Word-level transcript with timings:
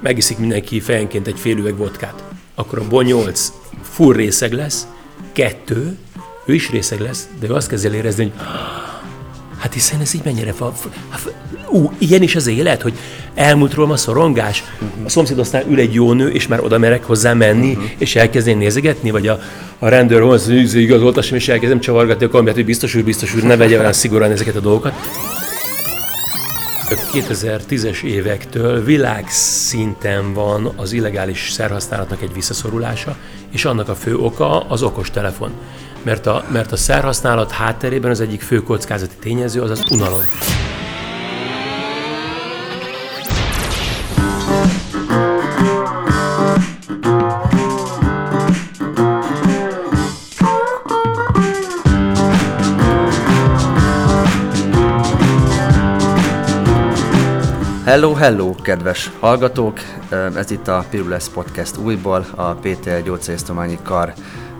megiszik 0.00 0.38
mindenki 0.38 0.80
fejenként 0.80 1.26
egy 1.26 1.38
fél 1.38 1.56
üveg 1.56 1.76
vodkát, 1.76 2.22
akkor 2.54 2.78
abból 2.78 3.02
8 3.02 3.52
full 3.82 4.14
részeg 4.14 4.52
lesz, 4.52 4.86
kettő, 5.32 5.96
ő 6.44 6.54
is 6.54 6.70
részeg 6.70 7.00
lesz, 7.00 7.28
de 7.40 7.48
ő 7.48 7.52
azt 7.52 7.68
kezd 7.68 7.86
el 7.86 7.94
érezni, 7.94 8.22
hogy 8.22 8.32
hát 9.58 9.72
hiszen 9.72 10.00
ez 10.00 10.14
így 10.14 10.24
mennyire 10.24 10.52
fa, 10.52 10.72
fa, 10.72 11.30
ú, 11.68 11.92
ilyen 11.98 12.22
is 12.22 12.36
az 12.36 12.46
élet, 12.46 12.82
hogy 12.82 12.92
elmúlt 13.34 13.74
rólam 13.74 13.90
a 13.90 13.96
szorongás, 13.96 14.64
a 15.04 15.08
szomszéd 15.08 15.38
aztán 15.38 15.70
ül 15.70 15.78
egy 15.78 15.94
jó 15.94 16.12
nő, 16.12 16.28
és 16.28 16.46
már 16.46 16.60
oda 16.60 16.78
merek 16.78 17.04
hozzá 17.04 17.32
menni, 17.32 17.70
uh-huh. 17.70 17.90
és 17.98 18.16
elkezdeni 18.16 18.56
nézegetni, 18.56 19.10
vagy 19.10 19.26
a, 19.26 19.40
a 19.78 19.88
rendőr 19.88 20.22
hoz, 20.22 20.48
igazoltassam, 20.74 21.36
és 21.36 21.48
elkezdem 21.48 21.80
csavargatni 21.80 22.24
a 22.24 22.28
kamerát, 22.28 22.54
hogy 22.54 22.64
biztos 22.64 22.94
úr, 22.94 23.04
biztos 23.04 23.34
úr, 23.34 23.42
ne 23.42 23.56
vegye 23.56 23.78
olyan 23.78 23.92
szigorúan 23.92 24.30
ezeket 24.30 24.56
a 24.56 24.60
dolgokat. 24.60 24.94
2010-es 26.96 28.02
évektől 28.02 28.84
világszinten 28.84 30.32
van 30.32 30.72
az 30.76 30.92
illegális 30.92 31.50
szerhasználatnak 31.50 32.22
egy 32.22 32.32
visszaszorulása, 32.32 33.16
és 33.50 33.64
annak 33.64 33.88
a 33.88 33.94
fő 33.94 34.16
oka 34.16 34.60
az 34.60 34.82
okostelefon. 34.82 35.50
Mert 36.02 36.26
a, 36.26 36.44
mert 36.52 36.72
a 36.72 36.76
szerhasználat 36.76 37.50
hátterében 37.50 38.10
az 38.10 38.20
egyik 38.20 38.40
fő 38.40 38.62
kockázati 38.62 39.14
tényező 39.20 39.62
az 39.62 39.70
az 39.70 39.84
unalom. 39.90 40.22
Hello, 57.90 58.14
hello, 58.14 58.54
kedves 58.54 59.10
hallgatók! 59.20 59.78
Ez 60.36 60.50
itt 60.50 60.68
a 60.68 60.84
Pirules 60.90 61.28
Podcast 61.28 61.76
újból, 61.76 62.26
a 62.34 62.52
PTL 62.52 63.00
Gyógyszerésztományi 63.04 63.78
Kar 63.82 64.12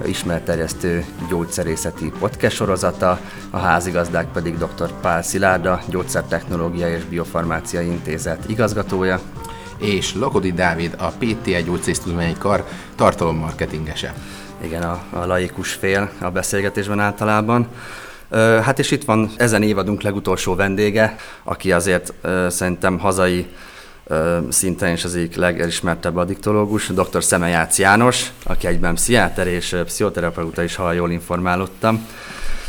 ismerterjesztő 0.05 1.05
gyógyszerészeti 1.29 2.13
podcast 2.19 2.57
sorozata, 2.57 3.21
a 3.51 3.59
házigazdák 3.59 4.33
pedig 4.33 4.59
dr. 4.59 4.93
Pál 5.01 5.23
Szilárda, 5.23 5.81
Gyógyszertechnológia 5.89 6.89
és 6.89 7.05
Biofarmáciai 7.05 7.87
Intézet 7.87 8.49
igazgatója. 8.49 9.21
És 9.79 10.15
Lakodi 10.15 10.53
Dávid, 10.53 10.95
a 10.99 11.07
PTL 11.07 11.63
Gyógyszerésztományi 11.65 12.35
Kar 12.39 12.65
tartalommarketingese. 12.95 14.15
Igen, 14.63 14.83
a, 14.83 15.03
a 15.11 15.27
laikus 15.27 15.73
fél 15.73 16.11
a 16.21 16.31
beszélgetésben 16.31 17.01
általában. 17.01 17.69
Hát 18.39 18.79
és 18.79 18.91
itt 18.91 19.05
van 19.05 19.31
ezen 19.37 19.63
évadunk 19.63 20.03
legutolsó 20.03 20.55
vendége, 20.55 21.17
aki 21.43 21.73
azért 21.73 22.13
szerintem 22.49 22.99
hazai 22.99 23.47
szinten 24.49 24.93
is 24.93 25.05
az 25.05 25.15
egyik 25.15 25.37
legelismertebb 25.37 26.17
addiktológus, 26.17 26.87
dr. 26.87 27.25
Szemejács 27.25 27.79
János, 27.79 28.27
aki 28.45 28.67
egyben 28.67 28.95
pszichiáter 28.95 29.47
és 29.47 29.77
pszichoterapeuta 29.85 30.63
is, 30.63 30.75
ha 30.75 30.93
jól 30.93 31.11
informálódtam. 31.11 32.07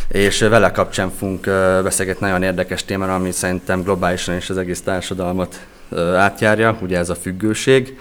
És 0.07 0.39
vele 0.39 0.71
kapcsán 0.71 1.11
fogunk 1.17 1.45
beszélgetni 1.83 2.25
nagyon 2.25 2.43
érdekes 2.43 2.85
témára, 2.85 3.15
ami 3.15 3.31
szerintem 3.31 3.81
globálisan 3.81 4.35
is 4.35 4.49
az 4.49 4.57
egész 4.57 4.81
társadalmat 4.81 5.59
átjárja, 6.15 6.77
ugye 6.81 6.97
ez 6.97 7.09
a 7.09 7.15
függőség, 7.15 7.97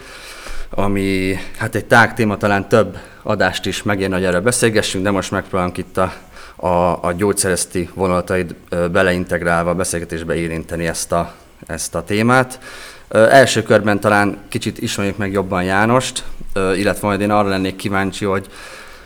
ami 0.70 1.38
hát 1.58 1.74
egy 1.74 1.84
tág 1.84 2.14
téma, 2.14 2.36
talán 2.36 2.68
több 2.68 2.98
adást 3.22 3.66
is 3.66 3.82
megérne, 3.82 4.14
hogy 4.14 4.24
erről 4.24 4.40
beszélgessünk, 4.40 5.04
de 5.04 5.10
most 5.10 5.30
megpróbálunk 5.30 5.78
itt 5.78 5.96
a 5.96 6.12
a, 6.60 7.04
a 7.04 7.12
gyógyszereszti 7.16 7.90
vonalatait 7.94 8.54
beleintegrálva 8.92 9.70
a 9.70 9.74
beszélgetésbe 9.74 10.34
érinteni 10.34 10.86
ezt 10.86 11.12
a, 11.12 11.32
ezt 11.66 11.94
a 11.94 12.04
témát. 12.04 12.60
Első 13.08 13.62
körben 13.62 14.00
talán 14.00 14.38
kicsit 14.48 14.78
ismerjük 14.78 15.16
meg 15.16 15.32
jobban 15.32 15.62
Jánost, 15.62 16.24
illetve 16.54 17.06
majd 17.06 17.20
én 17.20 17.30
arra 17.30 17.48
lennék 17.48 17.76
kíváncsi, 17.76 18.24
hogy 18.24 18.46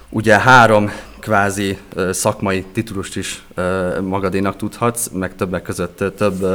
ugye 0.08 0.38
három 0.38 0.90
kvázi 1.20 1.78
szakmai 2.10 2.64
titulust 2.72 3.16
is 3.16 3.44
magadénak 4.00 4.56
tudhatsz, 4.56 5.08
meg 5.12 5.36
többek 5.36 5.62
között 5.62 6.04
több, 6.16 6.46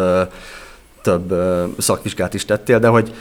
több 1.01 1.33
szakvizsgát 1.77 2.33
is 2.33 2.45
tettél, 2.45 2.79
de 2.79 2.87
hogy 2.87 3.13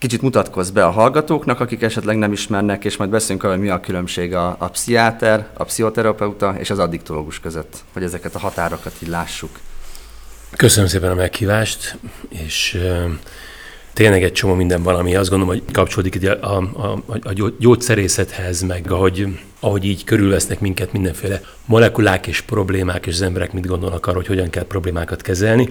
kicsit 0.00 0.22
mutatkozz 0.22 0.70
be 0.70 0.84
a 0.84 0.90
hallgatóknak, 0.90 1.60
akik 1.60 1.82
esetleg 1.82 2.16
nem 2.16 2.32
ismernek, 2.32 2.84
és 2.84 2.96
majd 2.96 3.10
beszélünk 3.10 3.42
arról, 3.42 3.56
hogy 3.56 3.64
mi 3.64 3.70
a 3.70 3.80
különbség 3.80 4.34
a, 4.34 4.56
a 4.58 4.68
pszichiáter, 4.68 5.48
a 5.54 5.64
pszichoterapeuta 5.64 6.54
és 6.58 6.70
az 6.70 6.78
addiktológus 6.78 7.40
között, 7.40 7.76
hogy 7.92 8.02
ezeket 8.02 8.34
a 8.34 8.38
határokat 8.38 8.92
így 9.02 9.08
lássuk. 9.08 9.50
Köszönöm 10.56 10.88
szépen 10.88 11.10
a 11.10 11.14
meghívást, 11.14 11.98
és 12.28 12.80
tényleg 13.92 14.22
egy 14.22 14.32
csomó 14.32 14.54
minden 14.54 14.82
valami, 14.82 15.16
azt 15.16 15.30
gondolom, 15.30 15.54
hogy 15.54 15.72
kapcsolódik 15.72 16.30
a, 16.40 16.46
a, 16.46 17.02
a, 17.22 17.52
gyógyszerészethez, 17.58 18.62
meg 18.62 18.90
ahogy, 18.90 19.38
ahogy 19.60 19.84
így 19.84 20.04
körülvesznek 20.04 20.60
minket 20.60 20.92
mindenféle 20.92 21.40
molekulák 21.64 22.26
és 22.26 22.40
problémák, 22.40 23.06
és 23.06 23.14
az 23.14 23.22
emberek 23.22 23.52
mit 23.52 23.66
gondolnak 23.66 24.06
arról, 24.06 24.18
hogy 24.18 24.26
hogyan 24.26 24.50
kell 24.50 24.64
problémákat 24.64 25.22
kezelni. 25.22 25.68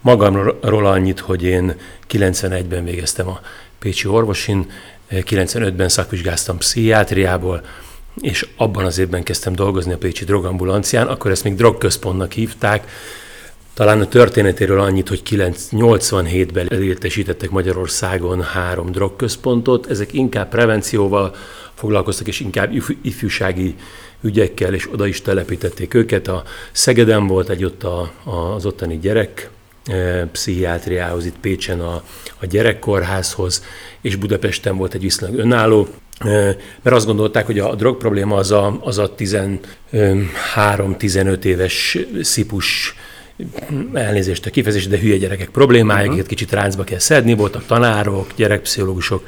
Magamról 0.00 0.86
annyit, 0.86 1.20
hogy 1.20 1.42
én 1.42 1.74
91-ben 2.10 2.84
végeztem 2.84 3.28
a 3.28 3.40
Pécsi 3.80 4.08
orvosin, 4.08 4.70
95-ben 5.10 5.88
szakvizsgáztam 5.88 6.58
pszichiátriából, 6.58 7.62
és 8.20 8.48
abban 8.56 8.84
az 8.84 8.98
évben 8.98 9.22
kezdtem 9.22 9.54
dolgozni 9.54 9.92
a 9.92 9.98
Pécsi 9.98 10.24
drogambulancián, 10.24 11.06
akkor 11.06 11.30
ezt 11.30 11.44
még 11.44 11.54
drogközpontnak 11.54 12.32
hívták, 12.32 12.88
talán 13.74 14.00
a 14.00 14.08
történetéről 14.08 14.80
annyit, 14.80 15.08
hogy 15.08 15.22
87-ben 15.70 16.66
létesítettek 16.70 17.50
Magyarországon 17.50 18.42
három 18.42 18.90
drogközpontot, 18.92 19.90
ezek 19.90 20.12
inkább 20.12 20.48
prevencióval 20.48 21.34
foglalkoztak, 21.74 22.26
és 22.26 22.40
inkább 22.40 22.72
ifjúsági 23.02 23.74
ügyekkel, 24.20 24.74
és 24.74 24.92
oda 24.92 25.06
is 25.06 25.22
telepítették 25.22 25.94
őket. 25.94 26.28
A 26.28 26.42
Szegeden 26.72 27.26
volt 27.26 27.48
egy 27.48 27.64
ott 27.64 27.84
a, 27.84 28.12
az 28.54 28.66
ottani 28.66 28.98
gyerek 28.98 29.50
pszichiátriához, 30.32 31.26
itt 31.26 31.38
Pécsen 31.40 31.80
a, 31.80 32.02
a 32.40 32.46
gyerekkórházhoz, 32.46 33.64
és 34.00 34.16
Budapesten 34.16 34.76
volt 34.76 34.94
egy 34.94 35.00
viszonylag 35.00 35.38
önálló, 35.38 35.88
mert 36.82 36.96
azt 36.96 37.06
gondolták, 37.06 37.46
hogy 37.46 37.58
a 37.58 37.74
drog 37.74 37.96
probléma 37.96 38.36
az 38.36 38.50
a, 38.50 38.78
az 38.80 38.98
a 38.98 39.14
13-15 39.14 41.44
éves 41.44 41.98
szipus 42.20 42.94
elnézést 43.92 44.46
a 44.46 44.50
kifejezés, 44.50 44.88
de 44.88 44.98
hülye 44.98 45.16
gyerekek 45.16 45.48
problémája, 45.48 46.10
uh-huh. 46.10 46.26
kicsit 46.26 46.52
ráncba 46.52 46.84
kell 46.84 46.98
szedni, 46.98 47.34
voltak 47.34 47.66
tanárok, 47.66 48.32
gyerekpszichológusok, 48.36 49.26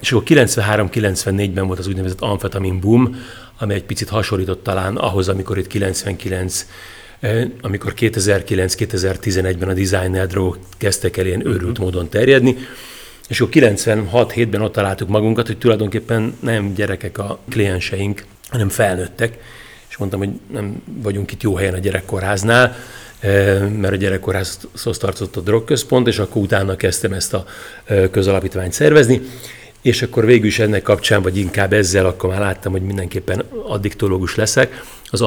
és 0.00 0.12
akkor 0.12 0.24
93-94-ben 0.26 1.66
volt 1.66 1.78
az 1.78 1.86
úgynevezett 1.86 2.20
amfetamin 2.20 2.80
boom, 2.80 3.16
ami 3.58 3.74
egy 3.74 3.84
picit 3.84 4.08
hasonlított 4.08 4.62
talán 4.62 4.96
ahhoz, 4.96 5.28
amikor 5.28 5.58
itt 5.58 5.66
99 5.66 6.60
eh, 6.60 6.66
amikor 7.60 7.94
2009-2011-ben 7.96 9.68
a 9.68 9.72
designer 9.72 10.26
drogok 10.26 10.58
kezdtek 10.78 11.16
el 11.16 11.26
ilyen 11.26 11.46
őrült 11.46 11.62
uh-huh. 11.62 11.84
módon 11.84 12.08
terjedni, 12.08 12.56
és 13.28 13.40
akkor 13.40 13.54
96-7-ben 13.56 14.60
ott 14.60 14.72
találtuk 14.72 15.08
magunkat, 15.08 15.46
hogy 15.46 15.58
tulajdonképpen 15.58 16.36
nem 16.40 16.74
gyerekek 16.74 17.18
a 17.18 17.38
klienseink, 17.50 18.24
hanem 18.48 18.68
felnőttek, 18.68 19.38
és 19.88 19.96
mondtam, 19.96 20.20
hogy 20.20 20.30
nem 20.52 20.82
vagyunk 21.02 21.32
itt 21.32 21.42
jó 21.42 21.54
helyen 21.56 21.74
a 21.74 21.78
gyerekkorháznál, 21.78 22.76
mert 23.80 23.92
a 23.92 23.96
gyerekkorházhoz 23.96 24.98
tartozott 24.98 25.36
a 25.36 25.40
drogközpont, 25.40 26.06
és 26.06 26.18
akkor 26.18 26.42
utána 26.42 26.76
kezdtem 26.76 27.12
ezt 27.12 27.34
a 27.34 27.44
közalapítványt 28.10 28.72
szervezni, 28.72 29.20
és 29.82 30.02
akkor 30.02 30.26
végül 30.26 30.46
is 30.46 30.58
ennek 30.58 30.82
kapcsán, 30.82 31.22
vagy 31.22 31.38
inkább 31.38 31.72
ezzel, 31.72 32.06
akkor 32.06 32.30
már 32.30 32.40
láttam, 32.40 32.72
hogy 32.72 32.82
mindenképpen 32.82 33.44
addiktológus 33.66 34.34
leszek. 34.34 34.82
Az 35.10 35.20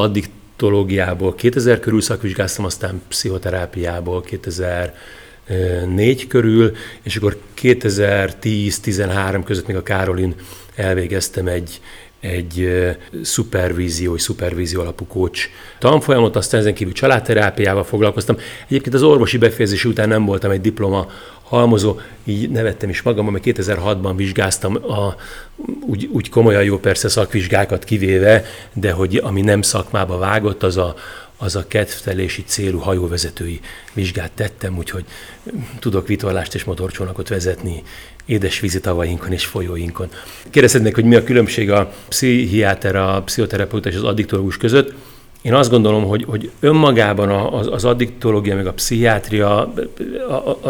addiktológiából 0.58 1.36
2000 1.36 1.80
körül 1.80 2.02
szakvizsgáztam, 2.02 2.66
aztán 2.66 3.02
pszichoterápiából 3.08 4.22
2004 4.22 6.28
körül, 6.28 6.76
és 7.02 7.16
akkor 7.16 7.38
2010-13 7.62 9.42
között 9.46 9.68
még 9.68 9.76
a 9.76 9.84
Károlin 9.84 10.36
elvégeztem 10.76 11.48
egy, 11.48 11.82
egy 12.20 12.70
szupervízió, 13.24 14.18
szupervízió 14.18 14.82
alapú 14.82 15.06
coach 15.08 15.50
tanfolyamot, 15.80 16.36
aztán 16.36 16.60
ezen 16.60 16.74
kívül 16.74 16.94
családterápiával 16.94 17.84
foglalkoztam. 17.84 18.38
Egyébként 18.68 18.96
az 18.96 19.04
orvosi 19.04 19.38
befejezés 19.38 19.86
után 19.86 20.08
nem 20.08 20.26
voltam 20.26 20.52
egy 20.52 20.62
diploma 20.62 21.08
halmozó, 21.44 22.00
így 22.24 22.50
nevettem 22.50 22.90
is 22.90 23.02
magam, 23.02 23.32
mert 23.32 23.44
2006-ban 23.48 24.14
vizsgáztam, 24.16 24.76
a, 24.76 25.16
úgy, 25.86 26.10
úgy 26.12 26.30
komolyan 26.30 26.64
jó 26.64 26.80
persze 26.80 27.10
szakvizsgákat 27.10 27.84
kivéve, 27.84 28.46
de 28.74 28.92
hogy 28.92 29.16
ami 29.24 29.42
nem 29.42 29.62
szakmába 29.62 30.18
vágott, 30.18 30.64
az 30.64 30.78
a, 30.78 30.96
az 31.38 31.56
a 31.56 31.68
kedvtelési 31.68 32.44
célú 32.44 32.80
hajóvezetői 32.80 33.60
vizsgát 33.94 34.32
tettem, 34.32 34.78
úgyhogy 34.78 35.06
tudok 35.80 36.08
vitorlást 36.08 36.56
és 36.56 36.64
motorcsónakot 36.64 37.28
vezetni 37.28 37.84
édesvízi 38.28 38.80
tavainkon 38.80 39.32
és 39.32 39.46
folyóinkon. 39.46 40.08
Kérdezhetnek, 40.50 40.96
hogy 40.96 41.06
mi 41.06 41.16
a 41.16 41.24
különbség 41.24 41.72
a 41.72 41.94
pszichiáter, 42.08 42.96
a 42.96 43.22
pszichoterapeuta 43.26 43.90
és 43.90 43.96
az 43.96 44.04
addiktológus 44.04 44.58
között. 44.58 44.94
Én 45.42 45.54
azt 45.54 45.70
gondolom, 45.70 46.04
hogy, 46.04 46.24
hogy 46.28 46.52
önmagában 46.60 47.30
az, 47.30 47.68
az 47.72 47.86
addiktológia 47.86 48.56
meg 48.56 48.68
a 48.68 48.74
pszichiátria, 48.74 49.74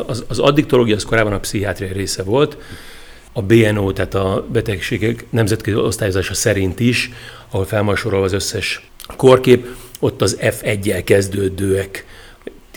az, 0.07 0.24
az 0.27 0.39
addiktológia 0.39 0.95
az 0.95 1.06
korábban 1.06 1.33
a 1.33 1.39
pszichiátria 1.39 1.94
része 1.94 2.24
volt, 2.24 2.57
a 3.33 3.42
BNO, 3.42 3.92
tehát 3.92 4.13
a 4.13 4.45
betegségek 4.51 5.25
nemzetközi 5.30 5.77
osztályozása 5.77 6.33
szerint 6.33 6.80
is, 6.80 7.12
ahol 7.50 7.65
felmarsorol 7.65 8.24
az 8.24 8.33
összes 8.33 8.89
korkép, 9.15 9.68
ott 10.00 10.21
az 10.21 10.38
F1-jel 10.42 11.01
kezdődőek 11.06 12.06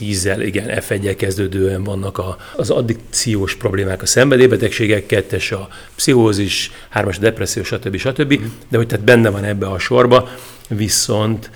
tízzel, 0.00 0.41
igen, 0.41 0.67
F1 0.69 1.14
kezdődően 1.17 1.85
vannak 1.85 2.19
a, 2.19 2.37
az 2.56 2.70
addikciós 2.70 3.55
problémák, 3.55 4.02
a 4.02 4.06
szenvedélybetegségek, 4.06 5.06
kettes 5.06 5.52
a 5.52 5.69
pszichózis, 5.94 6.70
hármas 6.88 7.17
a 7.17 7.20
depresszió, 7.20 7.62
stb. 7.62 7.97
stb. 7.97 8.41
De 8.69 8.76
hogy 8.76 8.87
tehát 8.87 9.05
benne 9.05 9.31
van 9.31 9.44
ebbe 9.44 9.67
a 9.67 9.79
sorba, 9.79 10.29
viszont 10.69 11.50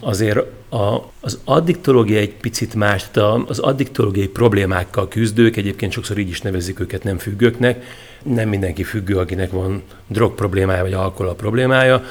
azért 0.00 0.38
a, 0.68 1.10
az 1.20 1.38
addiktológia 1.44 2.18
egy 2.18 2.34
picit 2.34 2.74
más, 2.74 3.04
tehát 3.10 3.48
az 3.50 3.58
addiktológiai 3.58 4.28
problémákkal 4.28 5.08
küzdők, 5.08 5.56
egyébként 5.56 5.92
sokszor 5.92 6.18
így 6.18 6.28
is 6.28 6.40
nevezik 6.40 6.80
őket 6.80 7.04
nem 7.04 7.18
függőknek, 7.18 7.84
nem 8.22 8.48
mindenki 8.48 8.82
függő, 8.82 9.16
akinek 9.16 9.50
van 9.50 9.82
drog 10.06 10.34
problémája 10.34 10.82
vagy 10.82 10.92
alkohol 10.92 11.34
problémája, 11.34 12.04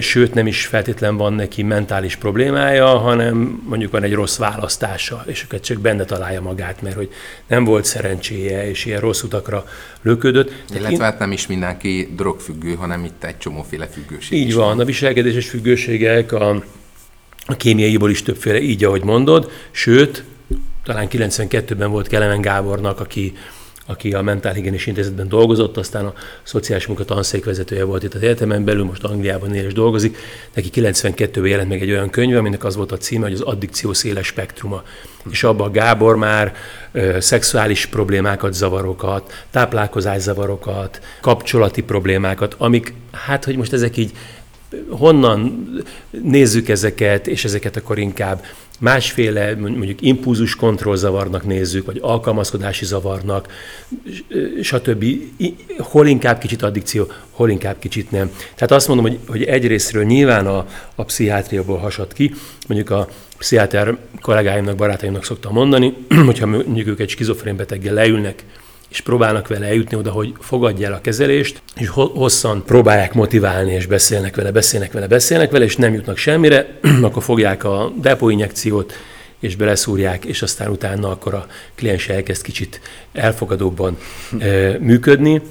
sőt 0.00 0.34
nem 0.34 0.46
is 0.46 0.66
feltétlen 0.66 1.16
van 1.16 1.32
neki 1.32 1.62
mentális 1.62 2.16
problémája, 2.16 2.86
hanem 2.86 3.62
mondjuk 3.68 3.90
van 3.92 4.02
egy 4.02 4.12
rossz 4.12 4.36
választása, 4.36 5.24
és 5.26 5.42
őket 5.44 5.64
csak 5.64 5.78
benne 5.78 6.04
találja 6.04 6.40
magát, 6.40 6.82
mert 6.82 6.94
hogy 6.96 7.10
nem 7.46 7.64
volt 7.64 7.84
szerencséje, 7.84 8.68
és 8.68 8.84
ilyen 8.84 9.00
rossz 9.00 9.22
utakra 9.22 9.64
löködött. 10.02 10.52
Illetve 10.70 10.90
én... 10.90 11.00
hát 11.00 11.18
nem 11.18 11.32
is 11.32 11.46
mindenki 11.46 12.12
drogfüggő, 12.16 12.74
hanem 12.74 13.04
itt 13.04 13.24
egy 13.24 13.38
csomóféle 13.38 13.86
függőség 13.86 14.38
Így 14.38 14.54
van, 14.54 14.66
van, 14.66 14.80
a 14.80 14.84
viselkedéses 14.84 15.48
függőségek, 15.48 16.32
a, 16.32 16.62
a 17.46 17.56
kémiaiból 17.56 18.10
is 18.10 18.22
többféle, 18.22 18.60
így 18.60 18.84
ahogy 18.84 19.02
mondod, 19.02 19.50
sőt, 19.70 20.24
talán 20.84 21.08
92-ben 21.10 21.90
volt 21.90 22.06
Kelemen 22.06 22.40
Gábornak, 22.40 23.00
aki 23.00 23.32
aki 23.92 24.12
a 24.12 24.22
Mentálhigiénis 24.22 24.86
Intézetben 24.86 25.28
dolgozott, 25.28 25.76
aztán 25.76 26.04
a 26.04 26.12
szociális 26.42 26.86
munka 26.86 27.04
tanszékvezetője 27.04 27.84
volt 27.84 28.02
itt 28.02 28.14
az 28.14 28.22
egyetemen 28.22 28.64
belül, 28.64 28.84
most 28.84 29.04
Angliában 29.04 29.54
él 29.54 29.64
és 29.64 29.72
dolgozik. 29.72 30.16
Neki 30.54 30.70
92-ben 30.74 31.46
jelent 31.46 31.68
meg 31.68 31.82
egy 31.82 31.90
olyan 31.90 32.10
könyv, 32.10 32.36
aminek 32.36 32.64
az 32.64 32.76
volt 32.76 32.92
a 32.92 32.96
címe, 32.96 33.24
hogy 33.24 33.32
az 33.32 33.40
addikció 33.40 33.92
széles 33.92 34.26
spektruma. 34.26 34.82
És 35.30 35.42
abban 35.42 35.72
Gábor 35.72 36.16
már 36.16 36.54
ö, 36.92 37.20
szexuális 37.20 37.86
problémákat, 37.86 38.52
zavarokat, 38.52 39.46
táplálkozás 39.50 40.20
zavarokat, 40.20 41.00
kapcsolati 41.20 41.82
problémákat, 41.82 42.54
amik, 42.58 42.94
hát 43.12 43.44
hogy 43.44 43.56
most 43.56 43.72
ezek 43.72 43.96
így 43.96 44.12
honnan 44.88 45.66
nézzük 46.10 46.68
ezeket, 46.68 47.26
és 47.26 47.44
ezeket 47.44 47.76
akkor 47.76 47.98
inkább 47.98 48.44
másféle 48.82 49.54
mondjuk 49.54 50.02
impulzus 50.02 50.56
kontrollzavarnak 50.56 51.46
nézzük, 51.46 51.86
vagy 51.86 51.98
alkalmazkodási 52.00 52.84
zavarnak, 52.84 53.48
stb. 54.62 55.04
Hol 55.78 56.06
inkább 56.06 56.38
kicsit 56.38 56.62
addikció, 56.62 57.06
hol 57.30 57.50
inkább 57.50 57.78
kicsit 57.78 58.10
nem. 58.10 58.30
Tehát 58.54 58.70
azt 58.70 58.88
mondom, 58.88 59.06
hogy, 59.06 59.18
hogy 59.28 59.42
egyrésztről 59.42 60.04
nyilván 60.04 60.46
a, 60.46 60.66
a 60.94 61.04
pszichiátriából 61.04 61.78
hasad 61.78 62.12
ki, 62.12 62.34
mondjuk 62.68 62.90
a 62.90 63.08
pszichiáter 63.38 63.96
kollégáimnak, 64.20 64.76
barátaimnak 64.76 65.24
szoktam 65.24 65.52
mondani, 65.52 65.94
hogyha 66.26 66.46
mondjuk 66.46 66.86
ők 66.86 67.00
egy 67.00 67.10
skizofrén 67.10 67.56
beteggel 67.56 67.94
leülnek, 67.94 68.44
és 68.92 69.00
próbálnak 69.00 69.48
vele 69.48 69.66
eljutni 69.66 69.96
oda, 69.96 70.10
hogy 70.10 70.32
fogadja 70.40 70.86
el 70.86 70.92
a 70.92 71.00
kezelést, 71.00 71.62
és 71.76 71.88
hosszan 71.88 72.62
próbálják 72.64 73.14
motiválni, 73.14 73.72
és 73.72 73.86
beszélnek 73.86 74.36
vele, 74.36 74.50
beszélnek 74.50 74.92
vele, 74.92 75.06
beszélnek 75.06 75.50
vele, 75.50 75.64
és 75.64 75.76
nem 75.76 75.94
jutnak 75.94 76.16
semmire, 76.16 76.78
akkor 77.02 77.22
fogják 77.22 77.64
a 77.64 77.92
depóinjekciót, 78.00 78.92
és 79.40 79.56
beleszúrják, 79.56 80.24
és 80.24 80.42
aztán 80.42 80.70
utána 80.70 81.10
akkor 81.10 81.34
a 81.34 81.46
kliens 81.74 82.08
elkezd 82.08 82.42
kicsit 82.42 82.80
elfogadóbban 83.12 83.98
e, 84.38 84.78
működni. 84.78 85.42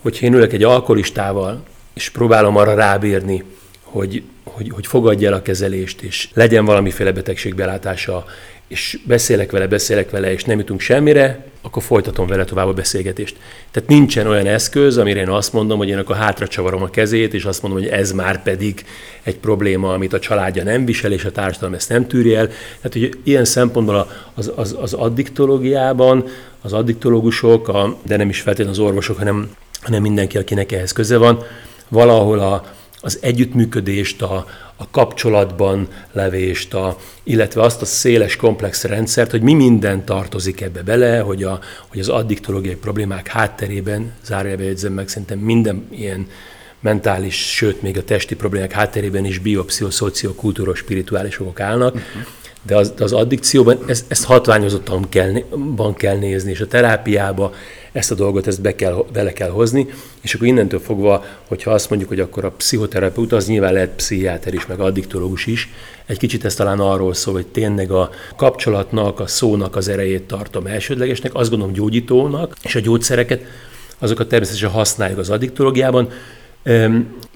Hogyha 0.00 0.26
én 0.26 0.34
ülök 0.34 0.52
egy 0.52 0.62
alkoholistával, 0.62 1.62
és 1.94 2.10
próbálom 2.10 2.56
arra 2.56 2.74
rábírni, 2.74 3.44
hogy, 3.90 4.22
hogy, 4.44 4.70
hogy 4.74 4.86
fogadja 4.86 5.28
el 5.28 5.34
a 5.34 5.42
kezelést, 5.42 6.00
és 6.02 6.28
legyen 6.34 6.64
valamiféle 6.64 7.12
betegségbelátása, 7.12 8.24
és 8.68 8.98
beszélek 9.04 9.50
vele, 9.50 9.66
beszélek 9.66 10.10
vele, 10.10 10.32
és 10.32 10.44
nem 10.44 10.58
jutunk 10.58 10.80
semmire, 10.80 11.44
akkor 11.62 11.82
folytatom 11.82 12.26
vele 12.26 12.44
tovább 12.44 12.66
a 12.66 12.72
beszélgetést. 12.72 13.36
Tehát 13.70 13.88
nincsen 13.88 14.26
olyan 14.26 14.46
eszköz, 14.46 14.98
amire 14.98 15.20
én 15.20 15.28
azt 15.28 15.52
mondom, 15.52 15.78
hogy 15.78 15.88
én 15.88 15.98
akkor 15.98 16.16
hátra 16.16 16.46
csavarom 16.46 16.82
a 16.82 16.90
kezét, 16.90 17.34
és 17.34 17.44
azt 17.44 17.62
mondom, 17.62 17.80
hogy 17.80 17.90
ez 17.90 18.12
már 18.12 18.42
pedig 18.42 18.84
egy 19.22 19.36
probléma, 19.36 19.92
amit 19.92 20.12
a 20.12 20.18
családja 20.18 20.64
nem 20.64 20.84
visel, 20.84 21.12
és 21.12 21.24
a 21.24 21.30
társadalom 21.30 21.74
ezt 21.74 21.88
nem 21.88 22.06
tűri 22.06 22.34
el. 22.34 22.46
Tehát, 22.46 22.92
hogy 22.92 23.18
ilyen 23.24 23.44
szempontból 23.44 24.10
az, 24.34 24.52
az, 24.54 24.76
az 24.80 24.92
addiktológiában 24.92 26.24
az 26.62 26.72
addiktológusok, 26.72 27.68
a, 27.68 27.96
de 28.02 28.16
nem 28.16 28.28
is 28.28 28.40
feltétlenül 28.40 28.80
az 28.80 28.88
orvosok, 28.88 29.18
hanem, 29.18 29.50
hanem 29.80 30.02
mindenki, 30.02 30.38
akinek 30.38 30.72
ehhez 30.72 30.92
köze 30.92 31.16
van, 31.16 31.42
valahol 31.88 32.38
a, 32.38 32.64
az 33.00 33.18
együttműködést, 33.22 34.22
a, 34.22 34.46
a 34.76 34.90
kapcsolatban 34.90 35.88
levést, 36.12 36.74
a, 36.74 36.96
illetve 37.22 37.62
azt 37.62 37.82
a 37.82 37.84
széles 37.84 38.36
komplex 38.36 38.84
rendszert, 38.84 39.30
hogy 39.30 39.42
mi 39.42 39.54
minden 39.54 40.04
tartozik 40.04 40.60
ebbe 40.60 40.82
bele, 40.82 41.18
hogy, 41.18 41.42
a, 41.42 41.60
hogy 41.88 42.00
az 42.00 42.08
addiktológiai 42.08 42.74
problémák 42.74 43.28
hátterében, 43.28 44.12
zárójelbe 44.24 44.64
jegyzem 44.64 44.92
meg, 44.92 45.08
szerintem 45.08 45.38
minden 45.38 45.86
ilyen 45.90 46.26
mentális, 46.80 47.34
sőt 47.34 47.82
még 47.82 47.98
a 47.98 48.04
testi 48.04 48.34
problémák 48.34 48.72
hátterében 48.72 49.24
is 49.24 49.38
biopszichoszocio-kultúros 49.38 50.78
spirituális 50.78 51.40
okok 51.40 51.60
állnak, 51.60 51.94
uh-huh. 51.94 52.22
de 52.62 52.76
az, 52.76 52.92
az 52.98 53.12
addikcióban 53.12 53.78
ezt, 53.86 54.04
ezt 54.08 54.24
hatványozottan 54.24 55.08
kell, 55.08 55.32
kell 55.96 56.16
nézni, 56.16 56.50
és 56.50 56.60
a 56.60 56.66
terápiába 56.66 57.52
ezt 57.92 58.10
a 58.10 58.14
dolgot 58.14 58.46
ezt 58.46 58.60
be 58.60 58.74
kell, 58.74 59.04
bele 59.12 59.32
kell 59.32 59.48
hozni, 59.48 59.86
és 60.20 60.34
akkor 60.34 60.46
innentől 60.46 60.80
fogva, 60.80 61.24
hogyha 61.46 61.70
azt 61.70 61.88
mondjuk, 61.88 62.10
hogy 62.10 62.20
akkor 62.20 62.44
a 62.44 62.50
pszichoterapeuta, 62.50 63.36
az 63.36 63.46
nyilván 63.46 63.72
lehet 63.72 63.94
pszichiáter 63.96 64.54
is, 64.54 64.66
meg 64.66 64.80
addiktológus 64.80 65.46
is, 65.46 65.68
egy 66.06 66.18
kicsit 66.18 66.44
ez 66.44 66.54
talán 66.54 66.80
arról 66.80 67.14
szól, 67.14 67.34
hogy 67.34 67.46
tényleg 67.46 67.90
a 67.90 68.10
kapcsolatnak, 68.36 69.20
a 69.20 69.26
szónak 69.26 69.76
az 69.76 69.88
erejét 69.88 70.22
tartom 70.22 70.66
elsődlegesnek, 70.66 71.34
azt 71.34 71.50
gondolom 71.50 71.74
gyógyítónak, 71.74 72.56
és 72.62 72.74
a 72.74 72.80
gyógyszereket, 72.80 73.42
azokat 73.98 74.28
természetesen 74.28 74.70
használjuk 74.70 75.18
az 75.18 75.30
addiktológiában, 75.30 76.08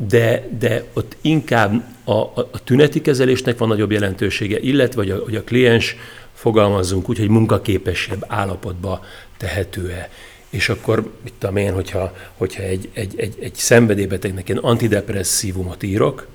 de, 0.08 0.48
de 0.58 0.84
ott 0.92 1.16
inkább 1.20 1.84
a, 2.04 2.12
a, 2.12 2.48
a 2.52 2.64
tüneti 2.64 3.00
kezelésnek 3.00 3.58
van 3.58 3.68
nagyobb 3.68 3.92
jelentősége, 3.92 4.58
illetve 4.58 5.00
hogy 5.00 5.10
a, 5.10 5.18
hogy 5.24 5.36
a 5.36 5.44
kliens 5.44 5.96
fogalmazzunk 6.34 7.08
úgy, 7.08 7.18
hogy 7.18 7.28
munkaképesebb 7.28 8.24
állapotba 8.28 9.04
tehető-e 9.36 10.08
és 10.54 10.68
akkor 10.68 11.10
mit 11.22 11.32
tudom 11.38 11.56
én, 11.56 11.72
hogyha, 11.72 12.16
hogyha 12.36 12.62
egy, 12.62 12.88
egy, 12.92 13.14
egy, 13.16 13.36
egy 13.40 13.54
szenvedélybetegnek 13.54 14.48
egy 14.48 14.58
antidepresszívumot 14.60 15.82
írok, 15.82 16.26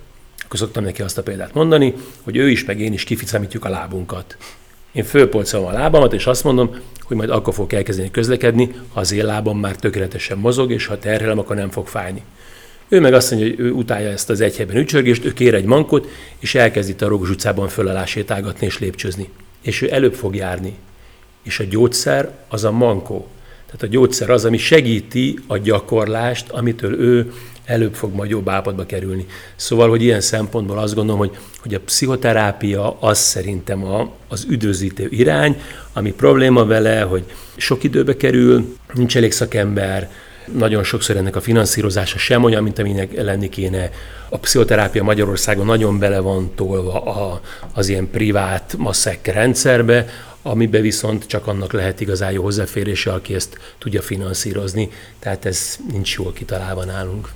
akkor 0.45 0.59
szoktam 0.59 0.83
neki 0.83 1.01
azt 1.01 1.17
a 1.17 1.23
példát 1.23 1.53
mondani, 1.53 1.93
hogy 2.23 2.37
ő 2.37 2.49
is, 2.49 2.65
meg 2.65 2.79
én 2.79 2.93
is 2.93 3.03
kificamítjuk 3.03 3.65
a 3.65 3.69
lábunkat. 3.69 4.37
Én 4.91 5.03
fölpolcolom 5.03 5.65
a 5.65 5.71
lábamat, 5.71 6.13
és 6.13 6.25
azt 6.25 6.43
mondom, 6.43 6.75
hogy 7.01 7.17
majd 7.17 7.29
akkor 7.29 7.53
fog 7.53 7.73
elkezdeni 7.73 8.11
közlekedni, 8.11 8.71
ha 8.93 8.99
az 8.99 9.11
én 9.11 9.25
lábam 9.25 9.59
már 9.59 9.75
tökéletesen 9.75 10.37
mozog, 10.37 10.71
és 10.71 10.85
ha 10.85 10.99
terhelem, 10.99 11.39
akkor 11.39 11.55
nem 11.55 11.69
fog 11.69 11.87
fájni. 11.87 12.23
Ő 12.87 12.99
meg 12.99 13.13
azt 13.13 13.31
mondja, 13.31 13.49
hogy 13.49 13.59
ő 13.59 13.71
utálja 13.71 14.09
ezt 14.09 14.29
az 14.29 14.41
egyhelyben 14.41 14.77
ücsörgést, 14.77 15.25
ő 15.25 15.33
kér 15.33 15.53
egy 15.53 15.65
mankot, 15.65 16.07
és 16.39 16.55
elkezd 16.55 16.89
itt 16.89 17.01
a 17.01 17.07
Rogos 17.07 17.29
utcában 17.29 17.69
sétálgatni 18.05 18.65
és 18.65 18.79
lépcsőzni. 18.79 19.29
És 19.61 19.81
ő 19.81 19.91
előbb 19.91 20.13
fog 20.13 20.35
járni. 20.35 20.77
És 21.43 21.59
a 21.59 21.63
gyógyszer 21.63 22.31
az 22.47 22.63
a 22.63 22.71
mankó. 22.71 23.27
Tehát 23.71 23.83
a 23.83 23.87
gyógyszer 23.87 24.29
az, 24.29 24.45
ami 24.45 24.57
segíti 24.57 25.39
a 25.47 25.57
gyakorlást, 25.57 26.49
amitől 26.49 26.99
ő 26.99 27.31
előbb 27.65 27.93
fog 27.93 28.15
majd 28.15 28.29
jobb 28.29 28.49
állapotba 28.49 28.85
kerülni. 28.85 29.25
Szóval, 29.55 29.89
hogy 29.89 30.03
ilyen 30.03 30.21
szempontból 30.21 30.77
azt 30.77 30.95
gondolom, 30.95 31.19
hogy, 31.19 31.37
hogy 31.61 31.73
a 31.73 31.79
pszichoterápia 31.79 32.97
az 32.99 33.17
szerintem 33.17 33.85
a, 33.85 34.11
az 34.27 34.45
üdvözítő 34.49 35.07
irány, 35.09 35.61
ami 35.93 36.11
probléma 36.13 36.65
vele, 36.65 37.01
hogy 37.01 37.23
sok 37.57 37.83
időbe 37.83 38.17
kerül, 38.17 38.75
nincs 38.93 39.17
elég 39.17 39.31
szakember, 39.31 40.09
nagyon 40.57 40.83
sokszor 40.83 41.17
ennek 41.17 41.35
a 41.35 41.41
finanszírozása 41.41 42.17
sem 42.17 42.43
olyan, 42.43 42.63
mint 42.63 42.79
aminek 42.79 43.21
lenni 43.21 43.49
kéne. 43.49 43.89
A 44.29 44.37
pszichoterápia 44.37 45.03
Magyarországon 45.03 45.65
nagyon 45.65 45.99
bele 45.99 46.19
van 46.19 46.51
tolva 46.55 47.03
a, 47.03 47.41
az 47.73 47.89
ilyen 47.89 48.09
privát 48.09 48.75
masszek 48.77 49.27
rendszerbe, 49.27 50.05
amiben 50.41 50.81
viszont 50.81 51.25
csak 51.25 51.47
annak 51.47 51.73
lehet 51.73 51.99
igazán 52.01 52.31
jó 52.31 52.43
hozzáférése, 52.43 53.13
aki 53.13 53.35
ezt 53.35 53.57
tudja 53.77 54.01
finanszírozni, 54.01 54.89
tehát 55.19 55.45
ez 55.45 55.77
nincs 55.91 56.15
jól 56.15 56.33
kitalálva 56.33 56.83
nálunk. 56.83 57.29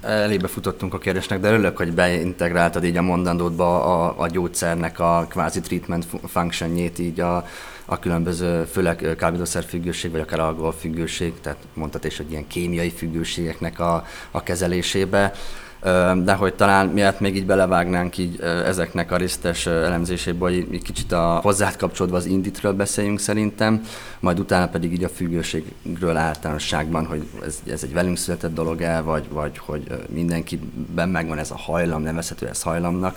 Elébe 0.00 0.48
futottunk 0.48 0.94
a 0.94 0.98
kérdésnek, 0.98 1.40
de 1.40 1.50
örülök, 1.50 1.76
hogy 1.76 1.92
beintegráltad 1.92 2.84
így 2.84 2.96
a 2.96 3.02
mondandódba 3.02 3.84
a, 3.84 4.14
a 4.22 4.28
gyógyszernek 4.28 4.98
a 4.98 5.26
kvázi 5.28 5.60
treatment 5.60 6.06
functionjét 6.26 6.98
így 6.98 7.20
a, 7.20 7.46
a 7.84 7.98
különböző, 7.98 8.64
főleg 8.64 9.14
kábítószerfüggőség, 9.18 10.10
vagy 10.10 10.20
akár 10.20 10.40
alkoholfüggőség, 10.40 11.32
tehát 11.40 11.58
mondhat 11.74 12.04
is, 12.04 12.16
hogy 12.16 12.30
ilyen 12.30 12.46
kémiai 12.46 12.90
függőségeknek 12.90 13.80
a, 13.80 14.06
a 14.30 14.42
kezelésébe 14.42 15.32
de 16.24 16.34
hogy 16.34 16.54
talán 16.54 16.86
miatt 16.86 17.20
még 17.20 17.36
így 17.36 17.46
belevágnánk 17.46 18.18
így 18.18 18.40
ezeknek 18.40 19.10
a 19.12 19.16
részletes 19.16 19.66
elemzéséből, 19.66 20.48
hogy 20.48 20.66
egy 20.72 20.82
kicsit 20.82 21.12
a 21.12 21.40
hozzád 21.42 21.76
kapcsolódva 21.76 22.16
az 22.16 22.26
inditről 22.26 22.72
beszéljünk 22.72 23.18
szerintem, 23.18 23.82
majd 24.20 24.38
utána 24.38 24.68
pedig 24.68 24.92
így 24.92 25.04
a 25.04 25.08
függőségről 25.08 26.16
általánosságban, 26.16 27.06
hogy 27.06 27.28
ez, 27.44 27.58
ez 27.70 27.82
egy 27.82 27.92
velünk 27.92 28.16
született 28.16 28.54
dolog-e, 28.54 29.00
vagy, 29.00 29.24
vagy 29.30 29.58
hogy 29.58 30.06
mindenkiben 30.08 31.08
megvan 31.08 31.38
ez 31.38 31.50
a 31.50 31.56
hajlam, 31.56 32.02
nevezhető 32.02 32.48
ez 32.48 32.62
hajlamnak, 32.62 33.16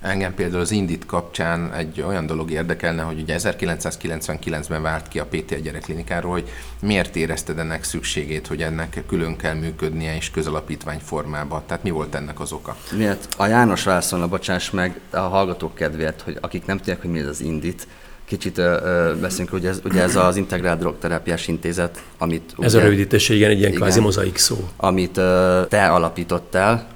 Engem 0.00 0.34
például 0.34 0.60
az 0.60 0.70
Indit 0.70 1.06
kapcsán 1.06 1.72
egy 1.72 2.04
olyan 2.06 2.26
dolog 2.26 2.50
érdekelne, 2.50 3.02
hogy 3.02 3.20
ugye 3.20 3.36
1999-ben 3.38 4.82
vált 4.82 5.08
ki 5.08 5.18
a 5.18 5.26
PTA 5.26 5.56
gyerekklinikáról, 5.56 6.32
hogy 6.32 6.48
miért 6.80 7.16
érezted 7.16 7.58
ennek 7.58 7.84
szükségét, 7.84 8.46
hogy 8.46 8.62
ennek 8.62 9.02
külön 9.08 9.36
kell 9.36 9.54
működnie 9.54 10.16
és 10.16 10.30
közalapítvány 10.30 10.98
formában? 10.98 11.62
Tehát 11.66 11.82
mi 11.82 11.90
volt 11.90 12.14
ennek 12.14 12.40
az 12.40 12.52
oka? 12.52 12.76
Miért 12.96 13.34
a 13.36 13.46
János 13.46 13.82
válaszolna, 13.84 14.28
bocsáss 14.28 14.70
meg, 14.70 15.00
a 15.10 15.18
hallgatók 15.18 15.74
kedvéért, 15.74 16.20
hogy 16.20 16.38
akik 16.40 16.66
nem 16.66 16.76
tudják, 16.76 17.00
hogy 17.00 17.10
mi 17.10 17.18
ez 17.18 17.26
az 17.26 17.40
Indit, 17.40 17.86
kicsit 18.24 18.58
ö, 18.58 19.12
beszélünk, 19.20 19.50
hogy 19.50 19.66
ez, 19.66 19.80
ugye 19.84 20.02
ez 20.02 20.16
az 20.16 20.36
Integrált 20.36 20.78
Drogterápiás 20.78 21.48
Intézet, 21.48 22.02
amit... 22.18 22.54
Ez 22.58 22.74
ugye, 22.74 22.82
a 22.82 22.84
rövidítése, 22.84 23.34
igen, 23.34 23.50
egy 23.50 23.58
ilyen 23.58 23.68
igen, 23.68 23.80
kvázi 23.80 24.00
mozaik 24.00 24.36
szó. 24.36 24.68
Amit 24.76 25.16
ö, 25.16 25.62
te 25.68 25.86
alapítottál, 25.86 26.86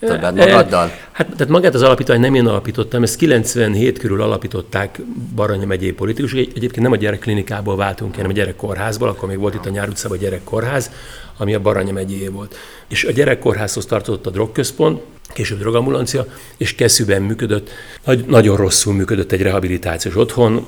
Többet 0.00 0.34
magaddal? 0.34 0.90
Hát 1.12 1.26
tehát 1.26 1.48
magát 1.48 1.74
az 1.74 1.82
alapítványt 1.82 2.20
nem 2.20 2.34
én 2.34 2.46
alapítottam, 2.46 3.02
ezt 3.02 3.16
97 3.16 3.98
körül 3.98 4.22
alapították 4.22 5.00
Baranya 5.34 5.66
megyei 5.66 5.92
politikusok. 5.92 6.38
Egyébként 6.38 6.80
nem 6.80 6.92
a 6.92 6.96
gyerekklinikából 6.96 7.76
váltunk 7.76 8.14
hanem 8.14 8.30
a 8.30 8.34
gyerekkórházból, 8.34 9.08
akkor 9.08 9.28
még 9.28 9.38
volt 9.38 9.54
itt 9.54 9.66
a 9.66 9.70
Nyár 9.70 9.88
utcában 9.88 10.16
a 10.16 10.20
gyerekkórház, 10.20 10.90
ami 11.36 11.54
a 11.54 11.60
Baranya 11.60 11.92
megyéjé 11.92 12.28
volt. 12.28 12.56
És 12.88 13.04
a 13.04 13.12
gyerekkórházhoz 13.12 13.86
tartozott 13.86 14.26
a 14.26 14.30
drogközpont, 14.30 15.00
később 15.32 15.58
drogambulancia, 15.58 16.26
és 16.56 16.74
Keszűben 16.74 17.22
működött, 17.22 17.70
nagy, 18.04 18.24
nagyon 18.24 18.56
rosszul 18.56 18.94
működött 18.94 19.32
egy 19.32 19.42
rehabilitációs 19.42 20.16
otthon, 20.16 20.66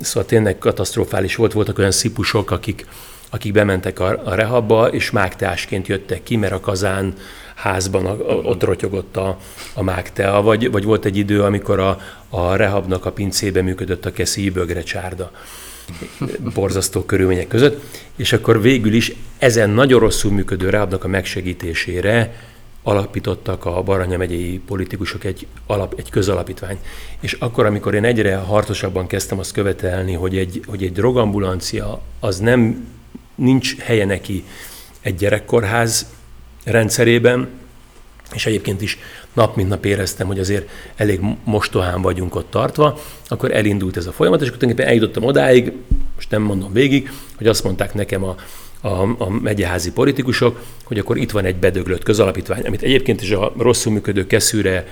szóval 0.00 0.28
tényleg 0.28 0.58
katasztrofális 0.58 1.36
volt, 1.36 1.52
voltak 1.52 1.78
olyan 1.78 1.90
szipusok, 1.90 2.50
akik, 2.50 2.86
akik 3.30 3.52
bementek 3.52 4.00
a, 4.00 4.20
a 4.24 4.34
rehabba, 4.34 4.88
és 4.88 5.10
mágtásként 5.10 5.86
jöttek 5.86 6.22
ki, 6.22 6.36
mert 6.36 6.52
a 6.52 6.60
kazán 6.60 7.14
házban 7.54 8.06
ott 8.44 8.62
rotyogott 8.62 9.16
a, 9.16 9.38
a 9.74 9.82
mágtea, 9.82 10.42
vagy, 10.42 10.70
vagy 10.70 10.84
volt 10.84 11.04
egy 11.04 11.16
idő, 11.16 11.42
amikor 11.42 11.78
a, 11.78 12.00
a 12.28 12.54
rehabnak 12.56 13.04
a 13.06 13.12
pincébe 13.12 13.62
működött 13.62 14.06
a 14.06 14.12
keszi 14.12 14.50
bögre 14.50 14.82
csárda. 14.82 15.30
Borzasztó 16.54 17.02
körülmények 17.02 17.48
között, 17.48 17.82
és 18.16 18.32
akkor 18.32 18.60
végül 18.60 18.92
is 18.92 19.12
ezen 19.38 19.70
nagyon 19.70 20.00
rosszul 20.00 20.32
működő 20.32 20.70
rehabnak 20.70 21.04
a 21.04 21.08
megsegítésére 21.08 22.34
alapítottak 22.82 23.64
a 23.64 23.82
Baranya 23.82 24.16
megyei 24.16 24.60
politikusok 24.66 25.24
egy, 25.24 25.46
alap, 25.66 25.94
egy 25.96 26.10
közalapítványt. 26.10 26.78
És 27.20 27.32
akkor, 27.32 27.66
amikor 27.66 27.94
én 27.94 28.04
egyre 28.04 28.36
harcosabban 28.36 29.06
kezdtem 29.06 29.38
azt 29.38 29.52
követelni, 29.52 30.12
hogy 30.12 30.36
egy, 30.36 30.62
hogy 30.66 30.82
egy 30.82 30.92
drogambulancia 30.92 32.00
az 32.20 32.38
nem, 32.38 32.86
nincs 33.34 33.76
helye 33.76 34.04
neki 34.04 34.44
egy 35.00 35.14
gyerekkorház 35.14 36.06
rendszerében, 36.64 37.48
és 38.32 38.46
egyébként 38.46 38.82
is 38.82 38.98
nap 39.32 39.56
mint 39.56 39.68
nap 39.68 39.84
éreztem, 39.84 40.26
hogy 40.26 40.38
azért 40.38 40.68
elég 40.96 41.20
mostohán 41.44 42.02
vagyunk 42.02 42.34
ott 42.34 42.50
tartva, 42.50 43.00
akkor 43.28 43.52
elindult 43.52 43.96
ez 43.96 44.06
a 44.06 44.12
folyamat, 44.12 44.40
és 44.40 44.46
akkor 44.46 44.58
tulajdonképpen 44.58 44.96
eljutottam 44.96 45.28
odáig, 45.28 45.72
most 46.14 46.30
nem 46.30 46.42
mondom 46.42 46.72
végig, 46.72 47.10
hogy 47.36 47.46
azt 47.46 47.64
mondták 47.64 47.94
nekem 47.94 48.24
a, 48.24 48.36
a, 48.80 49.02
a 49.18 49.30
megyeházi 49.30 49.92
politikusok, 49.92 50.62
hogy 50.84 50.98
akkor 50.98 51.16
itt 51.16 51.30
van 51.30 51.44
egy 51.44 51.56
bedöglött 51.56 52.02
közalapítvány, 52.02 52.62
amit 52.66 52.82
egyébként 52.82 53.22
is 53.22 53.30
a 53.30 53.52
rosszul 53.58 53.92
működő 53.92 54.26
keszűre 54.26 54.86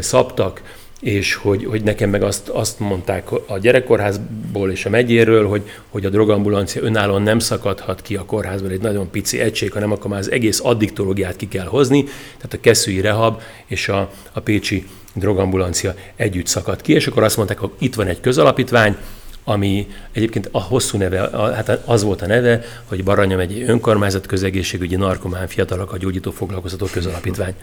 szabtak, 0.00 0.62
és 1.00 1.34
hogy, 1.34 1.64
hogy 1.64 1.82
nekem 1.82 2.10
meg 2.10 2.22
azt, 2.22 2.48
azt 2.48 2.78
mondták 2.78 3.32
a 3.46 3.58
gyerekkorházból 3.58 4.70
és 4.70 4.84
a 4.84 4.90
megyéről, 4.90 5.48
hogy, 5.48 5.62
hogy 5.88 6.04
a 6.04 6.08
drogambulancia 6.08 6.82
önállóan 6.82 7.22
nem 7.22 7.38
szakadhat 7.38 8.02
ki 8.02 8.16
a 8.16 8.24
kórházból 8.24 8.70
egy 8.70 8.80
nagyon 8.80 9.10
pici 9.10 9.40
egység, 9.40 9.72
hanem 9.72 9.92
akkor 9.92 10.10
már 10.10 10.18
az 10.18 10.30
egész 10.30 10.60
addiktológiát 10.62 11.36
ki 11.36 11.48
kell 11.48 11.66
hozni, 11.66 12.02
tehát 12.36 12.52
a 12.52 12.60
keszűi 12.60 13.00
rehab 13.00 13.40
és 13.66 13.88
a, 13.88 14.10
a 14.32 14.40
pécsi 14.40 14.86
drogambulancia 15.14 15.94
együtt 16.16 16.46
szakad 16.46 16.80
ki, 16.80 16.92
és 16.92 17.06
akkor 17.06 17.22
azt 17.22 17.36
mondták, 17.36 17.58
hogy 17.58 17.70
itt 17.78 17.94
van 17.94 18.06
egy 18.06 18.20
közalapítvány, 18.20 18.96
ami 19.44 19.86
egyébként 20.12 20.48
a 20.52 20.60
hosszú 20.62 20.98
neve, 20.98 21.22
a, 21.22 21.52
hát 21.52 21.80
az 21.84 22.02
volt 22.02 22.22
a 22.22 22.26
neve, 22.26 22.64
hogy 22.84 23.04
Baranya 23.04 23.36
megyei 23.36 23.62
önkormányzat 23.62 24.26
közegészségügyi 24.26 24.96
narkomán 24.96 25.48
fiatalokat 25.48 25.98
gyógyító 25.98 26.30
foglalkoztató 26.30 26.86
közalapítvány. 26.92 27.54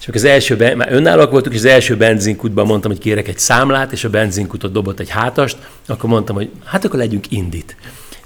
És 0.00 0.08
akkor 0.08 0.16
az 0.16 0.24
első, 0.24 0.74
már 0.76 0.92
önállóak 0.92 1.30
voltunk, 1.30 1.54
és 1.54 1.60
az 1.60 1.66
első 1.66 1.96
benzinkutban 1.96 2.66
mondtam, 2.66 2.90
hogy 2.90 3.00
kérek 3.00 3.28
egy 3.28 3.38
számlát, 3.38 3.92
és 3.92 4.04
a 4.04 4.10
benzinkutot 4.10 4.72
dobott 4.72 5.00
egy 5.00 5.08
hátast, 5.08 5.56
akkor 5.86 6.10
mondtam, 6.10 6.36
hogy 6.36 6.50
hát 6.64 6.84
akkor 6.84 6.98
legyünk 6.98 7.30
indit. 7.30 7.76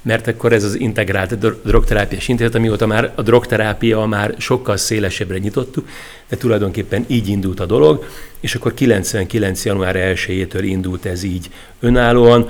Mert 0.01 0.27
akkor 0.27 0.53
ez 0.53 0.63
az 0.63 0.79
integrált 0.79 1.37
drogterápiás 1.63 2.27
intézet, 2.27 2.55
amióta 2.55 2.85
már 2.85 3.11
a 3.15 3.21
drogterápia 3.21 4.05
már 4.05 4.35
sokkal 4.37 4.77
szélesebbre 4.77 5.37
nyitottuk, 5.37 5.87
de 6.29 6.37
tulajdonképpen 6.37 7.05
így 7.07 7.27
indult 7.27 7.59
a 7.59 7.65
dolog, 7.65 8.05
és 8.39 8.55
akkor 8.55 8.73
99. 8.73 9.65
január 9.65 9.95
1-től 9.97 10.61
indult 10.61 11.05
ez 11.05 11.23
így 11.23 11.49
önállóan. 11.79 12.49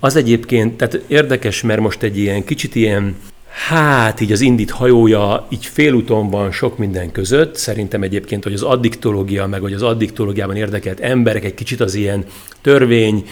Az 0.00 0.16
egyébként, 0.16 0.76
tehát 0.76 1.00
érdekes, 1.06 1.62
mert 1.62 1.80
most 1.80 2.02
egy 2.02 2.18
ilyen 2.18 2.44
kicsit 2.44 2.74
ilyen 2.74 3.16
Hát 3.52 4.20
így 4.20 4.32
az 4.32 4.40
Indit 4.40 4.70
hajója 4.70 5.46
így 5.48 5.66
félúton 5.66 6.30
van 6.30 6.52
sok 6.52 6.78
minden 6.78 7.12
között. 7.12 7.56
Szerintem 7.56 8.02
egyébként, 8.02 8.44
hogy 8.44 8.52
az 8.52 8.62
addiktológia, 8.62 9.46
meg 9.46 9.60
hogy 9.60 9.72
az 9.72 9.82
addiktológiában 9.82 10.56
érdekelt 10.56 11.00
emberek 11.00 11.44
egy 11.44 11.54
kicsit 11.54 11.80
az 11.80 11.94
ilyen 11.94 12.24
törvény, 12.60 13.24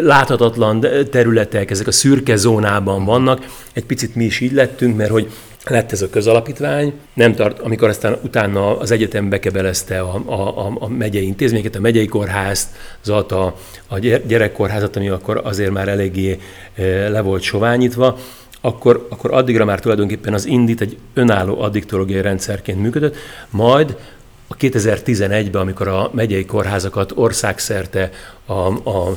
láthatatlan 0.00 0.86
területek, 1.10 1.70
ezek 1.70 1.86
a 1.86 1.92
szürke 1.92 2.36
zónában 2.36 3.04
vannak. 3.04 3.46
Egy 3.72 3.84
picit 3.84 4.14
mi 4.14 4.24
is 4.24 4.40
így 4.40 4.52
lettünk, 4.52 4.96
mert 4.96 5.10
hogy 5.10 5.30
lett 5.64 5.92
ez 5.92 6.02
a 6.02 6.10
közalapítvány, 6.10 6.92
nem 7.14 7.34
tart, 7.34 7.58
amikor 7.58 7.88
aztán 7.88 8.16
utána 8.22 8.78
az 8.78 8.90
egyetem 8.90 9.28
bekebelezte 9.28 10.00
a, 10.00 10.22
a, 10.26 10.66
a, 10.66 10.76
a 10.78 10.88
megyei 10.88 11.26
intézményeket, 11.26 11.76
a 11.76 11.80
megyei 11.80 12.06
kórházt, 12.06 12.68
az 13.02 13.08
a, 13.08 13.54
a 13.88 13.98
gyerekkórházat, 13.98 14.96
ami 14.96 15.08
akkor 15.08 15.40
azért 15.44 15.70
már 15.70 15.88
eléggé 15.88 16.38
e, 16.74 17.08
le 17.08 17.20
volt 17.20 17.42
soványítva, 17.42 18.18
akkor, 18.60 19.06
akkor 19.10 19.32
addigra 19.34 19.64
már 19.64 19.80
tulajdonképpen 19.80 20.34
az 20.34 20.46
Indit 20.46 20.80
egy 20.80 20.96
önálló 21.14 21.60
addiktológiai 21.60 22.22
rendszerként 22.22 22.80
működött, 22.80 23.16
majd 23.50 23.96
a 24.52 24.56
2011-ben, 24.56 25.60
amikor 25.60 25.88
a 25.88 26.10
megyei 26.14 26.44
kórházakat 26.44 27.12
országszerte 27.14 28.10
a, 28.46 28.52
a, 28.52 29.08
a 29.08 29.16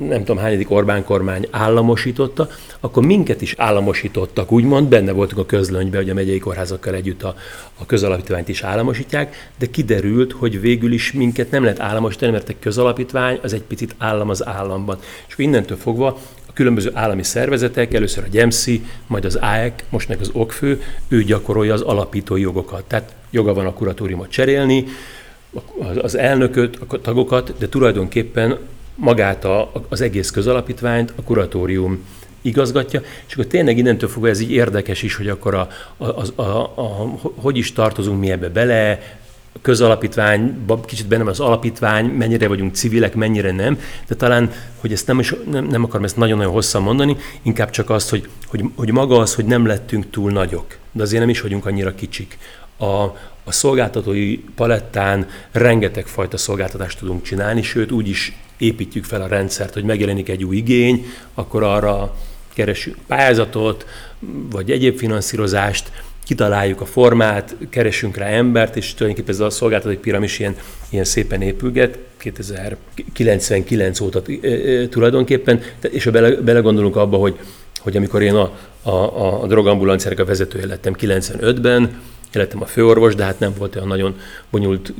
nem 0.00 0.18
tudom 0.18 0.38
hányadik 0.38 0.70
Orbán 0.70 1.04
kormány 1.04 1.48
államosította, 1.50 2.48
akkor 2.80 3.02
minket 3.04 3.42
is 3.42 3.54
államosítottak, 3.56 4.52
úgymond, 4.52 4.88
benne 4.88 5.12
voltunk 5.12 5.40
a 5.40 5.46
közlönyben, 5.46 6.00
hogy 6.00 6.10
a 6.10 6.14
megyei 6.14 6.38
kórházakkal 6.38 6.94
együtt 6.94 7.22
a, 7.22 7.34
a 7.78 7.86
közalapítványt 7.86 8.48
is 8.48 8.62
államosítják, 8.62 9.50
de 9.58 9.66
kiderült, 9.66 10.32
hogy 10.32 10.60
végül 10.60 10.92
is 10.92 11.12
minket 11.12 11.50
nem 11.50 11.62
lehet 11.62 11.80
államosítani, 11.80 12.32
mert 12.32 12.48
egy 12.48 12.58
közalapítvány 12.58 13.38
az 13.42 13.52
egy 13.52 13.62
picit 13.62 13.94
állam 13.98 14.28
az 14.28 14.46
államban. 14.46 14.98
És 15.28 15.34
innentől 15.36 15.76
fogva 15.76 16.18
különböző 16.58 16.90
állami 16.94 17.22
szervezetek, 17.22 17.94
először 17.94 18.24
a 18.24 18.30
GEMSZI, 18.30 18.82
majd 19.06 19.24
az 19.24 19.34
AEK, 19.34 19.84
most 19.88 20.08
meg 20.08 20.20
az 20.20 20.30
OKFÖ, 20.32 20.74
ő 21.08 21.22
gyakorolja 21.22 21.72
az 21.72 21.80
alapítói 21.80 22.40
jogokat. 22.40 22.84
Tehát 22.84 23.12
joga 23.30 23.54
van 23.54 23.66
a 23.66 23.72
kuratóriumot 23.72 24.30
cserélni, 24.30 24.84
az 26.02 26.14
elnököt, 26.14 26.78
a 26.86 27.00
tagokat, 27.00 27.54
de 27.58 27.68
tulajdonképpen 27.68 28.58
magát 28.94 29.44
a, 29.44 29.72
az 29.88 30.00
egész 30.00 30.30
közalapítványt 30.30 31.12
a 31.16 31.22
kuratórium 31.22 32.04
igazgatja, 32.42 33.02
és 33.26 33.32
akkor 33.32 33.46
tényleg 33.46 33.78
innentől 33.78 34.08
fogva 34.08 34.28
ez 34.28 34.40
így 34.40 34.52
érdekes 34.52 35.02
is, 35.02 35.14
hogy 35.16 35.28
akkor 35.28 35.54
a, 35.54 35.68
a, 35.96 36.04
a, 36.04 36.42
a, 36.42 36.62
a, 36.74 37.18
hogy 37.34 37.56
is 37.56 37.72
tartozunk 37.72 38.20
mi 38.20 38.30
ebbe 38.30 38.48
bele, 38.48 39.17
közalapítvány, 39.62 40.66
kicsit 40.86 41.06
bennem 41.06 41.26
az 41.26 41.40
alapítvány, 41.40 42.04
mennyire 42.04 42.48
vagyunk 42.48 42.74
civilek, 42.74 43.14
mennyire 43.14 43.52
nem, 43.52 43.78
de 44.08 44.14
talán, 44.14 44.52
hogy 44.76 44.92
ezt 44.92 45.06
nem, 45.06 45.18
is, 45.18 45.34
nem, 45.50 45.64
nem 45.64 45.84
akarom 45.84 46.04
ezt 46.04 46.16
nagyon-nagyon 46.16 46.52
hosszan 46.52 46.82
mondani, 46.82 47.16
inkább 47.42 47.70
csak 47.70 47.90
azt, 47.90 48.10
hogy, 48.10 48.28
hogy, 48.46 48.64
hogy 48.76 48.92
maga 48.92 49.18
az, 49.18 49.34
hogy 49.34 49.44
nem 49.44 49.66
lettünk 49.66 50.10
túl 50.10 50.30
nagyok, 50.30 50.76
de 50.92 51.02
azért 51.02 51.20
nem 51.20 51.28
is 51.28 51.40
vagyunk 51.40 51.66
annyira 51.66 51.94
kicsik. 51.94 52.38
A, 52.76 53.02
a 53.44 53.52
szolgáltatói 53.52 54.36
palettán 54.36 55.26
rengeteg 55.52 56.06
fajta 56.06 56.36
szolgáltatást 56.36 56.98
tudunk 56.98 57.22
csinálni, 57.22 57.62
sőt 57.62 57.92
úgy 57.92 58.08
is 58.08 58.36
építjük 58.58 59.04
fel 59.04 59.22
a 59.22 59.26
rendszert, 59.26 59.74
hogy 59.74 59.84
megjelenik 59.84 60.28
egy 60.28 60.44
új 60.44 60.56
igény, 60.56 61.06
akkor 61.34 61.62
arra 61.62 62.14
keresünk 62.54 62.96
pályázatot, 63.06 63.86
vagy 64.50 64.70
egyéb 64.70 64.98
finanszírozást, 64.98 65.92
kitaláljuk 66.28 66.80
a 66.80 66.84
formát, 66.84 67.56
keresünk 67.70 68.16
rá 68.16 68.26
embert, 68.26 68.76
és 68.76 68.94
tulajdonképpen 68.94 69.34
ez 69.34 69.40
a 69.40 69.50
szolgáltatói 69.50 69.96
piramis 69.96 70.38
ilyen, 70.38 70.56
ilyen 70.88 71.04
szépen 71.04 71.42
épülget, 71.42 71.98
2099 73.12 74.00
óta 74.00 74.22
tulajdonképpen, 74.88 75.60
és 75.90 76.04
ha 76.04 76.10
bele, 76.10 76.30
belegondolunk 76.30 76.96
abba, 76.96 77.16
hogy, 77.16 77.38
hogy 77.78 77.96
amikor 77.96 78.22
én 78.22 78.34
a, 78.34 78.58
a, 78.82 79.42
a 79.42 79.46
drogambulanciának 79.46 80.18
a 80.18 80.24
vezetője 80.24 80.66
lettem 80.66 80.94
95-ben, 81.00 82.00
lettem 82.32 82.62
a 82.62 82.66
főorvos, 82.66 83.14
de 83.14 83.24
hát 83.24 83.38
nem 83.38 83.52
volt 83.58 83.76
olyan 83.76 83.88
nagyon 83.88 84.16
bonyolult 84.50 84.92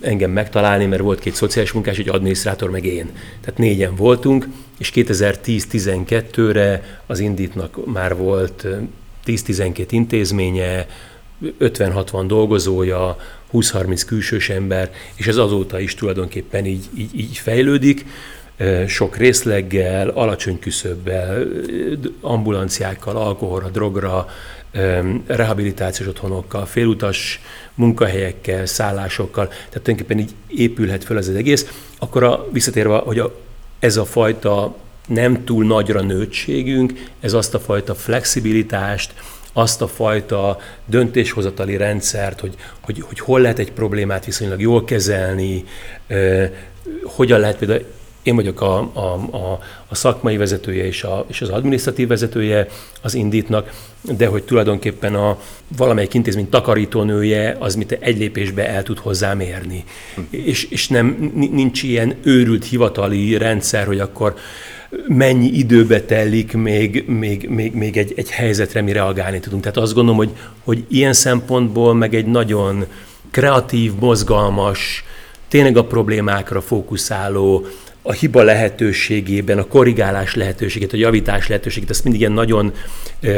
engem 0.00 0.30
megtalálni, 0.30 0.86
mert 0.86 1.02
volt 1.02 1.18
két 1.18 1.34
szociális 1.34 1.72
munkás, 1.72 1.98
egy 1.98 2.08
adminisztrátor, 2.08 2.70
meg 2.70 2.84
én. 2.84 3.10
Tehát 3.40 3.58
négyen 3.58 3.94
voltunk, 3.94 4.48
és 4.78 4.92
2010-12-re 4.94 7.00
az 7.06 7.18
Inditnak 7.18 7.92
már 7.92 8.16
volt 8.16 8.66
10-12 9.26 9.86
intézménye, 9.90 10.86
50-60 11.60 12.24
dolgozója, 12.26 13.16
20-30 13.52 14.02
külsős 14.06 14.48
ember, 14.48 14.90
és 15.14 15.26
ez 15.26 15.36
azóta 15.36 15.80
is 15.80 15.94
tulajdonképpen 15.94 16.66
így, 16.66 16.84
így, 16.96 17.18
így 17.18 17.36
fejlődik, 17.36 18.06
sok 18.86 19.16
részleggel, 19.16 20.08
alacsony 20.08 20.58
küszöbbel, 20.58 21.46
ambulanciákkal, 22.20 23.16
alkoholra, 23.16 23.68
drogra, 23.68 24.28
rehabilitációs 25.26 26.08
otthonokkal, 26.08 26.66
félutas 26.66 27.40
munkahelyekkel, 27.74 28.66
szállásokkal, 28.66 29.46
tehát 29.48 29.70
tulajdonképpen 29.70 30.18
így 30.18 30.34
épülhet 30.46 31.04
fel 31.04 31.18
ez 31.18 31.28
az 31.28 31.34
egész, 31.34 31.70
akkor 31.98 32.22
a, 32.22 32.46
visszatérve, 32.52 32.96
hogy 32.96 33.18
a, 33.18 33.34
ez 33.78 33.96
a 33.96 34.04
fajta 34.04 34.76
nem 35.06 35.44
túl 35.44 35.64
nagyra 35.64 36.00
nőttségünk, 36.00 36.92
ez 37.20 37.32
azt 37.32 37.54
a 37.54 37.60
fajta 37.60 37.94
flexibilitást, 37.94 39.14
azt 39.52 39.82
a 39.82 39.88
fajta 39.88 40.58
döntéshozatali 40.86 41.76
rendszert, 41.76 42.40
hogy, 42.40 42.54
hogy, 42.80 43.00
hogy 43.00 43.20
hol 43.20 43.40
lehet 43.40 43.58
egy 43.58 43.72
problémát 43.72 44.24
viszonylag 44.24 44.60
jól 44.60 44.84
kezelni, 44.84 45.64
eh, 46.06 46.50
hogyan 47.04 47.40
lehet 47.40 47.56
például 47.56 47.84
én 48.26 48.34
vagyok 48.34 48.60
a, 48.60 48.90
a, 48.92 49.36
a, 49.36 49.58
a 49.88 49.94
szakmai 49.94 50.36
vezetője 50.36 50.86
és, 50.86 51.02
a, 51.02 51.24
és 51.28 51.40
az 51.40 51.48
adminisztratív 51.48 52.08
vezetője 52.08 52.68
az 53.02 53.14
Indítnak, 53.14 53.70
de 54.00 54.26
hogy 54.26 54.42
tulajdonképpen 54.42 55.14
a 55.14 55.38
valamelyik 55.76 56.14
intézmény 56.14 56.48
takarítónője 56.48 57.56
az 57.58 57.74
mit 57.74 57.92
egy 57.92 58.18
lépésbe 58.18 58.68
el 58.68 58.82
tud 58.82 58.98
hozzám 58.98 59.40
érni. 59.40 59.84
Hm. 60.14 60.20
És, 60.30 60.64
és 60.64 60.88
nem, 60.88 61.32
nincs 61.34 61.82
ilyen 61.82 62.14
őrült 62.22 62.64
hivatali 62.64 63.36
rendszer, 63.36 63.86
hogy 63.86 64.00
akkor 64.00 64.34
mennyi 65.08 65.46
időbe 65.46 66.00
telik 66.00 66.52
még, 66.52 67.04
még, 67.06 67.48
még, 67.48 67.72
még 67.72 67.96
egy, 67.96 68.12
egy 68.16 68.30
helyzetre 68.30 68.80
mi 68.82 68.92
reagálni 68.92 69.40
tudunk. 69.40 69.62
Tehát 69.62 69.76
azt 69.76 69.94
gondolom, 69.94 70.18
hogy, 70.18 70.30
hogy 70.64 70.84
ilyen 70.88 71.12
szempontból 71.12 71.94
meg 71.94 72.14
egy 72.14 72.26
nagyon 72.26 72.86
kreatív, 73.30 73.92
mozgalmas, 74.00 75.04
tényleg 75.48 75.76
a 75.76 75.84
problémákra 75.84 76.60
fókuszáló, 76.60 77.66
a 78.02 78.12
hiba 78.12 78.42
lehetőségében, 78.42 79.58
a 79.58 79.66
korrigálás 79.66 80.34
lehetőségét, 80.34 80.92
a 80.92 80.96
javítás 80.96 81.48
lehetőségét, 81.48 81.90
ezt 81.90 82.02
mindig 82.04 82.20
ilyen 82.20 82.32
nagyon 82.32 82.72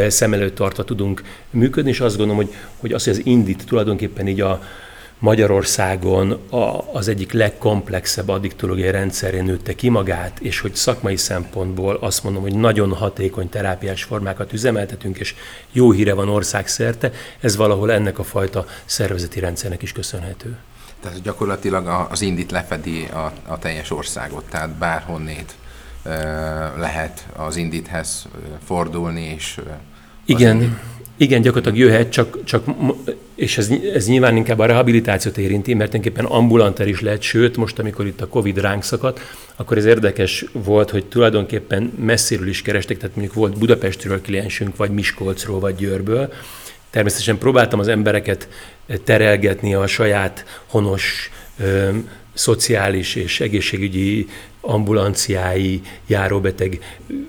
szem 0.09 0.33
előtt 0.33 0.55
tartva 0.55 0.85
tudunk 0.85 1.23
működni, 1.51 1.91
és 1.91 2.01
azt 2.01 2.17
gondolom, 2.17 2.43
hogy, 2.45 2.55
hogy 2.77 2.93
az, 2.93 3.05
hogy 3.05 3.13
az 3.13 3.21
Indit 3.25 3.65
tulajdonképpen 3.67 4.29
így 4.29 4.41
a 4.41 4.63
Magyarországon 5.19 6.31
a, 6.51 6.93
az 6.93 7.09
egyik 7.09 7.33
legkomplexebb 7.33 8.29
addiktológiai 8.29 8.91
rendszerén 8.91 9.45
nőtte 9.45 9.75
ki 9.75 9.89
magát, 9.89 10.39
és 10.41 10.61
hogy 10.61 10.75
szakmai 10.75 11.17
szempontból 11.17 11.95
azt 11.95 12.25
mondom, 12.25 12.43
hogy 12.43 12.55
nagyon 12.55 12.93
hatékony 12.93 13.49
terápiás 13.49 14.03
formákat 14.03 14.53
üzemeltetünk, 14.53 15.19
és 15.19 15.35
jó 15.73 15.91
híre 15.91 16.15
van 16.15 16.29
országszerte, 16.29 17.13
ez 17.41 17.57
valahol 17.57 17.93
ennek 17.93 18.19
a 18.19 18.25
fajta 18.25 18.67
szervezeti 18.85 19.41
rendszernek 19.41 19.83
is 19.83 19.93
köszönhető. 19.93 20.57
Tehát 21.01 21.23
gyakorlatilag 21.23 22.07
az 22.11 22.21
Indit 22.21 22.51
lefedi 22.51 23.05
a, 23.05 23.33
a 23.47 23.59
teljes 23.59 23.91
országot, 23.91 24.45
tehát 24.51 24.71
bárhonnét 24.71 25.55
lehet 26.77 27.27
az 27.37 27.57
Indithez 27.57 28.27
fordulni, 28.65 29.35
és 29.37 29.61
igen, 30.25 30.55
indit... 30.55 30.79
igen, 31.17 31.41
gyakorlatilag 31.41 31.79
jöhet, 31.79 32.11
csak, 32.11 32.45
csak 32.45 32.65
és 33.39 33.59
ez, 33.59 33.71
ez 33.95 34.07
nyilván 34.07 34.37
inkább 34.37 34.59
a 34.59 34.67
rehabilitációt 34.67 35.39
érinti, 35.39 35.75
mert 35.75 35.91
tulajdonképpen 35.91 36.31
ambulanter 36.31 36.89
is 36.89 37.01
lehet, 37.01 37.23
sőt, 37.23 37.57
most, 37.57 37.79
amikor 37.79 38.07
itt 38.07 38.21
a 38.21 38.29
Covid 38.29 38.59
ránk 38.59 38.83
szakadt, 38.83 39.21
akkor 39.57 39.77
ez 39.77 39.85
érdekes 39.85 40.45
volt, 40.53 40.91
hogy 40.91 41.07
tulajdonképpen 41.07 41.93
messziről 41.99 42.49
is 42.49 42.63
kerestek, 42.63 42.97
tehát 42.97 43.17
mondjuk 43.17 43.37
volt 43.37 43.59
Budapestről 43.59 44.21
kliensünk, 44.21 44.77
vagy 44.77 44.91
Miskolcról, 44.91 45.61
vagy 45.61 45.75
Győrből, 45.75 46.33
Természetesen 46.91 47.39
próbáltam 47.39 47.79
az 47.79 47.89
embereket 47.89 48.49
terelgetni 49.05 49.75
a 49.75 49.87
saját 49.87 50.45
honos 50.67 51.31
ö, 51.59 51.89
szociális 52.35 53.15
és 53.15 53.41
egészségügyi 53.41 54.29
ambulanciái, 54.61 55.81
járóbeteg 56.07 56.79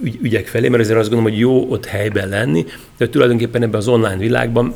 ügy, 0.01 0.17
ügyek 0.21 0.47
felé, 0.47 0.67
mert 0.67 0.81
ezért 0.81 0.99
azt 0.99 1.09
gondolom, 1.09 1.31
hogy 1.31 1.41
jó 1.41 1.71
ott 1.71 1.85
helyben 1.85 2.29
lenni, 2.29 2.65
de 2.97 3.09
tulajdonképpen 3.09 3.63
ebben 3.63 3.79
az 3.79 3.87
online 3.87 4.17
világban 4.17 4.73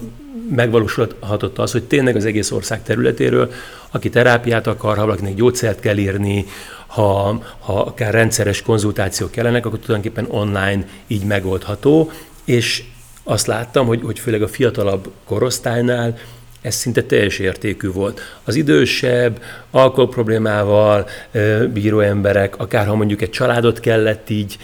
megvalósulhatott 0.50 1.58
az, 1.60 1.72
hogy 1.72 1.84
tényleg 1.84 2.16
az 2.16 2.26
egész 2.26 2.52
ország 2.52 2.84
területéről, 2.84 3.52
aki 3.92 4.10
terápiát 4.10 4.68
akar, 4.68 4.98
ha 4.98 5.06
valakinek 5.06 5.36
gyógyszert 5.36 5.80
kell 5.80 5.98
írni, 5.98 6.46
ha, 6.88 7.42
ha 7.60 7.80
akár 7.82 8.14
rendszeres 8.14 8.62
konzultációk 8.62 9.32
kellenek, 9.32 9.66
akkor 9.66 9.80
tulajdonképpen 9.80 10.40
online 10.40 10.88
így 11.08 11.24
megoldható, 11.24 12.12
és 12.46 12.84
azt 13.24 13.48
láttam, 13.48 13.86
hogy, 13.86 14.02
hogy 14.04 14.20
főleg 14.20 14.42
a 14.42 14.48
fiatalabb 14.48 15.12
korosztálynál 15.26 16.18
ez 16.64 16.76
szinte 16.76 17.04
teljes 17.04 17.40
értékű 17.40 17.92
volt. 17.92 18.22
Az 18.44 18.56
idősebb, 18.56 19.42
alkoholproblémával 19.72 21.08
bíró 21.74 22.00
emberek, 22.00 22.58
akár 22.58 22.88
ha 22.88 22.96
mondjuk 22.96 23.22
egy 23.22 23.30
családot 23.30 23.80
kellett 23.80 24.30
így 24.30 24.58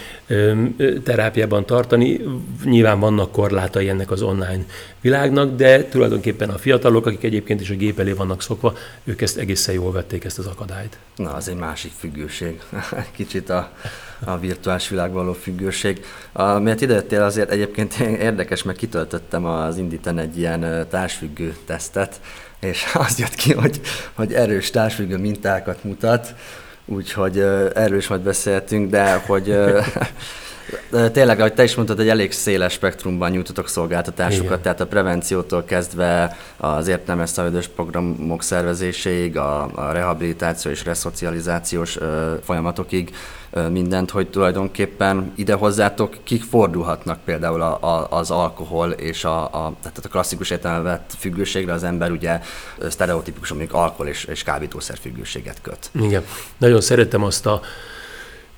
terápiában 1.03 1.65
tartani, 1.65 2.21
nyilván 2.63 2.99
vannak 2.99 3.31
korlátai 3.31 3.89
ennek 3.89 4.11
az 4.11 4.21
online 4.21 4.65
világnak, 5.01 5.55
de 5.55 5.83
tulajdonképpen 5.83 6.49
a 6.49 6.57
fiatalok, 6.57 7.05
akik 7.05 7.23
egyébként 7.23 7.61
is 7.61 7.69
a 7.69 7.75
gép 7.75 7.99
elé 7.99 8.11
vannak 8.11 8.41
szokva, 8.41 8.73
ők 9.03 9.21
ezt 9.21 9.37
egészen 9.37 9.73
jól 9.73 9.91
vették 9.91 10.23
ezt 10.23 10.39
az 10.39 10.45
akadályt. 10.45 10.97
Na, 11.15 11.33
az 11.33 11.47
egy 11.47 11.55
másik 11.55 11.91
függőség. 11.97 12.61
Kicsit 13.17 13.49
a, 13.49 13.71
a 14.25 14.37
virtuális 14.37 14.89
világban 14.89 15.23
való 15.23 15.33
függőség. 15.33 16.05
A, 16.31 16.59
miért 16.59 16.81
idejöttél 16.81 17.21
azért 17.21 17.51
egyébként 17.51 17.99
érdekes, 17.99 18.63
mert 18.63 18.77
kitöltöttem 18.77 19.45
az 19.45 19.77
Inditen 19.77 20.17
egy 20.17 20.37
ilyen 20.37 20.87
társfüggő 20.89 21.55
tesztet, 21.65 22.19
és 22.59 22.85
az 22.93 23.19
jött 23.19 23.35
ki, 23.35 23.53
hogy, 23.53 23.81
hogy 24.13 24.33
erős 24.33 24.69
társfüggő 24.69 25.17
mintákat 25.17 25.83
mutat, 25.83 26.33
úgyhogy 26.85 27.39
erről 27.75 27.97
is 27.97 28.07
majd 28.07 28.21
beszéltünk, 28.21 28.89
de 28.89 29.13
hogy 29.13 29.55
Tényleg, 31.11 31.39
ahogy 31.39 31.53
te 31.53 31.63
is 31.63 31.75
mondtad, 31.75 31.99
egy 31.99 32.09
elég 32.09 32.31
széles 32.31 32.73
spektrumban 32.73 33.31
nyújtotok 33.31 33.69
szolgáltatásokat, 33.69 34.45
Igen. 34.45 34.61
tehát 34.61 34.81
a 34.81 34.87
prevenciótól 34.87 35.63
kezdve 35.63 36.37
az 36.57 36.87
értelmes 36.87 37.31
programok 37.75 38.43
szervezéséig, 38.43 39.37
a, 39.37 39.69
a 39.75 39.91
rehabilitáció 39.91 40.71
és 40.71 40.85
reszocializációs 40.85 41.97
ö, 41.97 42.33
folyamatokig 42.43 43.15
ö, 43.51 43.69
mindent, 43.69 44.11
hogy 44.11 44.29
tulajdonképpen 44.29 45.31
ide 45.35 45.53
hozzátok 45.53 46.15
kik 46.23 46.43
fordulhatnak 46.43 47.19
például 47.25 47.61
a, 47.61 47.83
a, 47.83 48.07
az 48.09 48.31
alkohol 48.31 48.91
és 48.91 49.23
a, 49.23 49.43
a, 49.43 49.73
tehát 49.81 49.99
a 50.03 50.07
klasszikus 50.07 50.49
értelemben 50.49 50.83
vett 50.83 51.11
függőségre 51.17 51.73
az 51.73 51.83
ember 51.83 52.11
ugye 52.11 52.41
sztereotipikus, 52.89 53.49
mondjuk 53.49 53.73
alkohol 53.73 54.07
és, 54.07 54.23
és 54.23 54.43
kábítószer 54.43 54.97
függőséget 55.01 55.61
köt. 55.61 55.89
Igen, 55.91 56.23
nagyon 56.57 56.81
szeretem 56.81 57.23
azt 57.23 57.45
a 57.45 57.61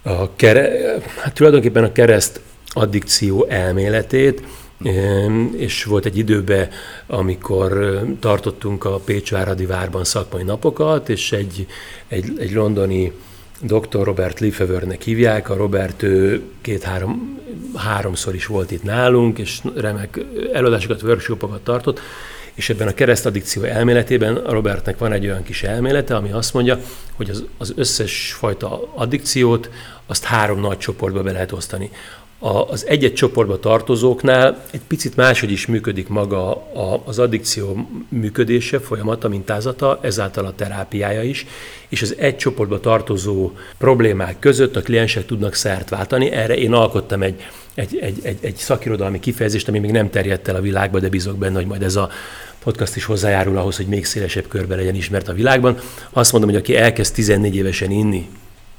a 0.04 0.36
kere, 0.36 0.96
hát 1.18 1.34
tulajdonképpen 1.34 1.84
a 1.84 1.92
kereszt 1.92 2.42
addikció 2.74 3.46
elméletét, 3.50 4.44
és 5.58 5.84
volt 5.84 6.06
egy 6.06 6.18
időben, 6.18 6.70
amikor 7.08 8.02
tartottunk 8.20 8.86
a 8.86 9.00
Pécsváradi 9.00 9.66
várban 9.66 10.04
szakmai 10.04 10.44
napokat, 10.44 11.10
és 11.10 11.32
egy, 11.32 11.68
egy, 12.08 12.34
egy 12.38 12.52
londoni 12.52 13.12
dr. 13.62 14.04
Robert 14.04 14.40
Lefevernek 14.40 15.02
hívják, 15.02 15.50
a 15.50 15.56
Robert 15.56 16.06
két-három, 16.62 17.40
háromszor 17.76 18.36
is 18.36 18.46
volt 18.46 18.72
itt 18.72 18.84
nálunk, 18.84 19.40
és 19.40 19.62
remek 19.76 20.20
előadásokat, 20.54 21.02
workshopokat 21.02 21.64
tartott, 21.64 22.00
és 22.62 22.70
ebben 22.70 22.88
a 22.88 22.94
keresztadikció 22.94 23.64
elméletében 23.64 24.36
Robertnek 24.36 24.98
van 24.98 25.12
egy 25.12 25.26
olyan 25.26 25.44
kis 25.44 25.64
elmélete, 25.64 26.16
ami 26.16 26.32
azt 26.32 26.54
mondja, 26.54 26.80
hogy 27.16 27.30
az, 27.30 27.46
az 27.58 27.74
összes 27.76 28.34
fajta 28.34 28.92
addikciót 28.96 29.70
azt 30.06 30.24
három 30.24 30.60
nagy 30.60 30.78
csoportba 30.78 31.22
be 31.22 31.32
lehet 31.32 31.52
osztani. 31.52 31.92
A, 32.40 32.70
az 32.70 32.86
egy-egy 32.88 33.14
csoportba 33.14 33.60
tartozóknál 33.60 34.64
egy 34.72 34.82
picit 34.88 35.16
máshogy 35.16 35.52
is 35.52 35.66
működik 35.66 36.08
maga 36.08 36.50
a, 36.74 37.02
az 37.06 37.20
addikció 37.20 37.88
működése, 38.10 38.80
folyamata, 38.80 39.28
mintázata, 39.28 40.00
ezáltal 40.02 40.46
a 40.46 40.56
terápiája 40.56 41.24
is, 41.24 41.46
és 41.90 42.02
az 42.02 42.16
egy 42.18 42.38
csoportba 42.38 42.80
tartozó 42.80 43.52
problémák 43.78 44.40
között 44.40 44.76
a 44.76 44.82
kliensek 44.82 45.26
tudnak 45.26 45.54
szert 45.54 45.90
váltani. 45.90 46.32
Erre 46.32 46.56
én 46.56 46.74
alkottam 46.74 47.22
egy, 47.22 47.42
egy, 47.76 47.98
egy, 48.02 48.20
egy, 48.24 48.38
egy 48.42 48.56
szakirodalmi 48.56 49.20
kifejezést, 49.20 49.68
ami 49.68 49.80
még 49.80 49.92
nem 49.92 50.10
terjedt 50.10 50.48
el 50.48 50.56
a 50.56 50.62
világba, 50.62 51.00
de 51.00 51.10
bízok 51.10 51.38
benne, 51.38 51.56
hogy 51.56 51.66
majd 51.66 51.84
ez 51.84 51.96
a 51.96 52.10
podcast 52.64 52.96
is 52.96 53.06
hozzájárul 53.06 53.58
ahhoz, 53.58 53.78
hogy 53.78 53.88
még 53.88 54.06
szélesebb 54.06 54.48
körbe 54.48 54.76
legyen 54.76 54.96
ismert 54.96 55.28
a 55.28 55.34
világban. 55.34 55.78
Azt 56.10 56.32
mondom, 56.32 56.50
hogy 56.50 56.60
aki 56.60 56.76
elkezd 56.76 57.14
14 57.14 57.56
évesen 57.56 57.92
inni, 57.92 58.30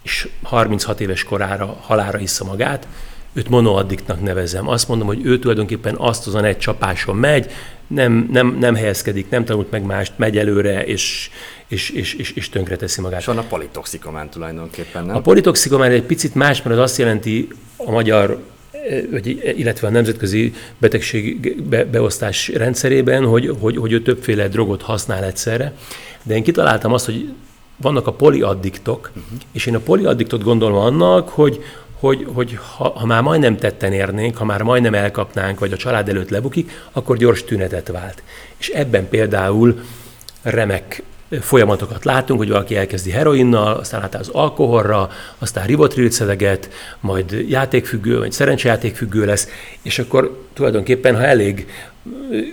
és 0.02 0.28
36 0.42 1.00
éves 1.00 1.24
korára 1.24 1.66
halára 1.80 2.18
issza 2.18 2.44
magát, 2.44 2.86
őt 3.32 3.48
monoaddiktnak 3.48 4.22
nevezem. 4.22 4.68
Azt 4.68 4.88
mondom, 4.88 5.06
hogy 5.06 5.20
ő 5.24 5.38
tulajdonképpen 5.38 5.94
azt 5.98 6.26
azon 6.26 6.44
egy 6.44 6.58
csapáson 6.58 7.16
megy, 7.16 7.50
nem, 7.86 8.28
nem, 8.32 8.56
nem 8.60 8.74
helyezkedik, 8.74 9.30
nem 9.30 9.44
tanult 9.44 9.70
meg 9.70 9.82
mást, 9.82 10.12
megy 10.16 10.38
előre, 10.38 10.84
és, 10.84 11.30
és, 11.68 11.90
és, 11.90 12.14
és, 12.14 12.30
és 12.30 12.48
tönkre 12.48 12.76
teszi 12.76 13.00
magát. 13.00 13.20
És 13.20 13.26
van 13.26 13.38
a 13.38 13.42
politoxikomán 13.42 14.30
tulajdonképpen, 14.30 15.04
nem? 15.04 15.16
A 15.16 15.20
politoxikomán 15.20 15.90
egy 15.90 16.02
picit 16.02 16.34
más, 16.34 16.62
mert 16.62 16.76
az 16.76 16.82
azt 16.82 16.98
jelenti 16.98 17.48
a 17.76 17.90
magyar 17.90 18.42
illetve 19.56 19.86
a 19.86 19.90
nemzetközi 19.90 20.54
betegség 20.78 21.62
beosztás 21.90 22.48
rendszerében, 22.48 23.24
hogy, 23.24 23.56
hogy, 23.60 23.76
hogy 23.76 23.92
ő 23.92 24.02
többféle 24.02 24.48
drogot 24.48 24.82
használ 24.82 25.24
egyszerre. 25.24 25.72
De 26.22 26.34
én 26.34 26.42
kitaláltam 26.42 26.92
azt, 26.92 27.04
hogy 27.04 27.32
vannak 27.76 28.06
a 28.06 28.12
poliaddiktok, 28.12 29.10
uh-huh. 29.14 29.38
és 29.52 29.66
én 29.66 29.74
a 29.74 29.78
poliaddiktot 29.78 30.42
gondolom 30.42 30.78
annak, 30.78 31.28
hogy, 31.28 31.62
hogy, 31.92 32.26
hogy 32.32 32.58
ha, 32.76 32.88
ha 32.88 33.06
már 33.06 33.22
majdnem 33.22 33.56
tetten 33.56 33.92
érnénk, 33.92 34.36
ha 34.36 34.44
már 34.44 34.62
majdnem 34.62 34.94
elkapnánk, 34.94 35.58
vagy 35.58 35.72
a 35.72 35.76
család 35.76 36.08
előtt 36.08 36.30
lebukik, 36.30 36.70
akkor 36.92 37.16
gyors 37.16 37.44
tünetet 37.44 37.88
vált. 37.88 38.22
És 38.56 38.68
ebben 38.68 39.08
például 39.08 39.80
remek 40.42 41.02
folyamatokat 41.40 42.04
látunk, 42.04 42.38
hogy 42.38 42.48
valaki 42.48 42.76
elkezdi 42.76 43.10
heroinnal, 43.10 43.76
aztán 43.76 44.02
át 44.02 44.14
az 44.14 44.28
alkoholra, 44.28 45.10
aztán 45.38 45.66
rivotrilt 45.66 46.12
szedeget, 46.12 46.70
majd 47.00 47.44
játékfüggő, 47.48 48.18
vagy 48.18 48.32
szerencsejátékfüggő 48.32 49.24
lesz, 49.24 49.48
és 49.82 49.98
akkor 49.98 50.46
tulajdonképpen, 50.52 51.16
ha 51.16 51.24
elég 51.24 51.66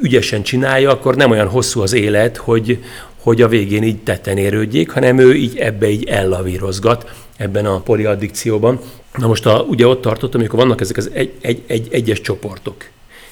ügyesen 0.02 0.44
csinálja, 0.44 0.92
akkor 0.92 1.16
nem 1.16 1.32
olyan 1.32 1.48
hosszú 1.48 1.82
az 1.82 1.94
élet, 1.94 2.38
hogy, 2.38 2.84
hogy 3.22 3.42
a 3.42 3.48
végén 3.48 3.84
így 3.84 4.04
tetten 4.04 4.38
érődjék, 4.38 4.92
hanem 4.92 5.20
ő 5.20 5.34
így 5.34 5.58
ebbe 5.58 5.90
így 5.90 6.08
ellavírozgat 6.08 7.12
ebben 7.38 7.66
a 7.66 7.80
poliaddikcióban. 7.80 8.80
Na 9.18 9.28
most 9.28 9.46
a, 9.46 9.66
ugye 9.70 9.88
ott 9.88 10.02
tartottam, 10.02 10.40
amikor 10.40 10.60
vannak 10.60 10.82
ezek 10.82 10.98
az 10.98 11.10
egy, 11.14 11.34
egy, 11.42 11.64
egy, 11.68 11.88
egyes 11.92 12.22
csoportok. 12.22 12.86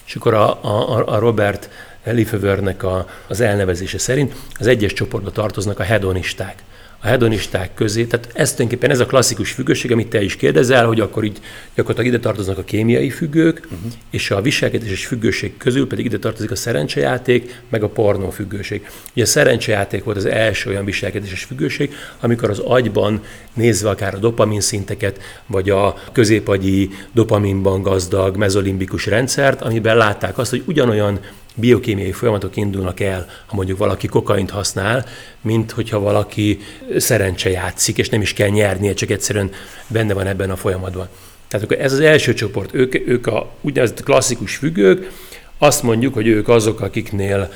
És 0.05 0.15
akkor 0.15 0.33
a, 0.33 0.63
a, 0.63 1.03
a 1.07 1.19
Robert 1.19 1.69
Lefevernek 2.11 2.83
a, 2.83 3.07
az 3.27 3.41
elnevezése 3.41 3.97
szerint 3.97 4.35
az 4.59 4.67
egyes 4.67 4.93
csoportba 4.93 5.31
tartoznak 5.31 5.79
a 5.79 5.83
hedonisták 5.83 6.63
a 7.01 7.07
hedonisták 7.07 7.73
közé. 7.73 8.05
Tehát 8.05 8.29
ez 8.33 8.51
tulajdonképpen 8.51 8.89
ez 8.89 8.99
a 8.99 9.05
klasszikus 9.05 9.51
függőség, 9.51 9.91
amit 9.91 10.07
te 10.07 10.21
is 10.21 10.35
kérdezel, 10.35 10.85
hogy 10.85 10.99
akkor 10.99 11.23
így 11.23 11.37
gyakorlatilag 11.75 12.13
ide 12.13 12.23
tartoznak 12.23 12.57
a 12.57 12.63
kémiai 12.63 13.09
függők, 13.09 13.61
uh-huh. 13.63 13.91
és 14.09 14.31
a 14.31 14.41
viselkedéses 14.41 15.05
függőség 15.05 15.57
közül 15.57 15.87
pedig 15.87 16.05
ide 16.05 16.17
tartozik 16.17 16.51
a 16.51 16.55
szerencsejáték, 16.55 17.61
meg 17.69 17.83
a 17.83 17.89
pornó 17.89 18.29
függőség. 18.29 18.89
Ugye 19.13 19.23
a 19.23 19.27
szerencsejáték 19.27 20.03
volt 20.03 20.17
az 20.17 20.25
első 20.25 20.69
olyan 20.69 20.85
viselkedéses 20.85 21.43
függőség, 21.43 21.93
amikor 22.19 22.49
az 22.49 22.59
agyban 22.59 23.21
nézve 23.53 23.89
akár 23.89 24.13
a 24.13 24.17
dopamin 24.17 24.61
szinteket, 24.61 25.21
vagy 25.47 25.69
a 25.69 25.95
középagyi 26.11 26.89
dopaminban 27.13 27.81
gazdag 27.81 28.35
mezolimbikus 28.37 29.05
rendszert, 29.05 29.61
amiben 29.61 29.97
látták 29.97 30.37
azt, 30.37 30.49
hogy 30.49 30.63
ugyanolyan 30.65 31.19
biokémiai 31.59 32.11
folyamatok 32.11 32.55
indulnak 32.55 32.99
el, 32.99 33.29
ha 33.45 33.55
mondjuk 33.55 33.77
valaki 33.77 34.07
kokaint 34.07 34.49
használ, 34.49 35.05
mint 35.41 35.71
hogyha 35.71 35.99
valaki 35.99 36.59
szerencse 36.97 37.49
játszik, 37.49 37.97
és 37.97 38.09
nem 38.09 38.21
is 38.21 38.33
kell 38.33 38.49
nyernie, 38.49 38.93
csak 38.93 39.09
egyszerűen 39.09 39.51
benne 39.87 40.13
van 40.13 40.27
ebben 40.27 40.49
a 40.49 40.55
folyamatban. 40.55 41.07
Tehát 41.47 41.65
akkor 41.65 41.79
ez 41.79 41.93
az 41.93 41.99
első 41.99 42.33
csoport, 42.33 42.73
ők, 42.73 43.07
ők 43.07 43.27
a 43.27 43.51
úgynevezett 43.61 44.03
klasszikus 44.03 44.55
függők, 44.55 45.11
azt 45.57 45.83
mondjuk, 45.83 46.13
hogy 46.13 46.27
ők 46.27 46.47
azok, 46.47 46.81
akiknél 46.81 47.51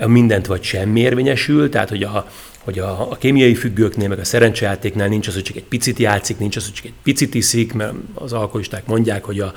a 0.00 0.06
mindent 0.06 0.46
vagy 0.46 0.62
semmi 0.62 1.00
érvényesül, 1.00 1.68
tehát 1.68 1.88
hogy 1.88 2.02
a, 2.02 2.28
hogy 2.58 2.78
a, 2.78 3.10
a 3.10 3.16
kémiai 3.16 3.54
függőknél, 3.54 4.08
meg 4.08 4.18
a 4.18 4.24
szerencsejátéknál 4.24 5.08
nincs 5.08 5.26
az, 5.26 5.34
hogy 5.34 5.42
csak 5.42 5.56
egy 5.56 5.64
picit 5.64 5.98
játszik, 5.98 6.38
nincs 6.38 6.56
az, 6.56 6.64
hogy 6.64 6.72
csak 6.72 6.84
egy 6.84 6.94
picit 7.02 7.34
iszik, 7.34 7.72
mert 7.72 7.92
az 8.14 8.32
alkoholisták 8.32 8.86
mondják, 8.86 9.24
hogy 9.24 9.40
a, 9.40 9.52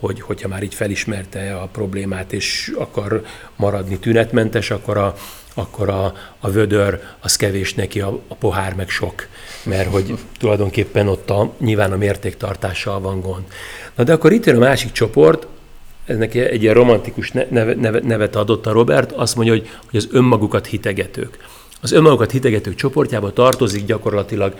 hogy 0.00 0.20
hogyha 0.20 0.48
már 0.48 0.62
így 0.62 0.74
felismerte 0.74 1.54
a 1.54 1.68
problémát, 1.72 2.32
és 2.32 2.72
akar 2.78 3.22
maradni 3.56 3.98
tünetmentes, 3.98 4.70
akkor 4.70 4.96
a, 4.96 5.14
akkor 5.54 5.88
a, 5.88 6.14
a 6.40 6.50
vödör 6.50 7.00
az 7.20 7.36
kevés 7.36 7.74
neki, 7.74 8.00
a, 8.00 8.20
a 8.28 8.34
pohár 8.34 8.74
meg 8.74 8.88
sok, 8.88 9.26
mert 9.62 9.90
hogy 9.90 10.18
tulajdonképpen 10.38 11.08
ott 11.08 11.30
a, 11.30 11.52
nyilván 11.58 11.92
a 11.92 11.96
mértéktartással 11.96 13.00
van 13.00 13.20
gond. 13.20 13.42
Na 13.94 14.04
de 14.04 14.12
akkor 14.12 14.32
itt 14.32 14.46
jön 14.46 14.56
a 14.56 14.58
másik 14.58 14.92
csoport, 14.92 15.46
ennek 16.06 16.34
egy 16.34 16.62
ilyen 16.62 16.74
romantikus 16.74 17.30
neve, 17.30 17.74
neve, 17.74 18.00
nevet 18.02 18.36
adott 18.36 18.66
a 18.66 18.72
Robert, 18.72 19.12
azt 19.12 19.36
mondja, 19.36 19.52
hogy, 19.52 19.68
hogy 19.90 19.98
az 19.98 20.08
önmagukat 20.10 20.66
hitegetők. 20.66 21.36
Az 21.80 21.92
önmagukat 21.92 22.30
hitegetők 22.30 22.74
csoportjába 22.74 23.32
tartozik 23.32 23.84
gyakorlatilag 23.84 24.54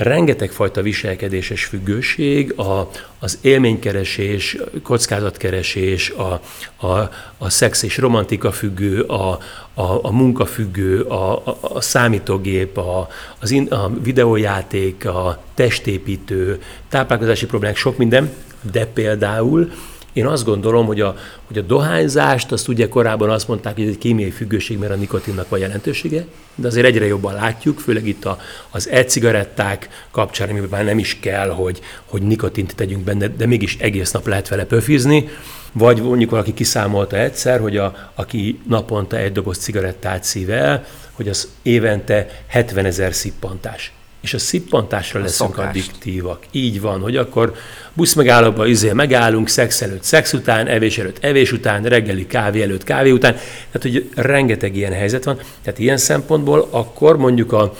rengeteg 0.00 0.50
fajta 0.50 0.82
viselkedéses 0.82 1.64
függőség, 1.64 2.58
a, 2.58 2.90
az 3.18 3.38
élménykeresés, 3.40 4.56
kockázatkeresés, 4.82 6.10
a, 6.10 6.40
a, 6.86 7.10
a 7.38 7.50
szex 7.50 7.82
és 7.82 7.98
romantika 7.98 8.52
függő, 8.52 9.02
a, 9.02 9.38
a, 9.74 9.98
a 10.02 10.12
munkafüggő, 10.12 11.02
a, 11.02 11.46
a, 11.46 11.58
a 11.60 11.80
számítógép, 11.80 12.76
a, 12.78 13.08
az 13.38 13.50
in, 13.50 13.66
a 13.66 13.90
videójáték, 14.02 15.06
a 15.06 15.42
testépítő, 15.54 16.62
táplálkozási 16.88 17.46
problémák, 17.46 17.76
sok 17.76 17.96
minden, 17.96 18.30
de 18.72 18.86
például 18.86 19.72
én 20.12 20.26
azt 20.26 20.44
gondolom, 20.44 20.86
hogy 20.86 21.00
a, 21.00 21.16
hogy 21.46 21.58
a 21.58 21.62
dohányzást, 21.62 22.52
azt 22.52 22.68
ugye 22.68 22.88
korábban 22.88 23.30
azt 23.30 23.48
mondták, 23.48 23.74
hogy 23.74 23.84
ez 23.84 23.90
egy 23.90 23.98
kémiai 23.98 24.30
függőség, 24.30 24.78
mert 24.78 24.92
a 24.92 24.96
nikotinnak 24.96 25.48
van 25.48 25.58
jelentősége, 25.58 26.24
de 26.54 26.66
azért 26.66 26.86
egyre 26.86 27.06
jobban 27.06 27.34
látjuk, 27.34 27.78
főleg 27.78 28.06
itt 28.06 28.24
a, 28.24 28.38
az 28.70 28.88
e-cigaretták 28.88 29.88
kapcsán, 30.10 30.48
amiben 30.48 30.68
már 30.70 30.84
nem 30.84 30.98
is 30.98 31.18
kell, 31.20 31.48
hogy, 31.48 31.80
hogy 32.04 32.22
nikotint 32.22 32.74
tegyünk 32.74 33.04
benne, 33.04 33.28
de 33.28 33.46
mégis 33.46 33.76
egész 33.76 34.10
nap 34.10 34.26
lehet 34.26 34.48
vele 34.48 34.64
pöfizni, 34.64 35.28
vagy 35.72 36.02
mondjuk 36.02 36.30
valaki 36.30 36.54
kiszámolta 36.54 37.16
egyszer, 37.16 37.60
hogy 37.60 37.76
a, 37.76 38.10
aki 38.14 38.60
naponta 38.68 39.16
egy 39.16 39.32
doboz 39.32 39.58
cigarettát 39.58 40.24
szív 40.24 40.50
el, 40.50 40.84
hogy 41.12 41.28
az 41.28 41.48
évente 41.62 42.26
70 42.46 42.84
ezer 42.84 43.14
szippantás 43.14 43.92
és 44.20 44.34
a 44.34 44.38
szippantásra 44.38 45.20
a 45.20 45.22
leszünk 45.22 45.50
szokást. 45.50 45.68
addiktívak. 45.68 46.42
Így 46.50 46.80
van, 46.80 47.00
hogy 47.00 47.16
akkor 47.16 47.54
busz 47.92 48.14
megállóba 48.14 48.66
izé 48.66 48.92
megállunk, 48.92 49.48
szex 49.48 49.82
előtt, 49.82 50.02
szex 50.02 50.32
után, 50.32 50.66
evés 50.66 50.98
előtt, 50.98 51.24
evés 51.24 51.52
után, 51.52 51.82
reggeli 51.82 52.26
kávé 52.26 52.62
előtt, 52.62 52.84
kávé 52.84 53.10
után. 53.10 53.32
Tehát, 53.32 53.82
hogy 53.82 54.10
rengeteg 54.14 54.76
ilyen 54.76 54.92
helyzet 54.92 55.24
van. 55.24 55.40
Tehát 55.62 55.78
ilyen 55.78 55.96
szempontból 55.96 56.68
akkor 56.70 57.16
mondjuk 57.16 57.52
a, 57.52 57.74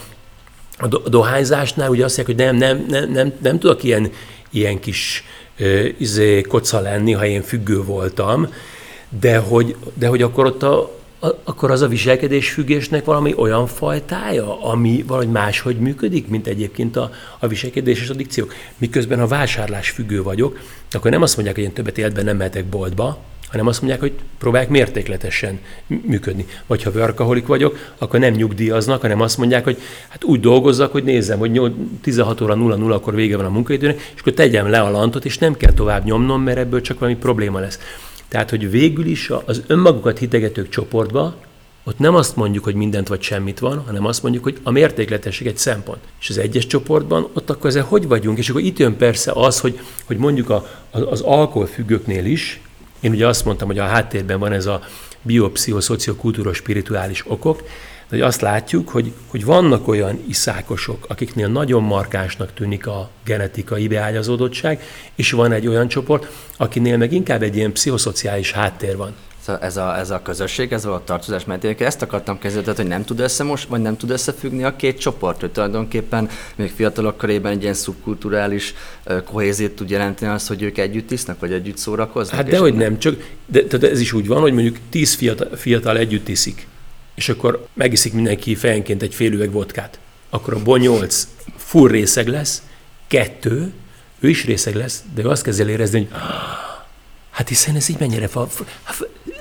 a 0.78 1.08
dohányzásnál 1.08 1.90
ugye 1.90 2.04
azt 2.04 2.16
mondják, 2.16 2.38
hogy 2.38 2.46
nem, 2.46 2.56
nem, 2.56 2.86
nem, 2.88 3.12
nem, 3.12 3.32
nem 3.42 3.58
tudok 3.58 3.82
ilyen, 3.82 4.10
ilyen 4.50 4.80
kis 4.80 5.24
uh, 5.58 5.88
izé, 5.98 6.40
koca 6.40 6.80
lenni, 6.80 7.12
ha 7.12 7.26
én 7.26 7.42
függő 7.42 7.82
voltam, 7.82 8.52
de 9.20 9.38
hogy, 9.38 9.76
de 9.94 10.06
hogy 10.06 10.22
akkor 10.22 10.46
ott 10.46 10.62
a, 10.62 10.99
akkor 11.20 11.70
az 11.70 11.82
a 11.82 11.88
viselkedés 11.88 12.50
függésnek 12.50 13.04
valami 13.04 13.34
olyan 13.36 13.66
fajtája, 13.66 14.62
ami 14.62 15.04
valahogy 15.06 15.30
máshogy 15.30 15.76
működik, 15.76 16.28
mint 16.28 16.46
egyébként 16.46 16.96
a, 16.96 17.10
a 17.38 17.46
viselkedés 17.46 18.00
és 18.00 18.08
addikciók. 18.08 18.54
Miközben 18.78 19.18
ha 19.18 19.26
vásárlás 19.26 19.90
függő 19.90 20.22
vagyok, 20.22 20.58
akkor 20.90 21.10
nem 21.10 21.22
azt 21.22 21.34
mondják, 21.34 21.56
hogy 21.56 21.64
én 21.64 21.72
többet 21.72 21.98
életben 21.98 22.24
nem 22.24 22.36
mehetek 22.36 22.64
boltba, 22.64 23.18
hanem 23.50 23.66
azt 23.66 23.80
mondják, 23.80 24.00
hogy 24.00 24.12
próbálják 24.38 24.70
mértékletesen 24.70 25.58
működni. 25.86 26.46
Vagy 26.66 26.82
ha 26.82 26.90
workaholic 26.90 27.46
vagyok, 27.46 27.94
akkor 27.98 28.20
nem 28.20 28.32
nyugdíjaznak, 28.32 29.00
hanem 29.00 29.20
azt 29.20 29.38
mondják, 29.38 29.64
hogy 29.64 29.78
hát 30.08 30.24
úgy 30.24 30.40
dolgozzak, 30.40 30.92
hogy 30.92 31.04
nézzem, 31.04 31.38
hogy 31.38 31.72
16 32.00 32.40
óra 32.40 32.54
00 32.54 32.94
akkor 32.94 33.14
vége 33.14 33.36
van 33.36 33.44
a 33.46 33.50
munkaidőnek, 33.50 34.12
és 34.14 34.20
akkor 34.20 34.32
tegyem 34.32 34.70
le 34.70 34.80
a 34.80 34.90
lantot, 34.90 35.24
és 35.24 35.38
nem 35.38 35.56
kell 35.56 35.72
tovább 35.72 36.04
nyomnom, 36.04 36.42
mert 36.42 36.58
ebből 36.58 36.80
csak 36.80 36.98
valami 36.98 37.18
probléma 37.18 37.58
lesz. 37.58 37.78
Tehát, 38.30 38.50
hogy 38.50 38.70
végül 38.70 39.06
is 39.06 39.30
az 39.44 39.62
önmagukat 39.66 40.18
hitegetők 40.18 40.68
csoportba, 40.68 41.34
ott 41.84 41.98
nem 41.98 42.14
azt 42.14 42.36
mondjuk, 42.36 42.64
hogy 42.64 42.74
mindent 42.74 43.08
vagy 43.08 43.22
semmit 43.22 43.58
van, 43.58 43.82
hanem 43.86 44.06
azt 44.06 44.22
mondjuk, 44.22 44.44
hogy 44.44 44.58
a 44.62 44.70
mértékletesség 44.70 45.46
egy 45.46 45.56
szempont. 45.56 45.98
És 46.20 46.30
az 46.30 46.38
egyes 46.38 46.66
csoportban 46.66 47.28
ott 47.32 47.50
akkor 47.50 47.70
ezzel 47.70 47.82
hogy 47.82 48.08
vagyunk? 48.08 48.38
És 48.38 48.48
akkor 48.48 48.60
itt 48.60 48.78
jön 48.78 48.96
persze 48.96 49.32
az, 49.34 49.60
hogy, 49.60 49.80
hogy 50.04 50.16
mondjuk 50.16 50.50
a, 50.50 50.66
az 50.90 51.20
alkoholfüggőknél 51.20 52.24
is, 52.24 52.60
én 53.00 53.10
ugye 53.10 53.26
azt 53.26 53.44
mondtam, 53.44 53.68
hogy 53.68 53.78
a 53.78 53.84
háttérben 53.84 54.38
van 54.38 54.52
ez 54.52 54.66
a 54.66 54.80
biopszichoszociokultúros-spirituális 55.22 57.24
okok, 57.26 57.58
de 57.58 57.64
hogy 58.10 58.20
azt 58.20 58.40
látjuk, 58.40 58.88
hogy, 58.88 59.12
hogy 59.26 59.44
vannak 59.44 59.88
olyan 59.88 60.24
iszákosok, 60.28 61.04
akiknél 61.08 61.48
nagyon 61.48 61.82
markánsnak 61.82 62.54
tűnik 62.54 62.86
a 62.86 63.10
genetikai 63.24 63.88
beágyazódottság, 63.88 64.82
és 65.14 65.30
van 65.30 65.52
egy 65.52 65.66
olyan 65.66 65.88
csoport, 65.88 66.26
akinél 66.56 66.96
meg 66.96 67.12
inkább 67.12 67.42
egy 67.42 67.56
ilyen 67.56 67.72
pszichoszociális 67.72 68.52
háttér 68.52 68.96
van. 68.96 69.14
a, 69.46 69.52
ez, 69.60 69.76
a, 69.76 69.98
ez 69.98 70.10
a 70.10 70.22
közösség, 70.22 70.72
ez 70.72 70.84
a 70.84 71.02
tartozás, 71.04 71.44
mert 71.44 71.64
én 71.64 71.74
ezt 71.78 72.02
akartam 72.02 72.38
kezdeni, 72.38 72.64
tehát, 72.64 72.78
hogy 72.78 72.88
nem 72.88 73.04
tud 73.04 73.20
összemos, 73.20 73.64
vagy 73.64 73.80
nem 73.80 73.96
tud 73.96 74.10
összefüggni 74.10 74.64
a 74.64 74.76
két 74.76 74.98
csoport, 74.98 75.40
hogy 75.40 75.50
tulajdonképpen 75.50 76.28
még 76.54 76.70
fiatalok 76.70 77.16
körében 77.16 77.52
egy 77.52 77.62
ilyen 77.62 77.74
szubkulturális 77.74 78.74
kohéziót 79.24 79.72
tud 79.72 79.90
jelenteni 79.90 80.32
az, 80.32 80.46
hogy 80.46 80.62
ők 80.62 80.78
együtt 80.78 81.10
isznak, 81.10 81.40
vagy 81.40 81.52
együtt 81.52 81.76
szórakoznak. 81.76 82.36
Hát 82.36 82.48
dehogy 82.48 82.74
nem, 82.74 82.98
csak 82.98 83.30
de, 83.46 83.62
de 83.62 83.90
ez 83.90 84.00
is 84.00 84.12
úgy 84.12 84.26
van, 84.26 84.40
hogy 84.40 84.52
mondjuk 84.52 84.76
tíz 84.90 85.14
fiatal, 85.14 85.56
fiatal 85.56 85.98
együtt 85.98 86.28
iszik, 86.28 86.66
és 87.20 87.28
akkor 87.28 87.66
megiszik 87.74 88.12
mindenki 88.12 88.54
fejenként 88.54 89.02
egy 89.02 89.14
fél 89.14 89.32
üveg 89.32 89.52
vodkát. 89.52 89.98
Akkor 90.30 90.60
a 90.64 90.76
nyolc 90.76 91.26
full 91.56 91.88
részeg 91.88 92.28
lesz, 92.28 92.62
kettő, 93.08 93.72
ő 94.20 94.28
is 94.28 94.44
részeg 94.44 94.74
lesz, 94.74 95.02
de 95.14 95.22
ő 95.22 95.28
azt 95.28 95.42
kezd 95.42 95.60
el 95.60 95.68
érezni, 95.68 95.98
hogy 95.98 96.08
hát 97.30 97.48
hiszen 97.48 97.76
ez 97.76 97.88
így 97.88 97.98
mennyire 97.98 98.28
fa, 98.28 98.46
fa, 98.46 98.64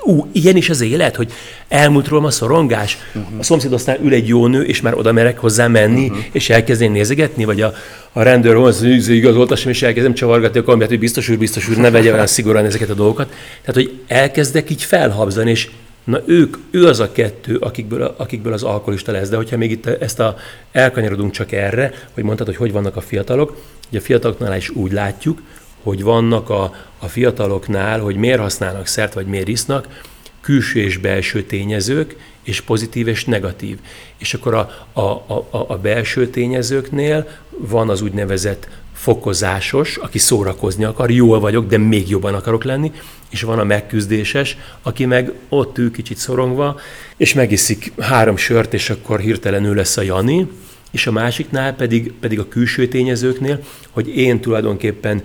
ú, 0.01 0.29
ilyen 0.31 0.55
is 0.55 0.69
az 0.69 0.81
élet, 0.81 1.15
hogy 1.15 1.31
elmúlt 1.67 2.07
rólam 2.07 2.25
a 2.25 2.31
szorongás, 2.31 2.97
uh-huh. 3.13 3.39
a 3.39 3.43
szomszédosznál 3.43 3.99
ül 4.03 4.13
egy 4.13 4.27
jó 4.27 4.47
nő, 4.47 4.63
és 4.63 4.81
már 4.81 4.93
oda 4.93 5.11
merek 5.11 5.39
hozzá 5.39 5.67
menni, 5.67 6.07
uh-huh. 6.07 6.23
és 6.31 6.49
elkezdeni 6.49 6.91
nézegetni, 6.91 7.45
vagy 7.45 7.61
a, 7.61 7.73
a 8.11 8.21
rendőr 8.21 8.55
az 8.55 8.83
igazoltassam, 9.07 9.71
és 9.71 9.81
elkezdem 9.81 10.13
csavargatni 10.13 10.59
a 10.59 10.63
kamerát, 10.63 10.89
hogy 10.89 10.99
biztos 10.99 11.29
úr, 11.29 11.37
biztos 11.37 11.69
úr, 11.69 11.77
ne 11.77 11.89
vegye 11.89 12.13
olyan 12.13 12.27
szigorúan 12.27 12.65
ezeket 12.65 12.89
a 12.89 12.93
dolgokat. 12.93 13.29
Tehát, 13.61 13.75
hogy 13.75 13.99
elkezdek 14.07 14.69
így 14.69 14.83
felhabzani, 14.83 15.49
és 15.49 15.69
Na 16.03 16.21
ők, 16.25 16.57
ő 16.71 16.88
az 16.88 16.99
a 16.99 17.12
kettő, 17.12 17.55
akikből, 17.57 18.13
akikből 18.17 18.53
az 18.53 18.63
alkoholista 18.63 19.12
lesz. 19.12 19.29
De 19.29 19.35
hogyha 19.35 19.57
még 19.57 19.71
itt 19.71 19.85
ezt 19.85 20.19
a, 20.19 20.38
elkanyarodunk 20.71 21.31
csak 21.31 21.51
erre, 21.51 21.93
hogy 22.13 22.23
mondtad, 22.23 22.47
hogy 22.47 22.55
hogy 22.55 22.71
vannak 22.71 22.95
a 22.95 23.01
fiatalok, 23.01 23.62
ugye 23.89 23.99
a 23.99 24.01
fiataloknál 24.01 24.57
is 24.57 24.69
úgy 24.69 24.91
látjuk, 24.91 25.41
hogy 25.83 26.03
vannak 26.03 26.49
a, 26.49 26.75
a 26.99 27.07
fiataloknál, 27.07 27.99
hogy 27.99 28.15
miért 28.15 28.39
használnak 28.39 28.88
szert, 28.88 29.13
vagy 29.13 29.25
miért 29.25 29.47
isznak, 29.47 30.01
külső 30.41 30.79
és 30.79 30.97
belső 30.97 31.43
tényezők, 31.43 32.15
és 32.43 32.62
pozitív 32.62 33.07
és 33.07 33.25
negatív. 33.25 33.79
És 34.17 34.33
akkor 34.33 34.53
a, 34.53 34.88
a, 34.93 35.01
a, 35.01 35.65
a 35.67 35.77
belső 35.77 36.27
tényezőknél 36.27 37.27
van 37.49 37.89
az 37.89 38.01
úgynevezett 38.01 38.67
fokozásos, 38.99 39.97
aki 39.97 40.17
szórakozni 40.17 40.83
akar, 40.83 41.12
jól 41.12 41.39
vagyok, 41.39 41.67
de 41.67 41.77
még 41.77 42.09
jobban 42.09 42.33
akarok 42.33 42.63
lenni, 42.63 42.91
és 43.29 43.41
van 43.41 43.59
a 43.59 43.63
megküzdéses, 43.63 44.57
aki 44.81 45.05
meg 45.05 45.31
ott 45.49 45.77
ül 45.77 45.91
kicsit 45.91 46.17
szorongva, 46.17 46.79
és 47.17 47.33
megiszik 47.33 47.91
három 47.99 48.38
sört, 48.38 48.73
és 48.73 48.89
akkor 48.89 49.19
hirtelen 49.19 49.63
ő 49.63 49.73
lesz 49.73 49.97
a 49.97 50.01
Jani, 50.01 50.47
és 50.91 51.07
a 51.07 51.12
másiknál 51.12 51.75
pedig, 51.75 52.13
pedig 52.19 52.39
a 52.39 52.47
külső 52.47 52.88
tényezőknél, 52.88 53.59
hogy 53.89 54.17
én 54.17 54.39
tulajdonképpen 54.39 55.23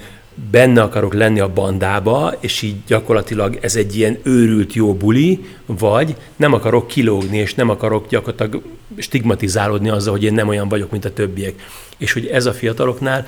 benne 0.51 0.83
akarok 0.83 1.15
lenni 1.15 1.41
a 1.41 1.53
bandába, 1.53 2.35
és 2.41 2.63
így 2.63 2.77
gyakorlatilag 2.87 3.59
ez 3.61 3.77
egy 3.77 3.97
ilyen 3.97 4.19
őrült 4.23 4.73
jó 4.73 4.95
buli, 4.95 5.45
vagy 5.67 6.17
nem 6.37 6.53
akarok 6.53 6.87
kilógni, 6.87 7.37
és 7.37 7.55
nem 7.55 7.69
akarok 7.69 8.09
gyakorlatilag 8.09 8.63
stigmatizálódni 8.99 9.89
azzal, 9.89 10.13
hogy 10.13 10.25
én 10.25 10.35
nem 10.35 10.49
olyan 10.49 10.69
vagyok, 10.69 10.91
mint 10.91 11.05
a 11.05 11.13
többiek. 11.13 11.55
És 11.99 12.13
hogy 12.13 12.27
ez 12.27 12.47
a 12.47 12.53
fiataloknál 12.53 13.27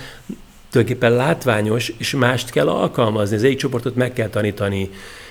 tulajdonképpen 0.71 1.17
látványos, 1.17 1.93
és 1.99 2.15
mást 2.15 2.51
kell 2.51 2.69
alkalmazni. 2.69 3.37
Az 3.37 3.45
egyik 3.45 3.59
csoportot 3.59 3.95
meg 3.95 4.13
kell 4.13 4.29
tanítani, 4.29 4.91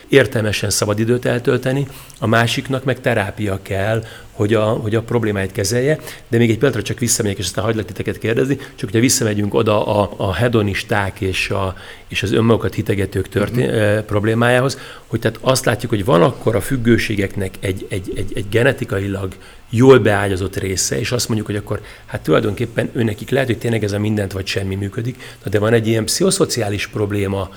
értelmesen 0.10 0.70
szabadidőt 0.70 1.26
eltölteni, 1.26 1.88
a 2.20 2.28
másiknak 2.28 2.84
meg 2.84 3.02
terápia 3.02 3.60
kell, 3.62 4.04
hogy 4.32 4.54
a, 4.54 4.64
hogy 4.64 4.96
a 4.96 5.02
problémáit 5.02 5.52
kezelje. 5.52 6.00
De 6.28 6.38
még 6.38 6.50
egy 6.50 6.56
pillanatra 6.56 6.82
csak 6.82 7.00
visszamegyek, 7.00 7.38
és 7.38 7.46
aztán 7.46 7.64
hagylak 7.64 7.86
titeket 7.86 8.18
kérdezni, 8.18 8.56
csak 8.56 8.80
hogyha 8.80 9.00
visszamegyünk 9.00 9.54
oda 9.54 9.86
a, 10.02 10.14
a 10.18 10.34
hedonisták 10.34 11.22
és, 11.22 11.50
a, 11.50 11.76
és 12.08 12.24
az 12.24 12.32
önmagukat 12.32 12.74
hitegetők 12.74 13.30
történ- 13.30 13.72
uh-huh. 13.72 14.04
problémájához, 14.04 14.78
hogy 15.08 15.20
tehát 15.20 15.40
azt 15.42 15.66
látjuk, 15.66 15.92
hogy 15.92 16.06
van 16.06 16.22
akkor 16.22 16.56
a 16.56 16.62
függőségeknek 16.62 17.56
egy, 17.60 17.86
egy, 17.90 18.14
egy, 18.16 18.32
egy 18.36 18.46
genetikailag 18.50 19.34
jól 19.70 20.00
beágyazott 20.00 20.58
része, 20.58 21.00
és 21.00 21.12
azt 21.12 21.28
mondjuk, 21.28 21.48
hogy 21.48 21.58
akkor 21.58 21.82
hát 22.06 22.22
tulajdonképpen 22.22 22.90
őnekik 22.94 23.30
lehet, 23.30 23.48
hogy 23.48 23.58
tényleg 23.58 23.84
ez 23.84 23.92
a 23.92 24.00
mindent 24.00 24.32
vagy 24.32 24.48
semmi 24.48 24.76
működik, 24.76 25.38
de 25.44 25.60
van 25.60 25.74
egy 25.74 25.88
ilyen 25.88 26.06
pszichoszociális 26.06 26.88
probléma, 26.88 27.50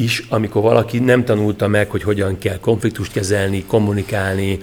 is, 0.00 0.22
amikor 0.28 0.62
valaki 0.62 0.98
nem 0.98 1.24
tanulta 1.24 1.68
meg, 1.68 1.90
hogy 1.90 2.02
hogyan 2.02 2.38
kell 2.38 2.58
konfliktust 2.58 3.12
kezelni, 3.12 3.64
kommunikálni, 3.66 4.58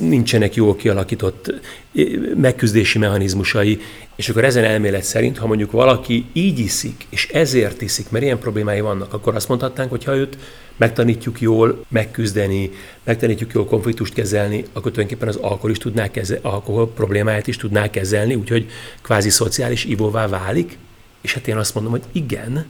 nincsenek 0.00 0.54
jól 0.54 0.76
kialakított 0.76 1.48
eh, 1.94 2.06
megküzdési 2.36 2.98
mechanizmusai, 2.98 3.80
és 4.16 4.28
akkor 4.28 4.44
ezen 4.44 4.64
elmélet 4.64 5.02
szerint, 5.02 5.38
ha 5.38 5.46
mondjuk 5.46 5.70
valaki 5.70 6.24
így 6.32 6.58
iszik, 6.58 7.06
és 7.08 7.28
ezért 7.28 7.82
iszik, 7.82 8.10
mert 8.10 8.24
ilyen 8.24 8.38
problémái 8.38 8.80
vannak, 8.80 9.12
akkor 9.12 9.34
azt 9.34 9.48
mondhatnánk, 9.48 9.90
hogy 9.90 10.04
ha 10.04 10.16
őt 10.16 10.38
megtanítjuk 10.76 11.40
jól 11.40 11.84
megküzdeni, 11.88 12.70
megtanítjuk 13.04 13.52
jól 13.52 13.64
konfliktust 13.64 14.14
kezelni, 14.14 14.64
akkor 14.72 14.90
tulajdonképpen 14.90 15.28
az 15.28 15.36
alkohol 15.36 15.70
is 15.70 15.78
tudná 15.78 16.10
kezelni, 16.10 16.42
alkohol 16.44 16.88
problémáját 16.88 17.46
is 17.46 17.56
tudná 17.56 17.90
kezelni, 17.90 18.34
úgyhogy 18.34 18.70
kvázi 19.02 19.30
szociális 19.30 19.84
ivóvá 19.84 20.28
válik. 20.28 20.78
És 21.20 21.34
hát 21.34 21.48
én 21.48 21.56
azt 21.56 21.74
mondom, 21.74 21.92
hogy 21.92 22.02
igen, 22.12 22.66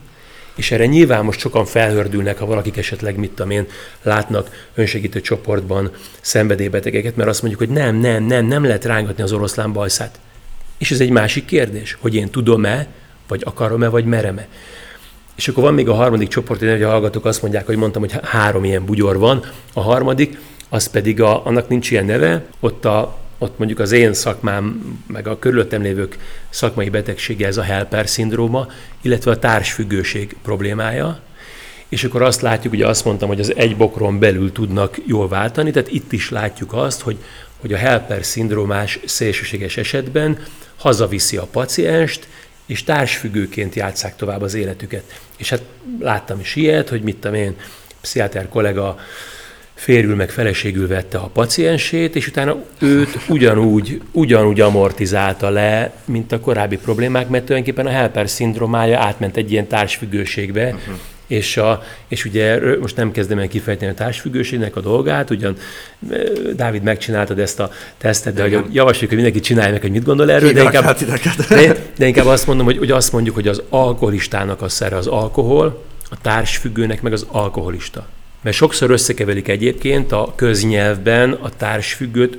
és 0.55 0.71
erre 0.71 0.85
nyilván 0.85 1.25
most 1.25 1.39
sokan 1.39 1.65
felhördülnek, 1.65 2.37
ha 2.37 2.45
valakik 2.45 2.77
esetleg, 2.77 3.17
mit 3.17 3.29
tudom 3.29 3.51
én, 3.51 3.67
látnak 4.01 4.67
önsegítő 4.75 5.21
csoportban 5.21 5.91
szenvedélybetegeket, 6.21 7.15
mert 7.15 7.29
azt 7.29 7.41
mondjuk, 7.41 7.61
hogy 7.61 7.77
nem, 7.77 7.95
nem, 7.95 8.23
nem, 8.23 8.45
nem 8.45 8.63
lehet 8.63 8.85
rángatni 8.85 9.23
az 9.23 9.31
oroszlán 9.31 9.73
bajszát. 9.73 10.19
És 10.77 10.91
ez 10.91 10.99
egy 10.99 11.09
másik 11.09 11.45
kérdés, 11.45 11.97
hogy 11.99 12.15
én 12.15 12.29
tudom-e, 12.29 12.87
vagy 13.27 13.41
akarom-e, 13.45 13.87
vagy 13.87 14.05
merem-e. 14.05 14.47
És 15.35 15.47
akkor 15.47 15.63
van 15.63 15.73
még 15.73 15.89
a 15.89 15.93
harmadik 15.93 16.27
csoport, 16.27 16.59
hogy 16.59 16.83
a 16.83 16.89
hallgatók 16.89 17.25
azt 17.25 17.41
mondják, 17.41 17.65
hogy 17.65 17.75
mondtam, 17.75 18.01
hogy 18.01 18.15
három 18.23 18.63
ilyen 18.63 18.85
bugyor 18.85 19.17
van. 19.17 19.45
A 19.73 19.81
harmadik, 19.81 20.37
az 20.69 20.87
pedig 20.87 21.21
a, 21.21 21.45
annak 21.45 21.67
nincs 21.67 21.91
ilyen 21.91 22.05
neve, 22.05 22.45
ott 22.59 22.85
a 22.85 23.22
ott 23.43 23.57
mondjuk 23.57 23.79
az 23.79 23.91
én 23.91 24.13
szakmám, 24.13 24.95
meg 25.07 25.27
a 25.27 25.39
körülöttem 25.39 25.81
lévők 25.81 26.17
szakmai 26.49 26.89
betegsége 26.89 27.47
ez 27.47 27.57
a 27.57 27.61
helper 27.61 28.07
szindróma, 28.07 28.67
illetve 29.01 29.31
a 29.31 29.39
társfüggőség 29.39 30.35
problémája, 30.43 31.19
és 31.89 32.03
akkor 32.03 32.21
azt 32.21 32.41
látjuk, 32.41 32.73
ugye 32.73 32.87
azt 32.87 33.05
mondtam, 33.05 33.27
hogy 33.27 33.39
az 33.39 33.55
egy 33.55 33.77
bokron 33.77 34.19
belül 34.19 34.51
tudnak 34.51 34.97
jól 35.05 35.27
váltani, 35.27 35.71
tehát 35.71 35.91
itt 35.91 36.11
is 36.11 36.29
látjuk 36.29 36.73
azt, 36.73 37.01
hogy, 37.01 37.17
hogy 37.59 37.73
a 37.73 37.77
helper 37.77 38.25
szindrómás 38.25 38.99
szélsőséges 39.05 39.77
esetben 39.77 40.39
hazaviszi 40.77 41.37
a 41.37 41.47
pacienst, 41.51 42.27
és 42.65 42.83
társfüggőként 42.83 43.75
játszák 43.75 44.15
tovább 44.15 44.41
az 44.41 44.53
életüket. 44.53 45.03
És 45.37 45.49
hát 45.49 45.61
láttam 45.99 46.39
is 46.39 46.55
ilyet, 46.55 46.89
hogy 46.89 47.01
mit 47.01 47.17
tudom 47.17 47.35
én, 47.35 47.55
pszichiáter 48.01 48.49
kollega 48.49 48.97
férül 49.73 50.15
meg 50.15 50.29
feleségül 50.29 50.87
vette 50.87 51.17
a 51.17 51.29
paciensét, 51.33 52.15
és 52.15 52.27
utána 52.27 52.55
őt 52.79 53.19
ugyanúgy, 53.27 54.01
ugyanúgy 54.11 54.61
amortizálta 54.61 55.49
le, 55.49 55.93
mint 56.05 56.31
a 56.31 56.39
korábbi 56.39 56.77
problémák, 56.77 57.29
mert 57.29 57.45
tulajdonképpen 57.45 57.85
a 57.85 57.95
helper 57.95 58.29
szindromája 58.29 58.99
átment 58.99 59.37
egy 59.37 59.51
ilyen 59.51 59.67
társfüggőségbe, 59.67 60.65
uh-huh. 60.65 60.95
És, 61.27 61.57
a, 61.57 61.83
és 62.07 62.25
ugye 62.25 62.77
most 62.79 62.95
nem 62.95 63.11
kezdem 63.11 63.39
el 63.39 63.47
kifejteni 63.47 63.91
a 63.91 63.93
társfüggőségnek 63.93 64.75
a 64.75 64.81
dolgát, 64.81 65.29
ugyan 65.29 65.57
Dávid 66.55 66.83
megcsináltad 66.83 67.39
ezt 67.39 67.59
a 67.59 67.71
tesztet, 67.97 68.33
de 68.33 68.41
hogy 68.41 68.51
javasoljuk, 68.51 69.09
hogy 69.09 69.17
mindenki 69.17 69.39
csinálja 69.39 69.71
meg, 69.71 69.81
hogy 69.81 69.91
mit 69.91 70.03
gondol 70.03 70.31
erről, 70.31 70.51
de 70.51 70.63
inkább, 70.63 70.97
de, 71.49 71.75
de 71.97 72.07
inkább 72.07 72.25
azt 72.25 72.47
mondom, 72.47 72.65
hogy, 72.65 72.77
hogy 72.77 72.91
azt 72.91 73.11
mondjuk, 73.11 73.35
hogy 73.35 73.47
az 73.47 73.61
alkoholistának 73.69 74.61
a 74.61 74.69
szere 74.69 74.95
az 74.95 75.07
alkohol, 75.07 75.83
a 76.09 76.21
társfüggőnek 76.21 77.01
meg 77.01 77.13
az 77.13 77.25
alkoholista. 77.31 78.07
Mert 78.43 78.55
sokszor 78.55 78.91
összekeverik 78.91 79.47
egyébként 79.47 80.11
a 80.11 80.33
köznyelvben 80.35 81.31
a 81.31 81.49
társfüggőt 81.49 82.37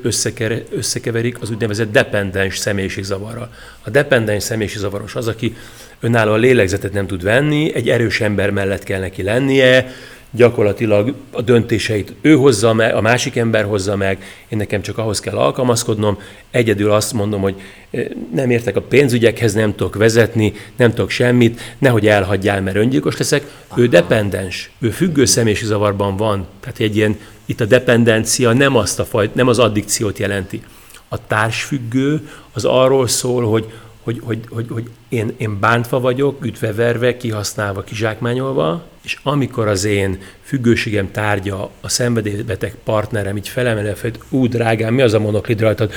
összekeverik 0.70 1.40
az 1.40 1.50
úgynevezett 1.50 1.92
dependens 1.92 2.58
személyiségzavarral. 2.58 3.52
A 3.82 3.90
dependens 3.90 4.42
személyiségzavaros 4.42 5.14
az, 5.14 5.28
aki 5.28 5.56
önálló 6.00 6.32
a 6.32 6.36
lélegzetet 6.36 6.92
nem 6.92 7.06
tud 7.06 7.22
venni, 7.22 7.74
egy 7.74 7.88
erős 7.88 8.20
ember 8.20 8.50
mellett 8.50 8.82
kell 8.82 9.00
neki 9.00 9.22
lennie, 9.22 9.92
gyakorlatilag 10.36 11.14
a 11.30 11.42
döntéseit 11.42 12.12
ő 12.20 12.34
hozza 12.34 12.72
meg, 12.72 12.94
a 12.94 13.00
másik 13.00 13.36
ember 13.36 13.64
hozza 13.64 13.96
meg, 13.96 14.18
én 14.48 14.58
nekem 14.58 14.82
csak 14.82 14.98
ahhoz 14.98 15.20
kell 15.20 15.36
alkalmazkodnom, 15.36 16.18
egyedül 16.50 16.90
azt 16.90 17.12
mondom, 17.12 17.40
hogy 17.40 17.54
eh, 17.90 18.04
nem 18.34 18.50
értek 18.50 18.76
a 18.76 18.82
pénzügyekhez, 18.82 19.54
nem 19.54 19.74
tudok 19.74 19.94
vezetni, 19.94 20.52
nem 20.76 20.90
tudok 20.90 21.10
semmit, 21.10 21.60
nehogy 21.78 22.06
elhagyjál, 22.06 22.62
mert 22.62 22.76
öngyilkos 22.76 23.16
leszek. 23.16 23.42
Aha. 23.68 23.80
Ő 23.80 23.88
dependens, 23.88 24.70
ő 24.78 24.90
függő 24.90 25.24
személyiségi 25.24 25.66
zavarban 25.66 26.16
van, 26.16 26.46
tehát 26.60 26.78
egy 26.78 26.96
ilyen, 26.96 27.18
itt 27.46 27.60
a 27.60 27.64
dependencia 27.64 28.52
nem, 28.52 28.76
azt 28.76 29.00
a 29.00 29.04
fajt, 29.04 29.34
nem 29.34 29.48
az 29.48 29.58
addikciót 29.58 30.18
jelenti. 30.18 30.62
A 31.08 31.26
társfüggő 31.26 32.28
az 32.52 32.64
arról 32.64 33.06
szól, 33.06 33.44
hogy 33.44 33.66
hogy, 34.04 34.20
hogy, 34.22 34.38
hogy, 34.48 34.66
hogy 34.70 34.88
én, 35.08 35.34
én 35.36 35.60
bántva 35.60 36.00
vagyok, 36.00 36.44
ütveverve, 36.44 37.16
kihasználva, 37.16 37.82
kizsákmányolva, 37.82 38.84
és 39.02 39.18
amikor 39.22 39.68
az 39.68 39.84
én 39.84 40.18
függőségem 40.42 41.10
tárgya 41.10 41.70
a 41.80 41.88
szenvedélybeteg 41.88 42.74
partnerem 42.84 43.36
így 43.36 43.48
felemel 43.48 43.86
a 43.86 43.94
fejt, 43.94 44.18
ú, 44.28 44.46
drágám, 44.46 44.94
mi 44.94 45.02
az 45.02 45.12
a 45.12 45.18
monoklid 45.18 45.60
rajtad? 45.60 45.92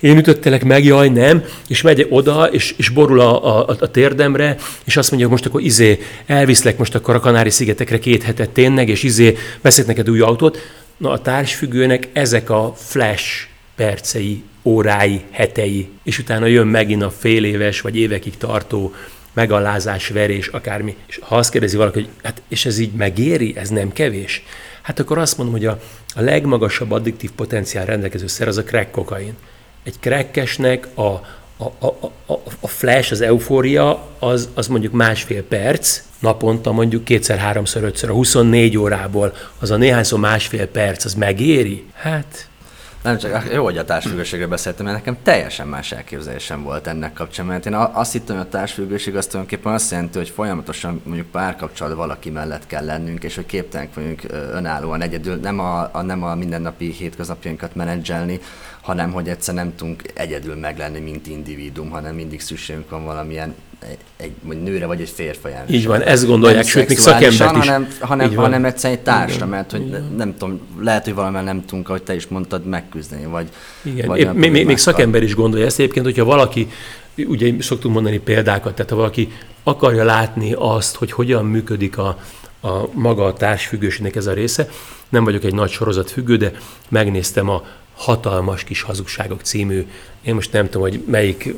Én 0.00 0.16
ütöttelek 0.16 0.64
meg, 0.64 0.84
jaj, 0.84 1.08
nem, 1.08 1.44
és 1.68 1.82
megy 1.82 2.06
oda, 2.10 2.44
és, 2.44 2.74
és 2.76 2.88
borul 2.88 3.20
a, 3.20 3.58
a, 3.58 3.76
a 3.80 3.90
térdemre, 3.90 4.56
és 4.84 4.96
azt 4.96 5.10
mondja, 5.10 5.28
hogy 5.28 5.36
most 5.36 5.48
akkor 5.48 5.60
izé, 5.60 5.98
elviszlek 6.26 6.78
most 6.78 6.94
akkor 6.94 7.14
a 7.14 7.20
Kanári-szigetekre 7.20 7.98
két 7.98 8.22
hetet 8.22 8.50
tényleg, 8.50 8.88
és 8.88 9.02
izé, 9.02 9.36
veszek 9.60 9.86
neked 9.86 10.10
új 10.10 10.20
autót. 10.20 10.58
Na 10.96 11.10
a 11.10 11.18
társfüggőnek 11.18 12.08
ezek 12.12 12.50
a 12.50 12.72
flash 12.76 13.46
percei, 13.76 14.42
órái, 14.62 15.24
hetei, 15.30 15.88
és 16.02 16.18
utána 16.18 16.46
jön 16.46 16.66
megint 16.66 17.02
a 17.02 17.10
fél 17.10 17.44
éves 17.44 17.80
vagy 17.80 17.96
évekig 17.96 18.36
tartó 18.36 18.94
megalázás, 19.32 20.08
verés, 20.08 20.46
akármi. 20.46 20.96
És 21.06 21.18
ha 21.22 21.36
azt 21.36 21.50
kérdezi 21.50 21.76
valaki, 21.76 22.00
hogy 22.00 22.08
hát 22.22 22.42
és 22.48 22.66
ez 22.66 22.78
így 22.78 22.92
megéri, 22.92 23.56
ez 23.56 23.68
nem 23.68 23.92
kevés, 23.92 24.42
hát 24.82 24.98
akkor 24.98 25.18
azt 25.18 25.36
mondom, 25.36 25.54
hogy 25.54 25.66
a, 25.66 25.78
a 26.14 26.20
legmagasabb 26.20 26.90
addiktív 26.90 27.30
potenciál 27.30 27.84
rendelkező 27.84 28.26
szer 28.26 28.48
az 28.48 28.56
a 28.56 28.64
crack 28.64 28.90
kokain. 28.90 29.34
Egy 29.82 29.94
crackesnek 30.00 30.88
a, 30.94 31.02
a, 31.56 31.64
a, 31.78 31.86
a, 32.26 32.32
a 32.60 32.68
flash, 32.68 33.12
az 33.12 33.20
eufória, 33.20 34.08
az, 34.18 34.48
az 34.54 34.66
mondjuk 34.66 34.92
másfél 34.92 35.42
perc, 35.42 36.02
naponta 36.18 36.72
mondjuk 36.72 37.04
kétszer, 37.04 37.38
háromszor, 37.38 37.82
ötször, 37.82 38.10
a 38.10 38.12
24 38.12 38.76
órából, 38.76 39.34
az 39.58 39.70
a 39.70 39.76
néhányszor 39.76 40.18
másfél 40.18 40.66
perc, 40.66 41.04
az 41.04 41.14
megéri? 41.14 41.84
Hát 41.92 42.48
nem 43.02 43.18
csak, 43.18 43.52
jó, 43.52 43.64
hogy 43.64 43.78
a 43.78 43.84
társfüggőségről 43.84 44.48
beszéltem, 44.48 44.84
mert 44.84 44.96
nekem 44.96 45.16
teljesen 45.22 45.68
más 45.68 45.92
elképzelésem 45.92 46.62
volt 46.62 46.86
ennek 46.86 47.12
kapcsán, 47.12 47.46
mert 47.46 47.66
én 47.66 47.74
azt 47.74 48.12
hittem, 48.12 48.36
hogy 48.36 48.46
a 48.46 48.48
társfüggőség 48.48 49.16
azt 49.16 49.30
tulajdonképpen 49.30 49.72
azt 49.72 49.90
jelenti, 49.90 50.18
hogy 50.18 50.28
folyamatosan 50.28 51.02
mondjuk 51.04 51.26
párkapcsolat 51.26 51.96
valaki 51.96 52.30
mellett 52.30 52.66
kell 52.66 52.84
lennünk, 52.84 53.24
és 53.24 53.34
hogy 53.34 53.46
képtelenek 53.46 53.94
vagyunk 53.94 54.22
önállóan 54.30 55.02
egyedül, 55.02 55.36
nem 55.36 55.58
a, 55.58 55.88
a, 55.92 56.02
nem 56.02 56.22
a 56.22 56.34
mindennapi 56.34 56.90
hétköznapjainkat 56.90 57.74
menedzselni, 57.74 58.40
hanem 58.82 59.12
hogy 59.12 59.28
egyszer 59.28 59.54
nem 59.54 59.74
tudunk 59.76 60.02
egyedül 60.14 60.54
meglenni, 60.54 61.00
mint 61.00 61.26
individuum, 61.26 61.90
hanem 61.90 62.14
mindig 62.14 62.40
szükségünk 62.40 62.90
van 62.90 63.04
valamilyen 63.04 63.54
egy, 64.16 64.30
egy 64.46 64.62
nőre 64.62 64.86
vagy 64.86 65.00
egy 65.00 65.08
férfiára. 65.08 65.64
Így 65.68 65.86
van, 65.86 66.02
ezt 66.02 66.26
gondolják, 66.26 66.66
sőt, 66.66 66.88
még 66.88 66.98
szakembert 66.98 67.56
is. 67.56 67.66
Hanem, 67.66 67.88
hanem, 68.00 68.34
hanem 68.34 68.64
egyszerűen 68.64 68.98
egy 68.98 69.04
társra, 69.04 69.46
mert 69.46 69.70
hogy 69.70 69.86
Igen. 69.86 70.12
nem 70.16 70.36
tudom, 70.36 70.60
lehet, 70.80 71.04
hogy 71.04 71.14
valamivel 71.14 71.42
nem 71.42 71.64
tudunk, 71.64 71.88
ahogy 71.88 72.02
te 72.02 72.14
is 72.14 72.26
mondtad, 72.26 72.64
megküzdeni, 72.64 73.24
vagy... 73.24 73.48
Igen, 73.82 74.06
vagy 74.06 74.18
Épp, 74.20 74.32
még, 74.32 74.50
még, 74.50 74.66
még 74.66 74.76
szakember 74.76 75.22
is 75.22 75.34
gondolja 75.34 75.66
ezt 75.66 75.78
egyébként, 75.78 76.04
hogyha 76.04 76.24
valaki, 76.24 76.68
ugye 77.16 77.54
szoktunk 77.58 77.94
mondani 77.94 78.18
példákat, 78.18 78.74
tehát 78.74 78.90
ha 78.90 78.96
valaki 78.96 79.32
akarja 79.62 80.04
látni 80.04 80.52
azt, 80.58 80.96
hogy 80.96 81.12
hogyan 81.12 81.44
működik 81.44 81.98
a, 81.98 82.18
a 82.60 82.88
maga 82.92 83.24
a 83.24 83.32
társfüggőségnek 83.32 84.16
ez 84.16 84.26
a 84.26 84.32
része, 84.32 84.68
nem 85.08 85.24
vagyok 85.24 85.44
egy 85.44 85.54
nagy 85.54 85.70
sorozatfüggő, 85.70 86.36
de 86.36 86.52
megnéztem 86.88 87.48
a 87.48 87.64
Hatalmas 88.02 88.64
kis 88.64 88.82
hazugságok 88.82 89.40
című, 89.40 89.86
én 90.22 90.34
most 90.34 90.52
nem 90.52 90.64
tudom, 90.64 90.82
hogy 90.82 91.02
melyik 91.06 91.54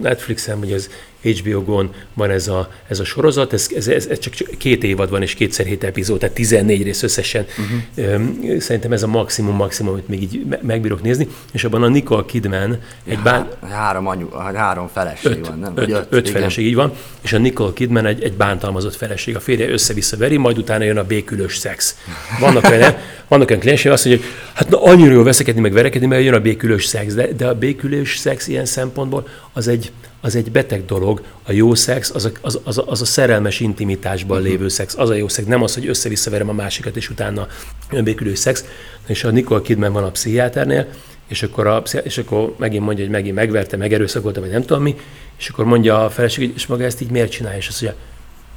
Netflixen, 0.00 0.58
vagy 0.58 0.72
az 0.72 0.90
HBO-gon 1.34 1.90
van 2.14 2.30
ez 2.30 2.48
a, 2.48 2.70
ez 2.88 3.00
a 3.00 3.04
sorozat, 3.04 3.52
ez, 3.52 3.68
ez, 3.76 3.88
ez, 3.88 4.06
ez 4.06 4.18
csak 4.18 4.34
két 4.58 4.84
évad 4.84 5.10
van, 5.10 5.22
és 5.22 5.34
kétszer 5.34 5.66
hét 5.66 5.84
epizód, 5.84 6.18
tehát 6.18 6.34
14 6.34 6.82
rész 6.82 7.02
összesen. 7.02 7.46
Uh-huh. 7.94 8.58
Szerintem 8.58 8.92
ez 8.92 9.02
a 9.02 9.06
maximum, 9.06 9.54
maximum, 9.56 9.92
amit 9.92 10.08
még 10.08 10.22
így 10.22 10.44
megbírok 10.62 11.02
nézni, 11.02 11.28
és 11.52 11.64
abban 11.64 11.82
a 11.82 11.88
Nicole 11.88 12.24
Kidman 12.26 12.78
egy 13.04 13.18
bán... 13.18 13.48
Három, 13.70 14.06
anyu, 14.06 14.30
három 14.54 14.88
feleség 14.92 15.32
öt, 15.32 15.46
van, 15.46 15.58
nem? 15.58 15.72
Öt, 15.74 15.90
öt, 15.90 16.06
öt 16.10 16.28
feleség, 16.28 16.66
így 16.66 16.74
van, 16.74 16.92
és 17.20 17.32
a 17.32 17.38
Nicole 17.38 17.72
Kidman 17.72 18.06
egy, 18.06 18.22
egy 18.22 18.32
bántalmazott 18.32 18.94
feleség. 18.94 19.36
A 19.36 19.40
férje 19.40 19.68
össze-vissza 19.68 20.16
veri, 20.16 20.36
majd 20.36 20.58
utána 20.58 20.84
jön 20.84 20.98
a 20.98 21.04
békülős 21.04 21.56
szex. 21.56 21.96
Vannak 22.40 22.64
olyan, 22.70 22.94
vannak 23.28 23.48
olyan 23.48 23.60
kliensek, 23.60 23.92
azt 23.92 24.04
mondja, 24.04 24.24
hogy 24.24 24.34
hát 24.52 24.68
na, 24.68 24.82
annyira 24.82 25.12
jól 25.12 25.24
veszekedni, 25.24 25.60
meg 25.60 25.72
verekedni, 25.72 26.06
mert 26.06 26.22
jön 26.22 26.34
a 26.34 26.40
békülős 26.40 26.84
szex, 26.84 27.14
de, 27.14 27.32
de 27.32 27.46
a 27.46 27.54
békülős 27.54 28.16
szex 28.16 28.48
ilyen 28.48 28.66
szempontból 28.66 29.28
az 29.52 29.68
egy, 29.68 29.92
az 30.26 30.36
egy 30.36 30.50
beteg 30.50 30.84
dolog. 30.84 31.22
A 31.42 31.52
jó 31.52 31.74
szex 31.74 32.10
az 32.14 32.24
a, 32.24 32.30
az, 32.40 32.60
az, 32.64 32.82
az 32.86 33.00
a 33.00 33.04
szerelmes 33.04 33.60
intimitásban 33.60 34.36
uh-huh. 34.36 34.52
lévő 34.52 34.68
szex. 34.68 34.94
Az 34.98 35.10
a 35.10 35.14
jó 35.14 35.28
szex, 35.28 35.46
nem 35.46 35.62
az, 35.62 35.74
hogy 35.74 35.86
össze-visszaverem 35.86 36.48
a 36.48 36.52
másikat, 36.52 36.96
és 36.96 37.10
utána 37.10 37.46
önbékülő 37.90 38.34
szex. 38.34 38.64
És 39.06 39.24
a 39.24 39.30
Nicole 39.30 39.62
Kidman 39.62 39.92
van 39.92 40.04
a 40.04 40.10
pszichiáternél, 40.10 40.88
és 41.28 41.42
akkor, 41.42 41.66
a, 41.66 41.82
és 42.02 42.18
akkor 42.18 42.54
megint 42.58 42.84
mondja, 42.84 43.04
hogy 43.04 43.12
megint 43.12 43.34
megverte, 43.34 43.76
megerőszakolta, 43.76 44.40
vagy 44.40 44.50
nem 44.50 44.64
tudom 44.64 44.82
mi, 44.82 44.96
és 45.38 45.48
akkor 45.48 45.64
mondja 45.64 46.04
a 46.04 46.10
feleség, 46.10 46.52
és 46.54 46.66
maga 46.66 46.84
ezt 46.84 47.00
így 47.00 47.10
miért 47.10 47.30
csinálja, 47.30 47.58
és 47.58 47.68
azt 47.68 47.82
mondja, 47.82 48.00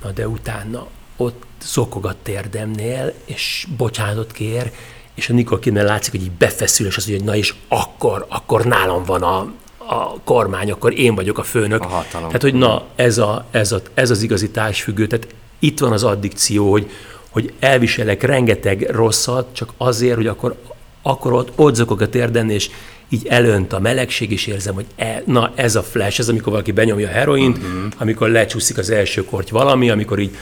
na 0.04 0.12
de 0.12 0.28
utána 0.28 0.88
ott 1.18 1.44
szokogat 1.58 2.18
térdemnél, 2.24 3.14
és 3.26 3.68
bocsánatot 3.78 4.32
kér, 4.32 4.72
és 5.14 5.30
a 5.30 5.34
Nicole 5.34 5.60
Kidman 5.60 5.84
látszik, 5.84 6.12
hogy 6.12 6.22
így 6.22 6.32
befeszül, 6.32 6.88
és 6.88 6.98
azt 6.98 7.08
mondja, 7.08 7.26
hogy 7.26 7.36
na 7.36 7.42
és 7.42 7.54
akkor, 7.68 8.26
akkor 8.30 8.66
nálam 8.66 9.04
van 9.04 9.24
a, 9.24 9.54
a 9.90 10.20
kormány, 10.24 10.72
akkor 10.72 11.00
én 11.00 11.16
vagyok 11.16 11.38
a 11.38 11.44
főnök. 11.44 11.82
A 11.82 11.88
hatalom. 11.88 12.28
Tehát, 12.28 12.42
hogy 12.42 12.54
na, 12.54 12.84
ez, 12.96 13.18
a, 13.18 13.46
ez, 13.52 13.72
a, 13.72 13.82
ez 13.94 14.10
az 14.10 14.22
igazi 14.22 14.50
társfüggő. 14.50 15.08
Tehát 15.08 15.28
itt 15.60 15.80
van 15.80 15.92
az 15.92 16.04
addikció, 16.04 16.72
hogy, 16.72 16.90
hogy 17.30 17.54
elviselek 17.60 18.24
rengeteg 18.24 18.90
rosszat, 18.90 19.48
csak 19.54 19.74
azért, 19.78 20.16
hogy 20.16 20.28
akkor, 20.28 20.56
akkor 21.02 21.34
ott, 21.34 21.52
ott 21.56 21.76
zokog 21.76 22.02
a 22.02 22.10
térden, 22.10 22.50
és 22.50 22.70
így 23.10 23.28
elönt 23.28 23.74
a 23.74 23.80
melegség, 23.80 24.32
és 24.32 24.48
érzem, 24.48 24.74
hogy 24.74 24.86
e, 24.96 25.24
na 25.26 25.52
ez 25.56 25.76
a 25.76 25.84
flash, 25.84 26.20
ez 26.20 26.30
amikor 26.30 26.52
valaki 26.52 26.72
benyomja 26.72 27.08
a 27.08 27.12
heroint, 27.12 27.58
uh-huh. 27.58 27.84
amikor 27.98 28.30
lecsúszik 28.30 28.78
az 28.78 28.90
első 28.90 29.26
korty 29.26 29.52
valami, 29.52 29.90
amikor 29.90 30.20
így 30.20 30.36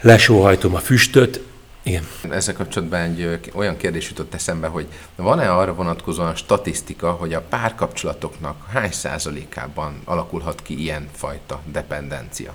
lesóhajtom 0.00 0.74
a 0.74 0.78
füstöt, 0.78 1.40
igen. 1.82 2.06
Ezzel 2.30 2.54
kapcsolatban 2.54 3.00
egy 3.00 3.40
olyan 3.54 3.76
kérdés 3.76 4.08
jutott 4.08 4.34
eszembe, 4.34 4.66
hogy 4.66 4.86
van-e 5.16 5.52
arra 5.52 5.74
vonatkozóan 5.74 6.34
statisztika, 6.34 7.10
hogy 7.12 7.34
a 7.34 7.40
párkapcsolatoknak 7.40 8.66
hány 8.72 8.92
százalékában 8.92 10.00
alakulhat 10.04 10.62
ki 10.62 10.80
ilyen 10.80 11.08
fajta 11.12 11.60
dependencia? 11.72 12.52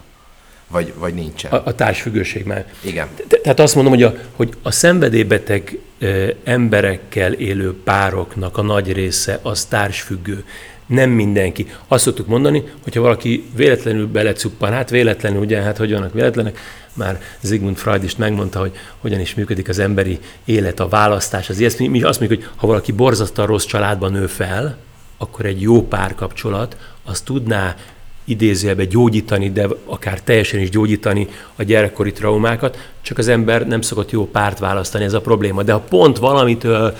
Vagy, 0.67 0.93
vagy 0.95 1.13
nincsen? 1.13 1.51
A, 1.51 1.61
a 1.65 1.75
társfüggőség 1.75 2.45
már. 2.45 2.73
Igen. 2.81 3.07
Te, 3.27 3.37
tehát 3.37 3.59
azt 3.59 3.75
mondom, 3.75 3.93
hogy 3.93 4.03
a, 4.03 4.15
hogy 4.35 4.53
a 4.61 4.71
szenvedélybeteg 4.71 5.79
emberekkel 6.43 7.33
élő 7.33 7.81
pároknak 7.83 8.57
a 8.57 8.61
nagy 8.61 8.93
része 8.93 9.39
az 9.41 9.65
társfüggő. 9.65 10.45
Nem 10.85 11.09
mindenki. 11.09 11.67
Azt 11.87 12.03
szoktuk 12.03 12.27
mondani, 12.27 12.63
hogyha 12.83 13.01
valaki 13.01 13.43
véletlenül 13.55 14.07
belecuppan, 14.07 14.71
hát 14.71 14.89
véletlenül, 14.89 15.39
ugye, 15.39 15.61
hát 15.61 15.77
hogy 15.77 15.91
vannak 15.91 16.13
véletlenek, 16.13 16.59
már 16.93 17.21
Sigmund 17.43 17.77
Freud 17.77 18.03
is 18.03 18.15
megmondta, 18.15 18.59
hogy 18.59 18.71
hogyan 18.99 19.19
is 19.19 19.35
működik 19.35 19.69
az 19.69 19.79
emberi 19.79 20.19
élet, 20.45 20.79
a 20.79 20.87
választás, 20.87 21.49
az 21.49 21.59
ilyesmi. 21.59 21.87
Mi 21.87 22.03
azt 22.03 22.19
mondjuk, 22.19 22.41
hogy 22.41 22.51
ha 22.55 22.67
valaki 22.67 22.91
borzasztóan 22.91 23.47
rossz 23.47 23.65
családban 23.65 24.11
nő 24.11 24.27
fel, 24.27 24.77
akkor 25.17 25.45
egy 25.45 25.61
jó 25.61 25.87
párkapcsolat 25.87 26.77
az 27.03 27.21
tudná 27.21 27.75
idézőjelbe 28.23 28.85
gyógyítani, 28.85 29.51
de 29.51 29.67
akár 29.85 30.21
teljesen 30.21 30.59
is 30.59 30.69
gyógyítani 30.69 31.27
a 31.55 31.63
gyerekkori 31.63 32.11
traumákat, 32.11 32.91
csak 33.01 33.17
az 33.17 33.27
ember 33.27 33.67
nem 33.67 33.81
szokott 33.81 34.11
jó 34.11 34.27
párt 34.27 34.59
választani, 34.59 35.03
ez 35.03 35.13
a 35.13 35.21
probléma. 35.21 35.63
De 35.63 35.73
ha 35.73 35.79
pont 35.79 36.17
valamitől 36.17 36.95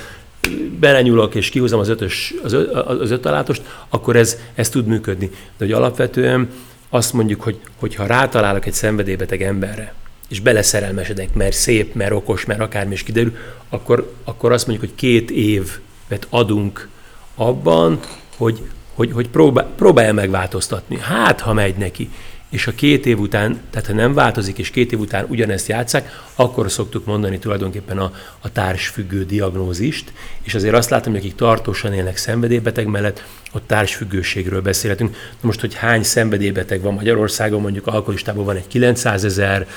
belenyúlok 0.79 1.36
és 1.36 1.49
kihúzom 1.49 1.79
az, 1.79 1.89
ötös, 1.89 2.34
az, 2.43 2.53
az 2.86 3.12
ötalátost, 3.12 3.62
akkor 3.89 4.15
ez, 4.15 4.38
ez 4.55 4.69
tud 4.69 4.86
működni. 4.86 5.27
De 5.27 5.65
hogy 5.65 5.71
alapvetően 5.71 6.49
azt 6.89 7.13
mondjuk, 7.13 7.41
hogy, 7.41 7.60
hogy 7.75 7.95
ha 7.95 8.05
rátalálok 8.05 8.65
egy 8.65 8.73
szenvedélybeteg 8.73 9.41
emberre, 9.41 9.93
és 10.29 10.39
beleszerelmesedek, 10.39 11.34
mert 11.34 11.55
szép, 11.55 11.93
mert 11.93 12.12
okos, 12.12 12.45
mert 12.45 12.60
akármi 12.60 12.93
is 12.93 13.03
kiderül, 13.03 13.36
akkor, 13.69 14.13
akkor 14.23 14.51
azt 14.51 14.67
mondjuk, 14.67 14.89
hogy 14.89 14.99
két 14.99 15.31
évet 15.31 16.27
adunk 16.29 16.89
abban, 17.36 17.99
hogy, 18.38 18.62
hogy, 18.93 19.12
hogy 19.12 19.29
próbál, 19.29 19.67
próbálja 19.75 20.13
megváltoztatni. 20.13 20.97
Hát, 20.99 21.41
ha 21.41 21.53
megy 21.53 21.75
neki 21.75 22.10
és 22.56 22.68
a 22.68 22.76
két 22.76 23.06
év 23.06 23.20
után, 23.20 23.60
tehát 23.70 23.88
ha 23.88 23.94
nem 23.94 24.13
változik, 24.13 24.58
és 24.58 24.70
két 24.70 24.91
év 24.91 25.00
után 25.00 25.26
ugyanezt 25.30 25.68
játszák, 25.68 26.24
akkor 26.36 26.72
szoktuk 26.72 27.06
mondani 27.06 27.39
tulajdonképpen 27.39 27.98
a, 27.98 28.12
a 28.39 28.52
társfüggő 28.52 29.26
diagnózist, 29.26 30.12
és 30.41 30.56
azért 30.56 30.74
azt 30.74 30.89
látom, 30.89 31.13
hogy 31.13 31.22
akik 31.22 31.36
tartósan 31.36 31.94
élnek 31.94 32.18
szenvedélybeteg 32.18 32.88
mellett, 32.88 33.24
ott 33.54 33.68
társfüggőségről 33.68 34.62
beszélhetünk. 34.62 35.12
Na 35.12 35.39
most, 35.41 35.60
hogy 35.60 35.74
hány 35.74 36.04
szenvedélybeteg 36.04 36.82
van 36.82 36.94
Magyarországon, 36.94 37.62
mondjuk 37.62 37.88
alkoholistában 37.88 38.46
van 38.46 38.56
egy 38.56 38.68
900 38.68 39.24
ezer, 39.24 39.68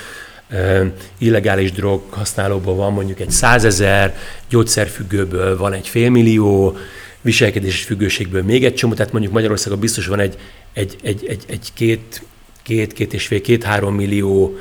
illegális 1.17 1.71
drog 1.71 2.01
használóban 2.09 2.75
van 2.75 2.93
mondjuk 2.93 3.19
egy 3.19 3.31
100 3.31 3.63
ezer, 3.63 4.17
gyógyszerfüggőből 4.49 5.57
van 5.57 5.73
egy 5.73 5.87
félmillió, 5.87 6.77
viselkedési 7.21 7.83
függőségből 7.83 8.43
még 8.43 8.65
egy 8.65 8.73
csomó, 8.73 8.93
tehát 8.93 9.11
mondjuk 9.11 9.33
Magyarországon 9.33 9.79
biztos 9.79 10.07
van 10.07 10.19
egy, 10.19 10.37
egy, 10.73 10.95
egy, 11.01 11.25
egy, 11.27 11.43
egy 11.47 11.69
két 11.73 12.21
két, 12.69 12.93
két 12.93 13.13
és 13.13 13.27
fél, 13.27 13.41
két-három 13.41 13.95
millió 13.95 14.57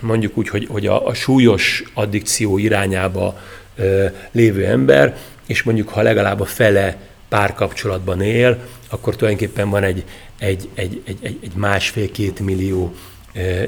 mondjuk 0.00 0.36
úgy, 0.36 0.48
hogy, 0.48 0.66
hogy 0.70 0.86
a, 0.86 1.06
a 1.06 1.14
súlyos 1.14 1.82
addikció 1.94 2.58
irányába 2.58 3.38
lévő 4.32 4.64
ember, 4.64 5.16
és 5.46 5.62
mondjuk 5.62 5.88
ha 5.88 6.02
legalább 6.02 6.40
a 6.40 6.44
fele 6.44 6.96
párkapcsolatban 7.28 8.20
él, 8.20 8.58
akkor 8.88 9.16
tulajdonképpen 9.16 9.70
van 9.70 9.82
egy, 9.82 10.04
egy, 10.38 10.68
egy, 10.74 11.02
egy, 11.04 11.18
egy, 11.22 11.38
egy 11.42 11.52
másfél-két 11.54 12.40
millió 12.40 12.94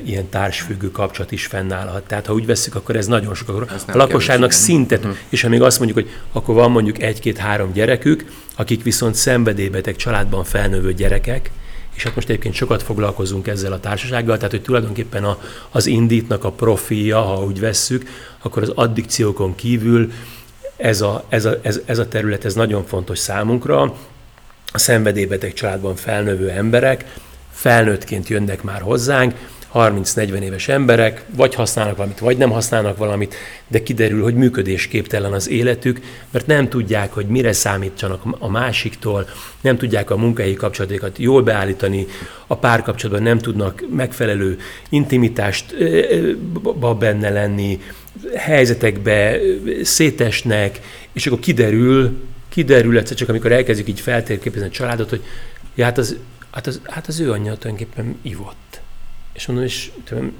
ilyen 0.04 0.28
társfüggő 0.28 0.90
kapcsolat 0.90 1.32
is 1.32 1.46
fennállhat. 1.46 2.02
Tehát 2.02 2.26
ha 2.26 2.32
úgy 2.32 2.46
veszük, 2.46 2.74
akkor 2.74 2.96
ez 2.96 3.06
nagyon 3.06 3.34
sok. 3.34 3.48
Akkor 3.48 3.66
a 3.86 3.96
lakosságnak 3.96 4.50
szintet, 4.50 4.98
uh-huh. 4.98 5.16
és 5.28 5.42
ha 5.42 5.48
még 5.48 5.62
azt 5.62 5.78
mondjuk, 5.78 5.98
hogy 5.98 6.14
akkor 6.32 6.54
van 6.54 6.70
mondjuk 6.70 7.02
egy-két-három 7.02 7.72
gyerekük, 7.72 8.24
akik 8.56 8.82
viszont 8.82 9.14
szenvedélybeteg 9.14 9.96
családban 9.96 10.44
felnövő 10.44 10.92
gyerekek, 10.92 11.50
és 11.94 12.02
hát 12.02 12.14
most 12.14 12.28
egyébként 12.28 12.54
sokat 12.54 12.82
foglalkozunk 12.82 13.46
ezzel 13.46 13.72
a 13.72 13.80
társasággal, 13.80 14.36
tehát 14.36 14.50
hogy 14.50 14.62
tulajdonképpen 14.62 15.24
a, 15.24 15.38
az 15.70 15.86
indítnak 15.86 16.44
a 16.44 16.52
profilja, 16.52 17.20
ha 17.20 17.44
úgy 17.44 17.60
vesszük, 17.60 18.08
akkor 18.42 18.62
az 18.62 18.72
addikciókon 18.74 19.54
kívül 19.54 20.12
ez 20.76 21.00
a, 21.00 21.24
ez, 21.28 21.44
a, 21.44 21.58
ez, 21.62 21.80
ez 21.84 21.98
a 21.98 22.08
terület 22.08 22.44
ez 22.44 22.54
nagyon 22.54 22.84
fontos 22.84 23.18
számunkra. 23.18 23.80
A 24.72 24.78
szenvedélybeteg 24.78 25.52
családban 25.52 25.96
felnövő 25.96 26.50
emberek 26.50 27.04
felnőttként 27.50 28.28
jönnek 28.28 28.62
már 28.62 28.80
hozzánk, 28.80 29.34
30-40 29.74 30.40
éves 30.40 30.68
emberek, 30.68 31.24
vagy 31.36 31.54
használnak 31.54 31.96
valamit, 31.96 32.18
vagy 32.18 32.36
nem 32.36 32.50
használnak 32.50 32.96
valamit, 32.96 33.34
de 33.68 33.82
kiderül, 33.82 34.22
hogy 34.22 34.34
működésképtelen 34.34 35.32
az 35.32 35.48
életük, 35.48 36.00
mert 36.30 36.46
nem 36.46 36.68
tudják, 36.68 37.12
hogy 37.12 37.26
mire 37.26 37.52
számítsanak 37.52 38.22
a 38.38 38.48
másiktól, 38.48 39.28
nem 39.60 39.76
tudják 39.76 40.10
a 40.10 40.16
munkahelyi 40.16 40.54
kapcsolatokat 40.54 41.18
jól 41.18 41.42
beállítani, 41.42 42.06
a 42.46 42.56
párkapcsolatban 42.56 43.22
nem 43.24 43.38
tudnak 43.38 43.82
megfelelő 43.90 44.58
intimitást 44.88 45.74
benne 46.98 47.30
lenni, 47.30 47.80
helyzetekbe 48.36 49.38
szétesnek, 49.82 50.80
és 51.12 51.26
akkor 51.26 51.38
kiderül, 51.38 52.22
kiderül 52.48 52.98
egyszer 52.98 53.16
csak, 53.16 53.28
amikor 53.28 53.52
elkezdjük 53.52 53.88
így 53.88 54.00
feltérképezni 54.00 54.66
a 54.66 54.70
családot, 54.70 55.08
hogy 55.08 55.22
ja, 55.74 55.84
hát, 55.84 55.98
az, 55.98 56.16
hát, 56.50 56.66
az, 56.66 56.80
hát 56.84 57.06
az 57.06 57.20
ő 57.20 57.30
anyja 57.30 57.54
tulajdonképpen 57.54 58.18
ivott. 58.22 58.81
És 59.42 59.48
mondom, 59.48 59.66
és 59.66 59.90
tudom, 60.04 60.32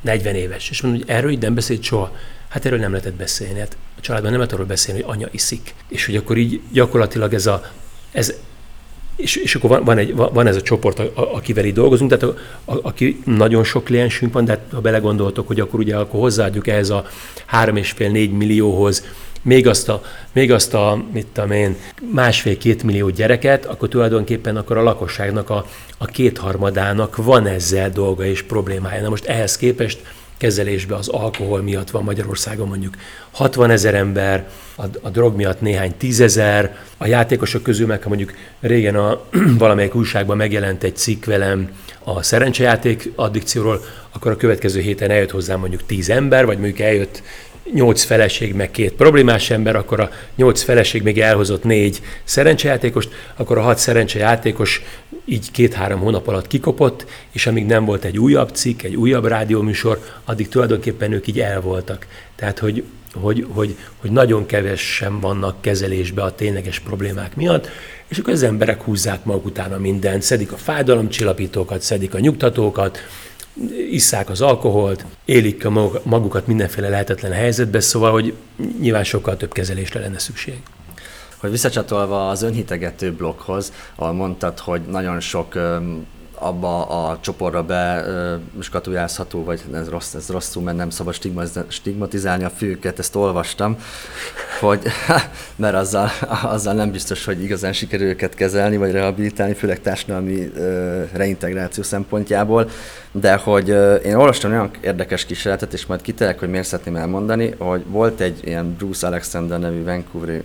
40 0.00 0.34
éves, 0.34 0.70
és 0.70 0.80
mondom, 0.82 1.00
hogy 1.00 1.10
erről 1.10 1.30
így 1.30 1.38
nem 1.38 1.54
beszélt 1.54 1.82
soha. 1.82 2.16
Hát 2.48 2.64
erről 2.64 2.78
nem 2.78 2.90
lehetett 2.90 3.14
beszélni. 3.14 3.58
Hát 3.58 3.76
a 3.96 4.00
családban 4.00 4.30
nem 4.30 4.40
lehet 4.40 4.54
arról 4.54 4.66
beszélni, 4.66 5.02
hogy 5.02 5.12
anya 5.16 5.28
iszik. 5.30 5.74
És 5.88 6.06
hogy 6.06 6.16
akkor 6.16 6.36
így 6.36 6.60
gyakorlatilag 6.72 7.34
ez 7.34 7.46
a, 7.46 7.72
ez, 8.12 8.34
és, 9.16 9.36
és 9.36 9.54
akkor 9.54 9.70
van, 9.70 9.84
van, 9.84 9.98
egy, 9.98 10.14
van 10.14 10.46
ez 10.46 10.56
a 10.56 10.62
csoport, 10.62 10.98
a, 10.98 11.12
a, 11.14 11.34
akivel 11.34 11.64
így 11.64 11.72
dolgozunk, 11.72 12.10
tehát 12.16 12.36
a, 12.64 12.72
a, 12.72 12.78
aki 12.82 13.22
nagyon 13.24 13.64
sok 13.64 13.84
kliensünk 13.84 14.32
van, 14.32 14.44
de 14.44 14.50
hát 14.52 14.60
ha 14.72 14.80
belegondoltok, 14.80 15.46
hogy 15.46 15.60
akkor 15.60 15.80
ugye 15.80 15.96
akkor 15.96 16.20
hozzáadjuk 16.20 16.66
ehhez 16.66 16.90
a 16.90 17.06
3,5-4 17.52 18.36
millióhoz 18.36 19.04
még 19.42 19.66
azt 19.66 19.88
a, 19.88 20.02
még 20.32 20.52
azt 20.52 20.74
a 20.74 21.04
mit 21.12 21.26
tudom 21.26 21.50
én, 21.50 21.76
másfél-két 22.12 22.82
millió 22.82 23.08
gyereket, 23.08 23.64
akkor 23.64 23.88
tulajdonképpen 23.88 24.56
akkor 24.56 24.76
a 24.76 24.82
lakosságnak 24.82 25.50
a, 25.50 25.66
a 25.98 26.04
kétharmadának 26.04 27.16
van 27.16 27.46
ezzel 27.46 27.90
dolga 27.90 28.24
és 28.24 28.42
problémája. 28.42 29.02
Na 29.02 29.08
most 29.08 29.24
ehhez 29.24 29.56
képest 29.56 30.02
kezelésbe 30.40 30.94
az 30.94 31.08
alkohol 31.08 31.62
miatt 31.62 31.90
van 31.90 32.02
Magyarországon 32.02 32.68
mondjuk 32.68 32.94
60 33.30 33.70
ezer 33.70 33.94
ember, 33.94 34.48
a, 34.76 34.84
a 35.00 35.08
drog 35.08 35.36
miatt 35.36 35.60
néhány 35.60 35.94
tízezer, 35.96 36.76
a 36.96 37.06
játékosok 37.06 37.62
közül 37.62 37.86
meg, 37.86 38.02
ha 38.02 38.08
mondjuk 38.08 38.34
régen 38.60 38.96
a 38.96 39.20
valamelyik 39.58 39.94
újságban 39.94 40.36
megjelent 40.36 40.82
egy 40.82 40.96
cikk 40.96 41.24
velem 41.24 41.70
a 42.04 42.22
szerencsejáték 42.22 43.12
addikcióról, 43.14 43.80
akkor 44.10 44.32
a 44.32 44.36
következő 44.36 44.80
héten 44.80 45.10
eljött 45.10 45.30
hozzám 45.30 45.60
mondjuk 45.60 45.86
tíz 45.86 46.10
ember, 46.10 46.46
vagy 46.46 46.58
mondjuk 46.58 46.80
eljött 46.80 47.22
nyolc 47.72 48.02
feleség, 48.02 48.54
meg 48.54 48.70
két 48.70 48.92
problémás 48.92 49.50
ember, 49.50 49.76
akkor 49.76 50.00
a 50.00 50.10
nyolc 50.36 50.62
feleség 50.62 51.02
még 51.02 51.20
elhozott 51.20 51.64
négy 51.64 52.00
szerencsejátékost, 52.24 53.10
akkor 53.36 53.58
a 53.58 53.62
hat 53.62 53.78
szerencsejátékos 53.78 54.82
így 55.24 55.50
két-három 55.50 56.00
hónap 56.00 56.28
alatt 56.28 56.46
kikopott, 56.46 57.06
és 57.32 57.46
amíg 57.46 57.66
nem 57.66 57.84
volt 57.84 58.04
egy 58.04 58.18
újabb 58.18 58.50
cikk, 58.52 58.82
egy 58.82 58.96
újabb 58.96 59.26
rádióműsor, 59.26 60.00
addig 60.24 60.48
tulajdonképpen 60.48 61.12
ők 61.12 61.26
így 61.26 61.40
el 61.40 61.60
voltak. 61.60 62.06
Tehát, 62.36 62.58
hogy, 62.58 62.84
hogy, 63.14 63.46
hogy, 63.48 63.76
hogy 63.96 64.10
nagyon 64.10 64.46
kevesen 64.46 65.20
vannak 65.20 65.60
kezelésbe 65.60 66.22
a 66.22 66.34
tényleges 66.34 66.78
problémák 66.78 67.36
miatt, 67.36 67.68
és 68.08 68.18
akkor 68.18 68.32
az 68.32 68.42
emberek 68.42 68.82
húzzák 68.82 69.24
maguk 69.24 69.44
utána 69.44 69.78
mindent, 69.78 70.22
szedik 70.22 70.52
a 70.52 70.56
fájdalomcsillapítókat, 70.56 71.82
szedik 71.82 72.14
a 72.14 72.18
nyugtatókat, 72.18 72.98
isszák 73.90 74.30
az 74.30 74.40
alkoholt, 74.40 75.04
élik 75.24 75.64
a 75.64 75.70
magukat 76.02 76.46
mindenféle 76.46 76.88
lehetetlen 76.88 77.32
helyzetbe, 77.32 77.80
szóval, 77.80 78.12
hogy 78.12 78.34
nyilván 78.80 79.04
sokkal 79.04 79.36
több 79.36 79.52
kezelésre 79.52 80.00
lenne 80.00 80.18
szükség. 80.18 80.62
Hogy 81.36 81.50
visszacsatolva 81.50 82.28
az 82.28 82.42
önhitegető 82.42 83.12
blokkhoz, 83.12 83.72
ahol 83.94 84.12
mondtad, 84.12 84.58
hogy 84.58 84.80
nagyon 84.80 85.20
sok 85.20 85.54
abba 86.40 86.86
a 86.86 87.18
csoportra 87.20 87.62
be 87.62 88.04
skatujázható, 88.60 89.44
vagy 89.44 89.62
ez 89.74 89.88
rossz, 89.88 90.14
ez 90.14 90.28
rosszul, 90.28 90.62
mert 90.62 90.76
nem 90.76 90.90
szabad 90.90 91.14
stigmatizálni 91.68 92.44
a 92.44 92.50
főket, 92.50 92.98
ezt 92.98 93.16
olvastam, 93.16 93.76
hogy, 94.60 94.82
mert 95.56 95.74
azzal, 95.74 96.10
azzal 96.42 96.74
nem 96.74 96.90
biztos, 96.90 97.24
hogy 97.24 97.42
igazán 97.42 97.72
sikerül 97.72 98.06
őket 98.06 98.34
kezelni, 98.34 98.76
vagy 98.76 98.90
rehabilitálni, 98.90 99.54
főleg 99.54 99.80
társadalmi 99.80 100.52
reintegráció 101.12 101.82
szempontjából, 101.82 102.70
de 103.12 103.36
hogy 103.36 103.68
én 104.04 104.14
olvastam 104.14 104.50
olyan 104.50 104.70
érdekes 104.80 105.24
kísérletet, 105.24 105.72
és 105.72 105.86
majd 105.86 106.00
kiterek, 106.00 106.38
hogy 106.38 106.50
miért 106.50 106.66
szeretném 106.66 106.96
elmondani, 106.96 107.54
hogy 107.58 107.84
volt 107.86 108.20
egy 108.20 108.40
ilyen 108.44 108.74
Bruce 108.78 109.06
Alexander 109.06 109.58
nevű 109.58 109.84
Vancouver 109.84 110.42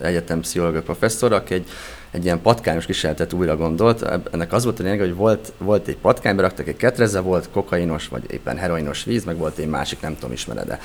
egyetem 0.00 0.40
pszichológia 0.40 0.82
professzor, 0.82 1.32
aki 1.32 1.54
egy 1.54 1.66
egy 2.14 2.24
ilyen 2.24 2.40
patkányos 2.40 2.86
kísérletet 2.86 3.32
újra 3.32 3.56
gondolt. 3.56 4.02
Ennek 4.30 4.52
az 4.52 4.64
volt 4.64 4.80
a 4.80 4.82
lényeg, 4.82 4.98
hogy 4.98 5.14
volt, 5.14 5.52
volt 5.58 5.88
egy 5.88 5.96
patkány, 5.96 6.36
beraktak 6.36 6.68
egy 6.68 6.76
ketreze, 6.76 7.20
volt 7.20 7.48
kokainos, 7.50 8.08
vagy 8.08 8.22
éppen 8.30 8.56
heroinos 8.56 9.04
víz, 9.04 9.24
meg 9.24 9.36
volt 9.36 9.58
egy 9.58 9.66
másik, 9.66 10.00
nem 10.00 10.14
tudom, 10.14 10.32
ismered 10.32 10.78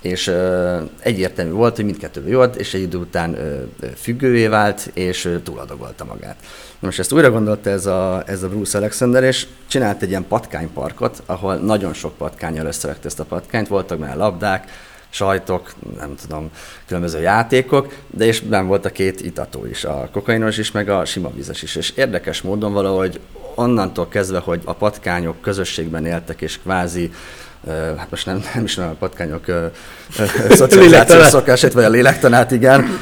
És 0.00 0.26
ö, 0.26 0.78
egyértelmű 1.00 1.50
volt, 1.50 1.76
hogy 1.76 1.84
mindkettő 1.84 2.28
jó 2.28 2.42
és 2.42 2.74
egy 2.74 2.80
idő 2.80 2.98
után 2.98 3.34
ö, 3.34 3.62
függővé 3.96 4.46
vált, 4.46 4.90
és 4.94 5.24
ö, 5.24 5.40
túladagolta 5.40 6.04
magát. 6.04 6.36
Na 6.78 6.86
most 6.86 6.98
ezt 6.98 7.12
újra 7.12 7.30
gondolta 7.30 7.70
ez 7.70 7.86
a, 7.86 8.22
ez 8.26 8.42
a 8.42 8.48
Bruce 8.48 8.78
Alexander, 8.78 9.22
és 9.22 9.46
csinált 9.66 10.02
egy 10.02 10.08
ilyen 10.08 10.26
patkányparkot, 10.28 11.22
ahol 11.26 11.54
nagyon 11.54 11.92
sok 11.92 12.16
patkányjal 12.16 12.66
összerakta 12.66 13.06
ezt 13.06 13.20
a 13.20 13.24
patkányt, 13.24 13.68
voltak 13.68 13.98
már 13.98 14.16
labdák, 14.16 14.70
sajtok, 15.10 15.72
nem 15.96 16.14
tudom, 16.22 16.50
különböző 16.86 17.20
játékok, 17.20 17.94
de 18.06 18.24
és 18.24 18.40
nem 18.40 18.66
volt 18.66 18.84
a 18.84 18.90
két 18.90 19.20
itató 19.20 19.66
is, 19.66 19.84
a 19.84 20.08
kokainos 20.12 20.58
is, 20.58 20.70
meg 20.70 20.88
a 20.88 21.04
sima 21.04 21.30
vízes 21.34 21.62
is. 21.62 21.76
És 21.76 21.92
érdekes 21.96 22.42
módon 22.42 22.72
valahogy 22.72 23.20
onnantól 23.54 24.08
kezdve, 24.08 24.38
hogy 24.38 24.60
a 24.64 24.72
patkányok 24.72 25.40
közösségben 25.40 26.06
éltek, 26.06 26.40
és 26.40 26.58
kvázi 26.58 27.12
hát 27.96 28.10
most 28.10 28.26
nem, 28.26 28.42
nem 28.54 28.64
is 28.64 28.78
a 28.78 28.94
patkányok 28.98 29.44
szocializációs 30.50 31.26
szokását, 31.26 31.72
vagy 31.72 31.84
a 31.84 31.88
lélektanát, 31.88 32.50
igen, 32.50 32.98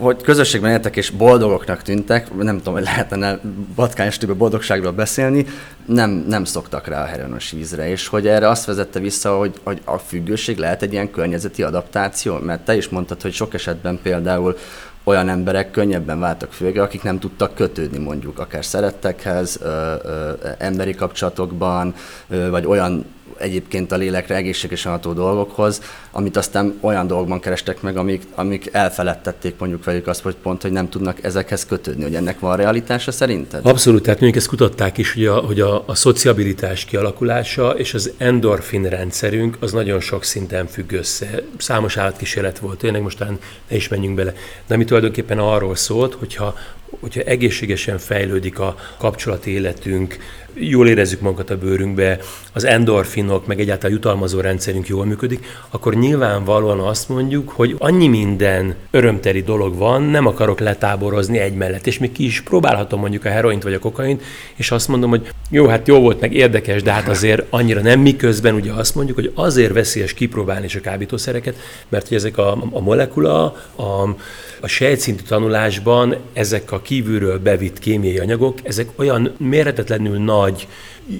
hogy 0.00 0.22
közösségben 0.22 0.70
éltek 0.70 0.96
és 0.96 1.10
boldogoknak 1.10 1.82
tűntek, 1.82 2.34
nem 2.34 2.56
tudom, 2.56 2.74
hogy 2.74 2.82
lehetne 2.82 3.40
batkányos 3.74 4.18
boldogságról 4.18 4.92
beszélni, 4.92 5.46
nem, 5.86 6.10
nem 6.10 6.44
szoktak 6.44 6.86
rá 6.86 7.02
a 7.02 7.06
heroinos 7.06 7.50
vízre, 7.50 7.88
és 7.88 8.06
hogy 8.06 8.26
erre 8.26 8.48
azt 8.48 8.64
vezette 8.64 8.98
vissza, 8.98 9.36
hogy, 9.36 9.60
hogy 9.62 9.80
a 9.84 9.98
függőség 9.98 10.58
lehet 10.58 10.82
egy 10.82 10.92
ilyen 10.92 11.10
környezeti 11.10 11.62
adaptáció, 11.62 12.38
mert 12.38 12.64
te 12.64 12.76
is 12.76 12.88
mondtad, 12.88 13.22
hogy 13.22 13.32
sok 13.32 13.54
esetben 13.54 13.98
például 14.02 14.56
olyan 15.04 15.28
emberek 15.28 15.70
könnyebben 15.70 16.20
váltak 16.20 16.52
főre, 16.52 16.82
akik 16.82 17.02
nem 17.02 17.18
tudtak 17.18 17.54
kötődni 17.54 17.98
mondjuk 17.98 18.38
akár 18.38 18.64
szerettekhez, 18.64 19.58
ö, 19.62 19.94
ö, 20.02 20.30
emberi 20.58 20.94
kapcsolatokban, 20.94 21.94
ö, 22.28 22.50
vagy 22.50 22.66
olyan 22.66 23.04
egyébként 23.40 23.92
a 23.92 23.96
lélekre 23.96 24.34
egészségesen 24.34 24.92
ható 24.92 25.12
dolgokhoz, 25.12 25.82
amit 26.10 26.36
aztán 26.36 26.78
olyan 26.80 27.06
dolgokban 27.06 27.40
kerestek 27.40 27.82
meg, 27.82 27.96
amik, 27.96 28.22
amik 28.34 28.68
elfeledtették 28.72 29.54
mondjuk 29.58 29.84
velük 29.84 30.06
azt, 30.06 30.22
hogy 30.22 30.36
pont, 30.42 30.62
hogy 30.62 30.72
nem 30.72 30.88
tudnak 30.88 31.24
ezekhez 31.24 31.66
kötődni, 31.66 32.02
hogy 32.02 32.14
ennek 32.14 32.40
van 32.40 32.56
realitása 32.56 33.10
szerinted? 33.10 33.66
Abszolút, 33.66 34.02
tehát 34.02 34.20
mondjuk 34.20 34.42
ezt 34.42 34.50
kutatták 34.50 34.98
is, 34.98 35.12
hogy 35.12 35.26
a, 35.26 35.34
hogy 35.34 35.60
a, 35.60 35.82
a 35.86 35.94
szociabilitás 35.94 36.84
kialakulása 36.84 37.70
és 37.70 37.94
az 37.94 38.12
endorfin 38.16 38.88
rendszerünk 38.88 39.56
az 39.60 39.72
nagyon 39.72 40.00
sok 40.00 40.24
szinten 40.24 40.66
függ 40.66 40.92
össze. 40.92 41.42
Számos 41.58 41.96
állatkísérlet 41.96 42.58
volt, 42.58 42.78
tényleg 42.78 43.02
mostán 43.02 43.38
ne 43.68 43.76
is 43.76 43.88
menjünk 43.88 44.14
bele. 44.14 44.34
De 44.66 44.74
ami 44.74 44.84
tulajdonképpen 44.84 45.38
arról 45.38 45.76
szólt, 45.76 46.14
hogyha, 46.14 46.54
hogyha 47.00 47.20
egészségesen 47.20 47.98
fejlődik 47.98 48.58
a 48.58 48.76
kapcsolati 48.98 49.50
életünk, 49.50 50.18
jól 50.54 50.88
érezzük 50.88 51.20
magunkat 51.20 51.50
a 51.50 51.58
bőrünkbe, 51.58 52.18
az 52.52 52.64
endorfinok, 52.64 53.46
meg 53.46 53.60
egyáltalán 53.60 53.94
jutalmazó 53.94 54.40
rendszerünk 54.40 54.88
jól 54.88 55.04
működik, 55.04 55.46
akkor 55.70 55.94
nyilvánvalóan 55.94 56.80
azt 56.80 57.08
mondjuk, 57.08 57.48
hogy 57.48 57.74
annyi 57.78 58.08
minden 58.08 58.74
örömteli 58.90 59.42
dolog 59.42 59.76
van, 59.76 60.02
nem 60.02 60.26
akarok 60.26 60.60
letáborozni 60.60 61.38
egy 61.38 61.54
mellett, 61.54 61.86
és 61.86 61.98
még 61.98 62.12
ki 62.12 62.24
is 62.24 62.40
próbálhatom 62.40 63.00
mondjuk 63.00 63.24
a 63.24 63.28
heroint 63.28 63.62
vagy 63.62 63.74
a 63.74 63.78
kokaint, 63.78 64.22
és 64.54 64.70
azt 64.70 64.88
mondom, 64.88 65.10
hogy 65.10 65.28
jó, 65.50 65.66
hát 65.66 65.86
jó 65.86 66.00
volt, 66.00 66.20
meg 66.20 66.34
érdekes, 66.34 66.82
de 66.82 66.92
hát 66.92 67.08
azért 67.08 67.42
annyira 67.50 67.80
nem, 67.80 68.00
miközben 68.00 68.54
ugye 68.54 68.72
azt 68.72 68.94
mondjuk, 68.94 69.16
hogy 69.16 69.32
azért 69.34 69.72
veszélyes 69.72 70.14
kipróbálni 70.14 70.64
is 70.64 70.74
a 70.74 70.80
kábítószereket, 70.80 71.56
mert 71.88 72.08
hogy 72.08 72.16
ezek 72.16 72.38
a, 72.38 72.52
a 72.70 72.80
molekula, 72.80 73.44
a, 73.76 74.16
a 74.60 74.66
sejtszintű 74.66 75.22
tanulásban 75.22 76.16
ezek 76.32 76.72
a 76.72 76.80
kívülről 76.80 77.38
bevitt 77.38 77.78
kémiai 77.78 78.18
anyagok, 78.18 78.58
ezek 78.62 78.88
olyan 78.96 79.34
méretetlenül 79.38 80.18
nagy 80.18 80.39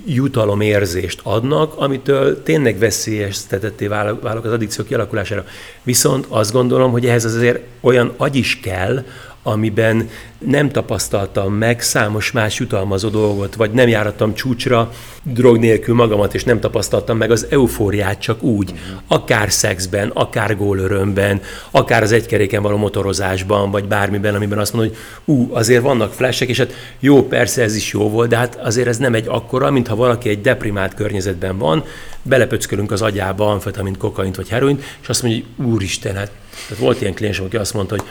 jutalomérzést 0.07 1.21
adnak, 1.23 1.77
amitől 1.77 2.43
tényleg 2.43 2.79
veszélyeztetetté 2.79 3.87
válok 3.87 4.45
az 4.45 4.53
addikció 4.53 4.85
kialakulására. 4.85 5.45
Viszont 5.83 6.27
azt 6.29 6.53
gondolom, 6.53 6.91
hogy 6.91 7.07
ehhez 7.07 7.25
azért 7.25 7.61
olyan 7.81 8.15
agy 8.17 8.37
is 8.37 8.61
kell, 8.61 9.05
amiben 9.43 10.09
nem 10.39 10.71
tapasztaltam 10.71 11.55
meg 11.55 11.81
számos 11.83 12.33
más 12.33 12.59
jutalmazó 12.59 13.09
dolgot, 13.09 13.55
vagy 13.55 13.71
nem 13.71 13.89
járattam 13.89 14.35
csúcsra 14.35 14.93
drog 15.23 15.59
nélkül 15.59 15.95
magamat, 15.95 16.35
és 16.35 16.45
nem 16.45 16.61
tapasztaltam 16.61 17.17
meg 17.17 17.31
az 17.31 17.47
eufóriát 17.51 18.21
csak 18.21 18.43
úgy, 18.43 18.75
akár 19.07 19.53
szexben, 19.53 20.09
akár 20.09 20.57
gólörömben, 20.57 21.41
akár 21.71 22.03
az 22.03 22.13
egykeréken 22.13 22.63
való 22.63 22.77
motorozásban, 22.77 23.71
vagy 23.71 23.85
bármiben, 23.85 24.35
amiben 24.35 24.59
azt 24.59 24.73
mondom, 24.73 24.93
hogy 24.93 25.35
ú, 25.35 25.55
azért 25.55 25.83
vannak 25.83 26.13
flashek, 26.13 26.49
és 26.49 26.59
hát 26.59 26.75
jó, 27.01 27.27
persze 27.27 27.63
ez 27.63 27.77
is 27.77 27.93
jó 27.93 28.11
volt, 28.11 28.29
de 28.29 28.37
hát 28.37 28.59
azért 28.63 28.89
ez 28.89 28.99
nem 28.99 29.15
egy 29.15 29.29
akkora, 29.29 29.71
mintha 29.71 29.97
valaki 29.97 30.29
egy 30.29 30.41
deprimált 30.41 30.95
környezetben 30.95 31.59
van, 31.59 31.85
belepöckölünk 32.23 32.91
az 32.91 33.03
agyába 33.03 33.51
amfetamint, 33.51 33.97
kokaint 33.97 34.37
vagy 34.37 34.49
heroint, 34.49 34.83
és 35.03 35.09
azt 35.09 35.23
mondja, 35.23 35.43
hogy 35.57 35.67
úristen, 35.67 36.15
hát 36.15 36.31
tehát 36.69 36.83
volt 36.83 37.01
ilyen 37.01 37.15
kliens, 37.15 37.39
aki 37.39 37.57
azt 37.57 37.75
mondta, 37.75 37.95
hogy 37.95 38.05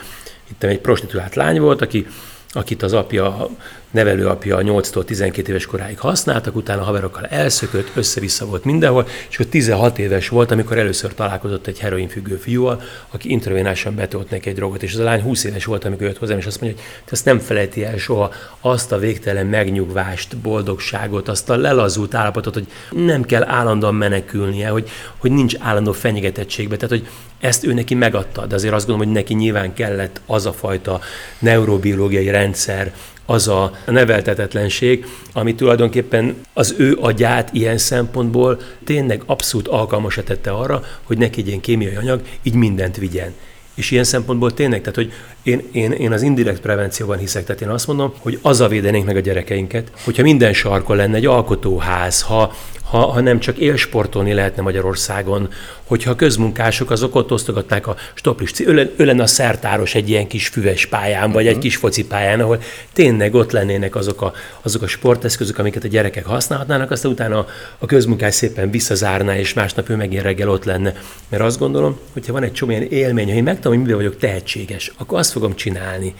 itt 0.50 0.62
egy 0.62 0.80
prostituált 0.80 1.34
lány 1.34 1.60
volt, 1.60 1.82
aki, 1.82 2.06
akit 2.48 2.82
az 2.82 2.92
apja 2.92 3.48
nevelőapja 3.90 4.58
8-tól 4.62 5.04
12 5.04 5.48
éves 5.48 5.66
koráig 5.66 5.98
használtak, 5.98 6.56
utána 6.56 6.82
haverokkal 6.82 7.24
elszökött, 7.24 7.90
össze-vissza 7.94 8.46
volt 8.46 8.64
mindenhol, 8.64 9.06
és 9.28 9.34
akkor 9.34 9.46
16 9.46 9.98
éves 9.98 10.28
volt, 10.28 10.50
amikor 10.50 10.78
először 10.78 11.14
találkozott 11.14 11.66
egy 11.66 11.78
heroinfüggő 11.78 12.36
fiúval, 12.36 12.82
aki 13.10 13.30
intravénásan 13.30 13.94
betolt 13.94 14.30
neki 14.30 14.48
egy 14.48 14.54
drogot, 14.54 14.82
és 14.82 14.92
az 14.92 14.98
a 14.98 15.04
lány 15.04 15.22
20 15.22 15.44
éves 15.44 15.64
volt, 15.64 15.84
amikor 15.84 16.06
jött 16.06 16.18
hozzám, 16.18 16.38
és 16.38 16.46
azt 16.46 16.60
mondja, 16.60 16.78
hogy 17.04 17.12
ezt 17.12 17.24
nem 17.24 17.38
felejti 17.38 17.84
el 17.84 17.96
soha 17.96 18.32
azt 18.60 18.92
a 18.92 18.98
végtelen 18.98 19.46
megnyugvást, 19.46 20.36
boldogságot, 20.36 21.28
azt 21.28 21.50
a 21.50 21.56
lelazult 21.56 22.14
állapotot, 22.14 22.54
hogy 22.54 22.66
nem 22.90 23.22
kell 23.22 23.44
állandóan 23.44 23.94
menekülnie, 23.94 24.68
hogy, 24.68 24.88
hogy 25.16 25.30
nincs 25.30 25.54
állandó 25.58 25.92
fenyegetettségbe, 25.92 26.76
tehát 26.76 26.98
hogy 26.98 27.08
ezt 27.40 27.64
ő 27.66 27.72
neki 27.72 27.94
megadta, 27.94 28.46
de 28.46 28.54
azért 28.54 28.74
azt 28.74 28.86
gondolom, 28.86 29.12
hogy 29.12 29.22
neki 29.22 29.34
nyilván 29.34 29.74
kellett 29.74 30.20
az 30.26 30.46
a 30.46 30.52
fajta 30.52 31.00
neurobiológiai 31.38 32.30
rendszer, 32.30 32.92
az 33.30 33.48
a 33.48 33.72
neveltetetlenség, 33.86 35.06
ami 35.32 35.54
tulajdonképpen 35.54 36.36
az 36.52 36.74
ő 36.78 36.98
agyát 37.00 37.52
ilyen 37.52 37.78
szempontból 37.78 38.60
tényleg 38.84 39.22
abszolút 39.26 39.68
alkalmasra 39.68 40.22
tette 40.22 40.50
arra, 40.50 40.82
hogy 41.02 41.18
neki 41.18 41.40
egy 41.40 41.46
ilyen 41.46 41.60
kémiai 41.60 41.94
anyag 41.94 42.20
így 42.42 42.54
mindent 42.54 42.96
vigyen. 42.96 43.34
És 43.74 43.90
ilyen 43.90 44.04
szempontból 44.04 44.54
tényleg, 44.54 44.80
tehát 44.80 44.94
hogy 44.94 45.12
én, 45.42 45.62
én, 45.72 45.92
én 45.92 46.12
az 46.12 46.22
indirekt 46.22 46.60
prevencióban 46.60 47.18
hiszek, 47.18 47.44
tehát 47.44 47.60
én 47.60 47.68
azt 47.68 47.86
mondom, 47.86 48.12
hogy 48.18 48.38
az 48.42 48.60
a 48.60 48.68
védenénk 48.68 49.06
meg 49.06 49.16
a 49.16 49.20
gyerekeinket, 49.20 49.90
hogyha 50.04 50.22
minden 50.22 50.52
sarkon 50.52 50.96
lenne 50.96 51.16
egy 51.16 51.26
alkotóház, 51.26 52.22
ha, 52.22 52.54
ha, 52.90 53.06
ha 53.06 53.20
nem 53.20 53.38
csak 53.38 53.56
élsportolni 53.56 54.32
lehetne 54.32 54.62
Magyarországon, 54.62 55.48
hogyha 55.84 56.10
a 56.10 56.16
közmunkások 56.16 56.90
azok 56.90 57.14
ott 57.14 57.32
osztogatnák 57.32 57.86
a 57.86 57.96
stoplis, 58.14 58.60
ő, 58.60 58.94
ő 58.96 59.04
lenne 59.04 59.22
a 59.22 59.26
szertáros 59.26 59.94
egy 59.94 60.08
ilyen 60.08 60.26
kis 60.26 60.48
füves 60.48 60.86
pályán, 60.86 61.32
vagy 61.32 61.46
egy 61.46 61.52
mhm. 61.52 61.62
kis 61.62 61.76
foci 61.76 62.06
pályán, 62.06 62.40
ahol 62.40 62.62
tényleg 62.92 63.34
ott 63.34 63.50
lennének 63.50 63.94
azok 63.96 64.22
a, 64.22 64.32
azok 64.62 64.82
a 64.82 64.86
sporteszközök, 64.86 65.58
amiket 65.58 65.84
a 65.84 65.88
gyerekek 65.88 66.24
használhatnának, 66.24 66.90
aztán 66.90 67.12
utána 67.12 67.38
a, 67.38 67.46
a 67.78 67.86
közmunkás 67.86 68.34
szépen 68.34 68.70
visszazárná, 68.70 69.36
és 69.36 69.52
másnap 69.52 69.88
ő 69.88 69.96
megint 69.96 70.22
reggel 70.22 70.48
ott 70.48 70.64
lenne. 70.64 70.94
Mert 71.28 71.42
azt 71.42 71.58
gondolom, 71.58 71.98
hogyha 72.12 72.32
van 72.32 72.42
egy 72.42 72.52
csomó 72.52 72.70
ilyen 72.70 72.82
élmény, 72.82 73.26
hogy 73.26 73.36
én 73.36 73.42
megtudom, 73.42 73.72
hogy 73.72 73.80
mivel 73.80 73.96
vagyok 73.96 74.16
tehetséges, 74.16 74.92
akkor 74.98 75.18
azt 75.18 75.32
fogom 75.32 75.54
csinálni. 75.54 76.14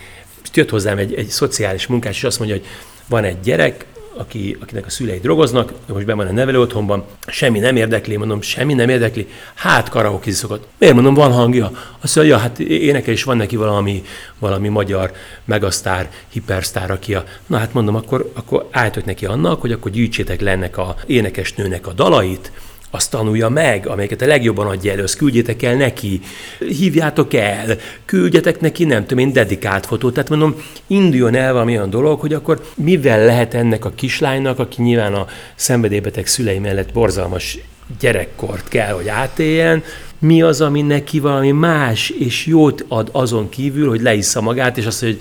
Jött 0.54 0.70
hozzám 0.70 0.98
egy, 0.98 1.14
egy 1.14 1.28
szociális 1.28 1.86
munkás, 1.86 2.16
és 2.16 2.24
azt 2.24 2.38
mondja, 2.38 2.56
hogy 2.56 2.66
van 3.08 3.24
egy 3.24 3.40
gyerek, 3.40 3.84
aki, 4.16 4.56
akinek 4.60 4.86
a 4.86 4.90
szülei 4.90 5.18
drogoznak, 5.18 5.72
most 5.86 6.06
be 6.06 6.14
van 6.14 6.26
a 6.26 6.32
nevelő 6.32 6.60
otthonban, 6.60 7.04
semmi 7.26 7.58
nem 7.58 7.76
érdekli, 7.76 8.16
mondom, 8.16 8.40
semmi 8.40 8.74
nem 8.74 8.88
érdekli, 8.88 9.28
hát 9.54 9.88
karaoke 9.88 10.32
szokott. 10.32 10.66
Miért 10.78 10.94
mondom, 10.94 11.14
van 11.14 11.32
hangja? 11.32 11.70
Azt 12.00 12.16
mondja, 12.16 12.34
ja, 12.34 12.40
hát 12.40 12.58
énekel 12.58 13.12
is 13.12 13.22
van 13.22 13.36
neki 13.36 13.56
valami, 13.56 14.02
valami 14.38 14.68
magyar 14.68 15.12
megasztár, 15.44 16.10
hipersztár, 16.28 16.90
aki 16.90 17.14
a... 17.14 17.24
Na 17.46 17.58
hát 17.58 17.72
mondom, 17.72 17.94
akkor, 17.94 18.30
akkor 18.34 18.68
álltok 18.70 19.04
neki 19.04 19.26
annak, 19.26 19.60
hogy 19.60 19.72
akkor 19.72 19.90
gyűjtsétek 19.90 20.40
le 20.40 20.50
ennek 20.50 20.78
a 20.78 20.96
énekesnőnek 21.06 21.86
a 21.86 21.92
dalait, 21.92 22.52
azt 22.90 23.10
tanulja 23.10 23.48
meg, 23.48 23.86
amelyeket 23.86 24.22
a 24.22 24.26
legjobban 24.26 24.66
adja 24.66 24.92
elő, 24.92 25.02
azt 25.02 25.16
küldjétek 25.16 25.62
el 25.62 25.74
neki, 25.74 26.20
hívjátok 26.58 27.34
el, 27.34 27.76
küldjetek 28.04 28.60
neki, 28.60 28.84
nem 28.84 29.06
tudom 29.06 29.18
én, 29.18 29.32
dedikált 29.32 29.86
fotót. 29.86 30.14
Tehát 30.14 30.28
mondom, 30.28 30.54
induljon 30.86 31.34
el 31.34 31.52
valami 31.52 31.76
olyan 31.76 31.90
dolog, 31.90 32.20
hogy 32.20 32.34
akkor 32.34 32.64
mivel 32.74 33.24
lehet 33.24 33.54
ennek 33.54 33.84
a 33.84 33.90
kislánynak, 33.90 34.58
aki 34.58 34.82
nyilván 34.82 35.14
a 35.14 35.26
szenvedélybeteg 35.54 36.26
szülei 36.26 36.58
mellett 36.58 36.92
borzalmas 36.92 37.58
gyerekkort 38.00 38.68
kell, 38.68 38.92
hogy 38.92 39.08
átéljen, 39.08 39.82
mi 40.18 40.42
az, 40.42 40.60
ami 40.60 40.82
neki 40.82 41.20
valami 41.20 41.50
más 41.50 42.10
és 42.10 42.46
jót 42.46 42.84
ad 42.88 43.08
azon 43.12 43.48
kívül, 43.48 43.88
hogy 43.88 44.00
leissza 44.00 44.40
magát, 44.40 44.78
és 44.78 44.86
azt 44.86 45.00
hogy 45.00 45.20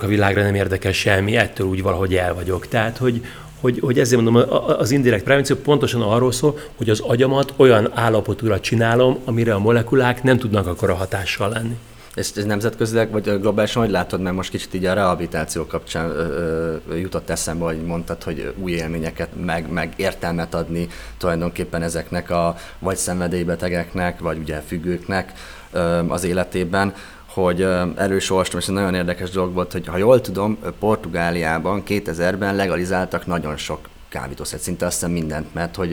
a 0.00 0.06
világra 0.06 0.42
nem 0.42 0.54
érdekel 0.54 0.92
semmi, 0.92 1.36
ettől 1.36 1.66
úgy 1.66 1.82
valahogy 1.82 2.14
el 2.14 2.34
vagyok. 2.34 2.68
Tehát, 2.68 2.96
hogy, 2.96 3.24
hogy, 3.60 3.78
hogy 3.78 3.98
ezért 3.98 4.22
mondom, 4.22 4.42
az 4.78 4.90
indirekt 4.90 5.24
prevenció 5.24 5.56
pontosan 5.56 6.02
arról 6.02 6.32
szól, 6.32 6.58
hogy 6.76 6.90
az 6.90 7.00
agyamat 7.00 7.52
olyan 7.56 7.90
állapotúra 7.94 8.60
csinálom, 8.60 9.18
amire 9.24 9.54
a 9.54 9.58
molekulák 9.58 10.22
nem 10.22 10.38
tudnak 10.38 10.66
akkor 10.66 10.90
a 10.90 10.94
hatással 10.94 11.48
lenni. 11.48 11.76
És 12.16 12.30
ez 12.36 12.44
nemzetközileg, 12.44 13.10
vagy 13.10 13.40
globálisan, 13.40 13.82
hogy 13.82 13.90
látod, 13.90 14.20
mert 14.20 14.36
most 14.36 14.50
kicsit 14.50 14.74
így 14.74 14.84
a 14.84 14.94
rehabilitáció 14.94 15.66
kapcsán 15.66 16.10
ö, 16.10 16.76
ö, 16.88 16.94
jutott 16.94 17.30
eszembe, 17.30 17.64
hogy 17.64 17.82
mondtad, 17.82 18.22
hogy 18.22 18.52
új 18.58 18.72
élményeket, 18.72 19.28
meg, 19.44 19.70
meg 19.72 19.92
értelmet 19.96 20.54
adni 20.54 20.88
tulajdonképpen 21.18 21.82
ezeknek 21.82 22.30
a 22.30 22.56
vagy 22.78 22.96
szenvedélybetegeknek, 22.96 24.20
vagy 24.20 24.38
ugye 24.38 24.60
függőknek 24.66 25.32
ö, 25.72 25.78
az 26.08 26.24
életében 26.24 26.94
hogy 27.36 27.66
erős 27.96 28.30
olvastam, 28.30 28.58
és 28.60 28.66
egy 28.66 28.74
nagyon 28.74 28.94
érdekes 28.94 29.30
dolog 29.30 29.54
volt, 29.54 29.72
hogy 29.72 29.86
ha 29.86 29.96
jól 29.96 30.20
tudom, 30.20 30.58
Portugáliában 30.78 31.82
2000-ben 31.86 32.56
legalizáltak 32.56 33.26
nagyon 33.26 33.56
sok 33.56 33.78
kábítószer, 34.08 34.58
szinte 34.58 34.86
azt 34.86 34.94
hiszem 34.94 35.10
mindent, 35.10 35.54
mert 35.54 35.76
hogy 35.76 35.90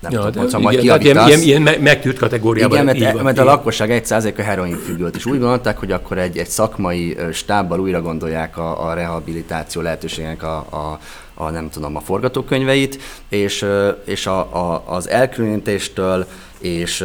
nem 0.00 0.10
ja, 0.10 0.20
tudom, 0.20 0.50
hogy 0.50 0.62
majd 0.62 0.78
kiavítasz. 0.78 1.26
Ilyen, 1.28 1.40
ilyen, 1.40 1.62
ilyen 1.62 1.80
megtűrt 1.80 2.18
kategóriában. 2.18 2.88
Igen, 2.88 2.96
mert, 2.96 3.14
van, 3.14 3.24
mert 3.24 3.38
a 3.38 3.44
lakosság 3.44 3.90
egy 3.90 4.34
a 4.38 4.42
heroin 4.42 4.76
függőt, 4.76 5.16
és 5.16 5.26
úgy 5.26 5.38
gondolták, 5.38 5.78
hogy 5.78 5.92
akkor 5.92 6.18
egy, 6.18 6.38
egy 6.38 6.48
szakmai 6.48 7.16
stábbal 7.32 7.80
újra 7.80 8.02
gondolják 8.02 8.58
a, 8.58 8.88
a 8.88 8.94
rehabilitáció 8.94 9.82
lehetőségének 9.82 10.42
a, 10.42 10.56
a, 10.56 10.98
a, 11.34 11.50
nem 11.50 11.70
tudom, 11.70 11.96
a 11.96 12.00
forgatókönyveit, 12.00 12.98
és, 13.28 13.64
és 14.04 14.26
a, 14.26 14.38
a, 14.38 14.82
az 14.86 15.08
elkülönítéstől 15.08 16.26
és 16.58 16.96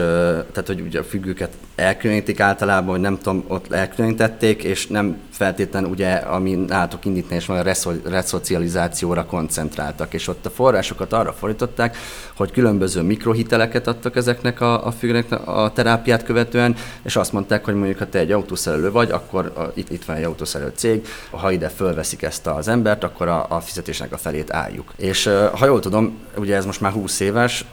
tehát, 0.52 0.68
hogy 0.68 0.82
ugye 0.82 1.00
a 1.00 1.04
függőket 1.04 1.52
elkülönítik 1.76 2.40
általában, 2.40 2.90
hogy 2.90 3.00
nem 3.00 3.18
tudom, 3.18 3.44
ott 3.48 3.72
elkülönítették, 3.72 4.64
és 4.64 4.88
nem 4.88 5.18
feltétlen 5.30 5.86
ugye, 5.86 6.12
ami 6.14 6.54
nálatok 6.54 7.06
indítani, 7.06 7.36
és 7.36 7.46
van 7.46 7.58
a 7.58 7.74
reszocializációra 8.04 9.26
koncentráltak, 9.26 10.14
és 10.14 10.28
ott 10.28 10.46
a 10.46 10.50
forrásokat 10.50 11.14
arra 11.14 11.34
fordították, 11.34 11.98
hogy 12.36 12.52
különböző 12.52 13.02
mikrohiteleket 13.02 13.88
adtak 13.88 14.16
ezeknek 14.16 14.62
a, 14.62 14.86
a 14.86 14.92
függőnek 14.92 15.48
a 15.48 15.72
terápiát 15.74 16.24
követően, 16.24 16.76
és 17.04 17.16
azt 17.16 17.34
mondták, 17.34 17.66
hogy 17.66 17.74
mondjuk, 17.74 17.98
ha 17.98 18.10
te 18.10 18.20
egy 18.20 18.32
autószerelő 18.32 18.92
vagy, 18.92 19.12
akkor 19.12 19.52
a, 19.56 19.62
itt, 19.74 19.92
itt 19.92 20.06
van 20.06 20.16
egy 20.16 20.24
autószerelő 20.24 20.72
cég, 20.76 21.08
ha 21.30 21.52
ide 21.52 21.70
fölveszik 21.70 22.22
ezt 22.22 22.48
az 22.48 22.68
embert, 22.68 23.04
akkor 23.04 23.28
a, 23.28 23.46
a 23.50 23.60
fizetésnek 23.60 24.12
a 24.12 24.18
felét 24.18 24.54
álljuk. 24.54 24.94
És 24.98 25.30
ha 25.54 25.66
jól 25.66 25.80
tudom, 25.80 26.20
ugye 26.38 26.56
ez 26.56 26.66
most 26.66 26.82
már 26.82 26.92
20 26.92 27.20
éves, 27.20 27.66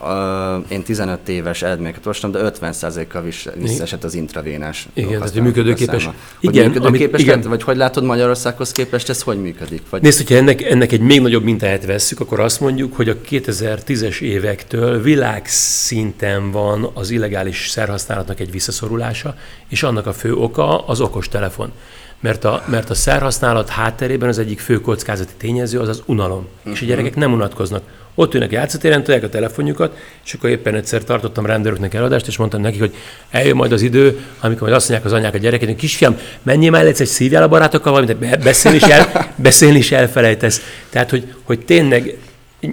én 0.69 0.83
15 0.83 1.29
éves 1.29 1.63
eredményeket 1.69 2.07
olvastam, 2.07 2.31
de 2.31 2.53
50%-kal 2.61 3.25
visszaesett 3.57 4.05
az 4.05 4.15
intravénás. 4.15 4.89
Igen, 4.93 5.19
tehát 5.19 5.35
működőképes. 5.35 6.09
Igen, 6.41 6.67
működőképes 6.67 7.21
amit, 7.21 7.37
igen. 7.37 7.49
vagy 7.49 7.63
hogy 7.63 7.77
látod 7.77 8.05
Magyarországhoz 8.05 8.73
képest, 8.73 9.09
ez 9.09 9.23
hogy 9.23 9.41
működik? 9.41 9.83
Vagy... 9.91 10.03
Nézd, 10.03 10.17
hogyha 10.19 10.35
ennek, 10.35 10.63
ennek 10.63 10.93
egy 10.93 11.01
még 11.01 11.21
nagyobb 11.21 11.43
mintáját 11.43 11.87
vesszük, 11.87 12.21
akkor 12.21 12.41
azt 12.41 12.61
mondjuk, 12.61 12.95
hogy 12.95 13.09
a 13.09 13.17
2010-es 13.31 14.21
évektől 14.21 15.03
világszinten 15.03 16.51
van 16.51 16.91
az 16.95 17.11
illegális 17.11 17.69
szerhasználatnak 17.69 18.41
egy 18.41 18.51
visszaszorulása, 18.51 19.37
és 19.69 19.83
annak 19.83 20.07
a 20.07 20.13
fő 20.13 20.35
oka 20.35 20.87
az 20.87 21.01
okos 21.01 21.29
telefon 21.29 21.73
mert 22.21 22.45
a, 22.45 22.63
mert 22.67 22.91
a 22.91 22.95
szerhasználat 22.95 23.69
hátterében 23.69 24.29
az 24.29 24.39
egyik 24.39 24.61
fő 24.61 24.81
kockázati 24.81 25.33
tényező 25.37 25.79
az 25.79 25.89
az 25.89 26.03
unalom. 26.07 26.47
Uh-huh. 26.59 26.73
És 26.73 26.83
a 26.83 26.85
gyerekek 26.85 27.15
nem 27.15 27.33
unatkoznak. 27.33 27.83
Ott 28.15 28.35
ülnek 28.35 28.51
játszótéren, 28.51 29.05
tolják 29.05 29.25
a 29.25 29.29
telefonjukat, 29.29 29.97
és 30.25 30.33
akkor 30.33 30.51
éppen 30.51 30.75
egyszer 30.75 31.05
tartottam 31.05 31.47
rendőröknek 31.47 31.95
eladást, 31.95 32.27
és 32.27 32.37
mondtam 32.37 32.61
nekik, 32.61 32.81
hogy 32.81 32.95
eljön 33.31 33.57
majd 33.57 33.73
az 33.73 33.83
idő, 33.83 34.21
amikor 34.41 34.63
majd 34.63 34.75
azt 34.75 34.89
mondják 34.89 35.13
az 35.13 35.19
anyák 35.19 35.35
a 35.35 35.39
gyereket, 35.39 35.69
hogy 35.69 35.77
kisfiam, 35.77 36.17
menjél 36.43 36.71
már 36.71 36.87
egyszer 36.87 37.07
szívjál 37.07 37.43
a 37.43 37.49
barátokkal 37.49 37.93
valamit, 37.93 38.39
beszélni 38.43 38.77
is, 38.77 38.83
el, 38.83 39.27
beszélni 39.37 39.79
is 39.79 39.93
elfelejtesz. 39.93 40.63
Tehát, 40.91 41.11
hogy, 41.11 41.35
hogy 41.45 41.65
tényleg 41.65 42.19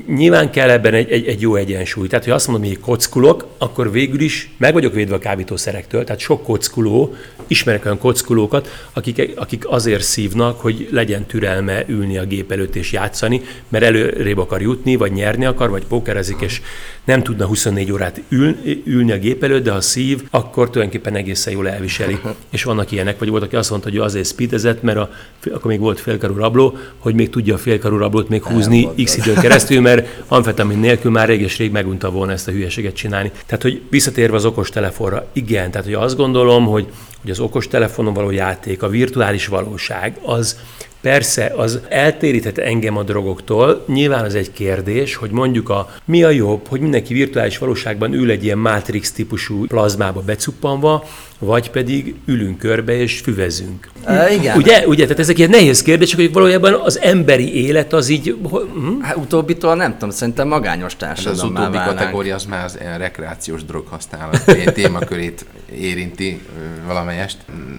Nyilván 0.07 0.51
kell 0.51 0.69
ebben 0.69 0.93
egy, 0.93 1.11
egy, 1.11 1.27
egy 1.27 1.41
jó 1.41 1.55
egyensúly. 1.55 2.07
Tehát, 2.07 2.23
hogy 2.23 2.33
azt 2.33 2.47
mondom, 2.47 2.67
hogy 2.67 2.79
kockulok, 2.79 3.47
akkor 3.57 3.91
végül 3.91 4.19
is 4.19 4.49
meg 4.57 4.73
vagyok 4.73 4.93
védve 4.93 5.15
a 5.15 5.19
kábítószerektől. 5.19 6.03
Tehát 6.03 6.21
sok 6.21 6.43
kockuló, 6.43 7.15
ismerek 7.47 7.85
olyan 7.85 7.97
kockulókat, 7.97 8.87
akik, 8.93 9.31
akik 9.35 9.69
azért 9.69 10.03
szívnak, 10.03 10.61
hogy 10.61 10.87
legyen 10.91 11.25
türelme 11.25 11.83
ülni 11.87 12.17
a 12.17 12.25
gép 12.25 12.51
előtt 12.51 12.75
és 12.75 12.91
játszani, 12.91 13.41
mert 13.67 13.83
előrébb 13.83 14.37
akar 14.37 14.61
jutni, 14.61 14.95
vagy 14.95 15.11
nyerni 15.11 15.45
akar, 15.45 15.69
vagy 15.69 15.85
pókerezik, 15.85 16.41
és 16.41 16.61
nem 17.05 17.23
tudna 17.23 17.45
24 17.45 17.91
órát 17.91 18.21
ül, 18.29 18.55
ülni 18.85 19.11
a 19.11 19.17
gép 19.17 19.43
előtt, 19.43 19.63
de 19.63 19.71
ha 19.71 19.81
szív, 19.81 20.23
akkor 20.29 20.69
tulajdonképpen 20.69 21.15
egészen 21.15 21.53
jól 21.53 21.69
elviseli. 21.69 22.19
És 22.49 22.63
vannak 22.63 22.91
ilyenek, 22.91 23.19
vagy 23.19 23.29
volt, 23.29 23.43
aki 23.43 23.55
azt 23.55 23.69
mondta, 23.69 23.89
hogy 23.89 23.97
azért 23.97 24.27
speedezett, 24.27 24.81
mert 24.81 24.97
a, 24.97 25.09
akkor 25.43 25.71
még 25.71 25.79
volt 25.79 25.99
félkarú 25.99 26.35
rabló, 26.35 26.77
hogy 26.97 27.15
még 27.15 27.29
tudja 27.29 27.53
a 27.53 27.57
félkarú 27.57 27.97
rablót 27.97 28.29
még 28.29 28.43
húzni 28.43 28.89
x 29.03 29.17
időn 29.17 29.35
keresztül, 29.35 29.81
mert 29.81 30.23
amfetamin 30.27 30.77
nélkül 30.77 31.11
már 31.11 31.27
réges 31.27 31.57
rég 31.57 31.71
megunta 31.71 32.11
volna 32.11 32.31
ezt 32.31 32.47
a 32.47 32.51
hülyeséget 32.51 32.95
csinálni. 32.95 33.31
Tehát, 33.45 33.61
hogy 33.61 33.81
visszatérve 33.89 34.35
az 34.35 34.45
okos 34.45 34.69
telefonra, 34.69 35.27
igen, 35.33 35.71
tehát, 35.71 35.85
hogy 35.85 35.95
azt 35.95 36.15
gondolom, 36.15 36.65
hogy, 36.65 36.87
hogy 37.21 37.31
az 37.31 37.39
okos 37.39 37.67
telefonon 37.67 38.13
való 38.13 38.31
játék, 38.31 38.83
a 38.83 38.89
virtuális 38.89 39.47
valóság, 39.47 40.17
az 40.21 40.59
Persze, 41.05 41.53
az 41.55 41.79
eltéríthet 41.89 42.57
engem 42.57 42.97
a 42.97 43.03
drogoktól. 43.03 43.83
Nyilván 43.87 44.25
az 44.25 44.35
egy 44.35 44.51
kérdés, 44.51 45.15
hogy 45.15 45.29
mondjuk 45.29 45.69
a 45.69 45.89
mi 46.05 46.23
a 46.23 46.29
jobb, 46.29 46.67
hogy 46.67 46.79
mindenki 46.79 47.13
virtuális 47.13 47.57
valóságban 47.57 48.13
ül 48.13 48.29
egy 48.29 48.43
ilyen 48.43 48.57
Matrix 48.57 49.11
típusú 49.11 49.65
plazmába 49.65 50.21
becuppanva, 50.21 51.03
vagy 51.39 51.71
pedig 51.71 52.15
ülünk 52.25 52.57
körbe 52.57 52.93
és 52.93 53.19
füvezünk. 53.19 53.89
Uh, 54.07 54.33
igen. 54.33 54.57
Ugye, 54.57 54.87
ugye, 54.87 55.03
tehát 55.03 55.19
ezek 55.19 55.37
ilyen 55.37 55.49
nehéz 55.49 55.81
kérdések, 55.81 56.19
hogy 56.19 56.33
valójában 56.33 56.73
az 56.73 56.99
emberi 56.99 57.65
élet 57.65 57.93
az 57.93 58.09
így... 58.09 58.37
Hm? 58.49 59.01
Hát 59.01 59.15
utóbbitól 59.15 59.75
nem 59.75 59.91
tudom, 59.91 60.09
szerintem 60.09 60.47
magányos 60.47 60.95
társadalom. 60.95 61.55
Az 61.55 61.61
utóbbi 61.61 61.77
kategória 61.77 62.35
az 62.35 62.45
már 62.45 62.63
az 62.63 62.77
rekreációs 62.97 63.63
droghasználat 63.65 64.43
témakörét 64.73 65.45
érinti 65.71 66.41
valamelyest. 66.87 67.37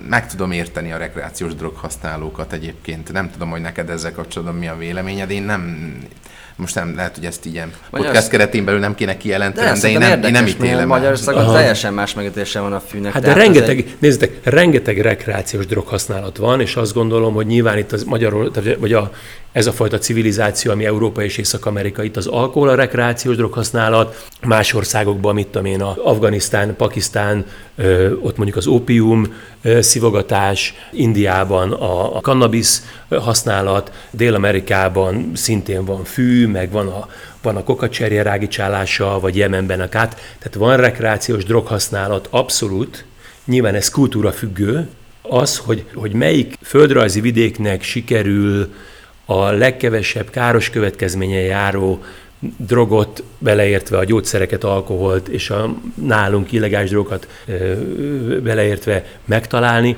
Meg 0.09 0.27
tudom 0.29 0.51
érteni 0.51 0.93
a 0.93 0.97
rekreációs 0.97 1.55
droghasználókat 1.55 2.53
egyébként. 2.53 3.13
Nem 3.17 3.31
tudom, 3.31 3.51
hogy 3.51 3.61
neked 3.61 3.91
ezzel 3.91 4.13
kapcsolatban 4.13 4.57
mi 4.57 4.69
a 4.69 4.77
véleményed. 4.77 5.31
Én 5.31 5.43
nem 5.43 5.93
most 6.57 6.75
nem 6.75 6.95
lehet, 6.97 7.15
hogy 7.15 7.25
ezt 7.25 7.45
ilyen 7.45 7.73
Magyar 7.91 8.07
podcast 8.07 8.29
keretén 8.29 8.65
belül 8.65 8.81
nem 8.81 8.95
kéne 8.95 9.17
kijelentenem, 9.17 9.75
de, 9.75 9.81
de 9.81 9.89
én, 9.89 9.99
nem, 9.99 10.23
én 10.23 10.31
nem 10.31 10.47
ítélem. 10.47 10.89
Magyarországon 10.89 11.53
teljesen 11.53 11.95
más 11.95 12.15
megítélése 12.15 12.61
van 12.61 12.73
a 12.73 12.81
fűnek. 12.81 13.13
Hát 13.13 13.23
de 13.23 13.33
rengeteg, 13.33 13.79
egy... 13.79 13.97
nézzétek, 13.99 14.39
rengeteg 14.43 14.99
rekreációs 14.99 15.67
droghasználat 15.67 16.37
van, 16.37 16.61
és 16.61 16.77
azt 16.77 16.93
gondolom, 16.93 17.35
hogy 17.35 17.47
nyilván 17.47 17.79
itt 17.79 17.93
az 17.93 18.05
magyarul, 18.05 18.51
vagy 18.79 18.93
a, 18.93 19.11
ez 19.57 19.67
a 19.67 19.73
fajta 19.73 19.99
civilizáció, 19.99 20.71
ami 20.71 20.85
Európa 20.85 21.23
és 21.23 21.37
Észak-Amerika, 21.37 22.03
itt 22.03 22.17
az 22.17 22.27
alkohol, 22.27 22.69
a 22.69 22.75
rekreációs 22.75 23.37
droghasználat, 23.37 24.27
más 24.47 24.75
országokban, 24.75 25.35
mit 25.35 25.47
tudom 25.47 25.67
én, 25.67 25.83
a 25.83 25.97
Afganisztán, 26.05 26.77
Pakisztán, 26.77 27.47
ott 28.21 28.37
mondjuk 28.37 28.57
az 28.57 28.67
ópium 28.67 29.35
szivogatás, 29.81 30.75
Indiában 30.93 31.73
a, 31.73 32.17
a 32.17 32.21
cannabis 32.21 32.79
használat, 33.09 33.93
Dél-Amerikában 34.11 35.31
szintén 35.35 35.85
van 35.85 36.05
fű, 36.05 36.47
meg 36.47 36.71
van 36.71 36.87
a, 36.87 37.09
van 37.43 37.57
a 37.57 37.65
kokacserje 37.65 38.23
rágicsálása, 38.23 39.21
vagy 39.21 39.37
Jemenben 39.37 39.81
a 39.81 39.89
kát, 39.89 40.15
tehát 40.39 40.55
van 40.55 40.77
rekreációs 40.77 41.45
droghasználat, 41.45 42.29
abszolút, 42.31 43.05
nyilván 43.45 43.75
ez 43.75 43.91
kultúra 43.91 44.33
függő, 44.33 44.89
az, 45.23 45.59
hogy, 45.59 45.85
hogy 45.95 46.13
melyik 46.13 46.59
földrajzi 46.63 47.21
vidéknek 47.21 47.83
sikerül 47.83 48.69
a 49.27 49.51
legkevesebb 49.51 50.31
káros 50.31 50.71
következménye 50.71 51.41
járó 51.41 52.03
drogot, 52.57 53.23
beleértve 53.39 53.99
a 53.99 54.05
gyógyszereket, 54.05 54.65
alkoholt 54.65 55.29
és 55.29 55.51
a 55.51 55.75
nálunk 55.95 56.53
illegális 56.53 56.91
drogokat 56.91 57.29
beleértve 58.43 59.05
megtalálni, 59.25 59.97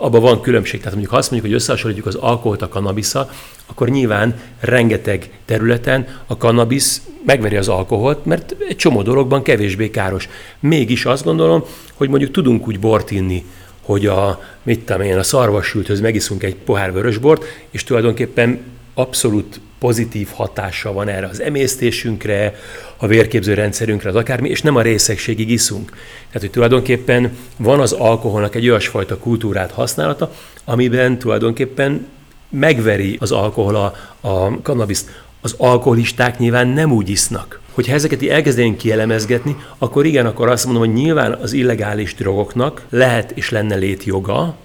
abban 0.00 0.20
van 0.20 0.40
különbség. 0.40 0.78
Tehát 0.78 0.92
mondjuk 0.92 1.12
ha 1.12 1.18
azt 1.18 1.30
mondjuk, 1.30 1.52
hogy 1.52 1.60
összehasonlítjuk 1.62 2.06
az 2.06 2.14
alkoholt 2.14 2.62
a 2.62 2.68
kannabisza, 2.68 3.30
akkor 3.66 3.88
nyilván 3.88 4.40
rengeteg 4.60 5.30
területen 5.44 6.06
a 6.26 6.36
kannabisz 6.36 7.02
megveri 7.26 7.56
az 7.56 7.68
alkoholt, 7.68 8.24
mert 8.24 8.54
egy 8.68 8.76
csomó 8.76 9.02
dologban 9.02 9.42
kevésbé 9.42 9.90
káros. 9.90 10.28
Mégis 10.60 11.04
azt 11.04 11.24
gondolom, 11.24 11.64
hogy 11.94 12.08
mondjuk 12.08 12.30
tudunk 12.30 12.66
úgy 12.68 12.80
bort 12.80 13.10
inni, 13.10 13.44
hogy 13.82 14.06
a, 14.06 14.42
mit 14.62 14.80
tudom 14.80 15.02
én, 15.02 15.18
a 15.18 15.22
szarvassülthöz 15.22 16.00
megiszunk 16.00 16.42
egy 16.42 16.54
pohár 16.54 16.92
vörösbort, 16.92 17.44
és 17.70 17.84
tulajdonképpen 17.84 18.60
abszolút 18.94 19.60
pozitív 19.78 20.28
hatása 20.32 20.92
van 20.92 21.08
erre 21.08 21.26
az 21.26 21.40
emésztésünkre, 21.40 22.54
a 22.96 23.06
vérképző 23.06 23.54
rendszerünkre, 23.54 24.08
az 24.08 24.14
akármi, 24.14 24.48
és 24.48 24.62
nem 24.62 24.76
a 24.76 24.82
részegségig 24.82 25.50
iszunk. 25.50 25.90
Tehát, 26.26 26.40
hogy 26.40 26.50
tulajdonképpen 26.50 27.36
van 27.56 27.80
az 27.80 27.92
alkoholnak 27.92 28.54
egy 28.54 28.68
olyasfajta 28.68 29.18
kultúrát 29.18 29.70
használata, 29.70 30.32
amiben 30.64 31.18
tulajdonképpen 31.18 32.06
megveri 32.48 33.16
az 33.20 33.32
alkohol 33.32 33.76
a, 33.76 33.94
a 34.28 34.60
kannabiszt. 34.62 35.21
Az 35.44 35.54
alkoholisták 35.58 36.38
nyilván 36.38 36.68
nem 36.68 36.92
úgy 36.92 37.08
isznak. 37.08 37.60
Hogyha 37.72 37.94
ezeket 37.94 38.22
elkezdenénk 38.22 38.76
kielemezgetni, 38.76 39.56
akkor 39.78 40.06
igen, 40.06 40.26
akkor 40.26 40.48
azt 40.48 40.64
mondom, 40.64 40.82
hogy 40.82 40.92
nyilván 40.92 41.32
az 41.32 41.52
illegális 41.52 42.14
drogoknak 42.14 42.82
lehet 42.90 43.30
és 43.30 43.50
lenne 43.50 43.74
létjoga, 43.74 44.56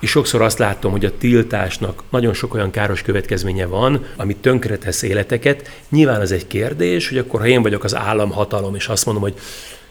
és 0.00 0.10
sokszor 0.10 0.42
azt 0.42 0.58
látom, 0.58 0.92
hogy 0.92 1.04
a 1.04 1.16
tiltásnak 1.18 2.02
nagyon 2.10 2.34
sok 2.34 2.54
olyan 2.54 2.70
káros 2.70 3.02
következménye 3.02 3.66
van, 3.66 4.04
ami 4.16 4.36
tönkretesz 4.36 5.02
életeket. 5.02 5.70
Nyilván 5.88 6.20
az 6.20 6.32
egy 6.32 6.46
kérdés, 6.46 7.08
hogy 7.08 7.18
akkor 7.18 7.40
ha 7.40 7.46
én 7.46 7.62
vagyok 7.62 7.84
az 7.84 7.94
államhatalom, 7.94 8.74
és 8.74 8.86
azt 8.88 9.04
mondom, 9.04 9.22
hogy 9.22 9.34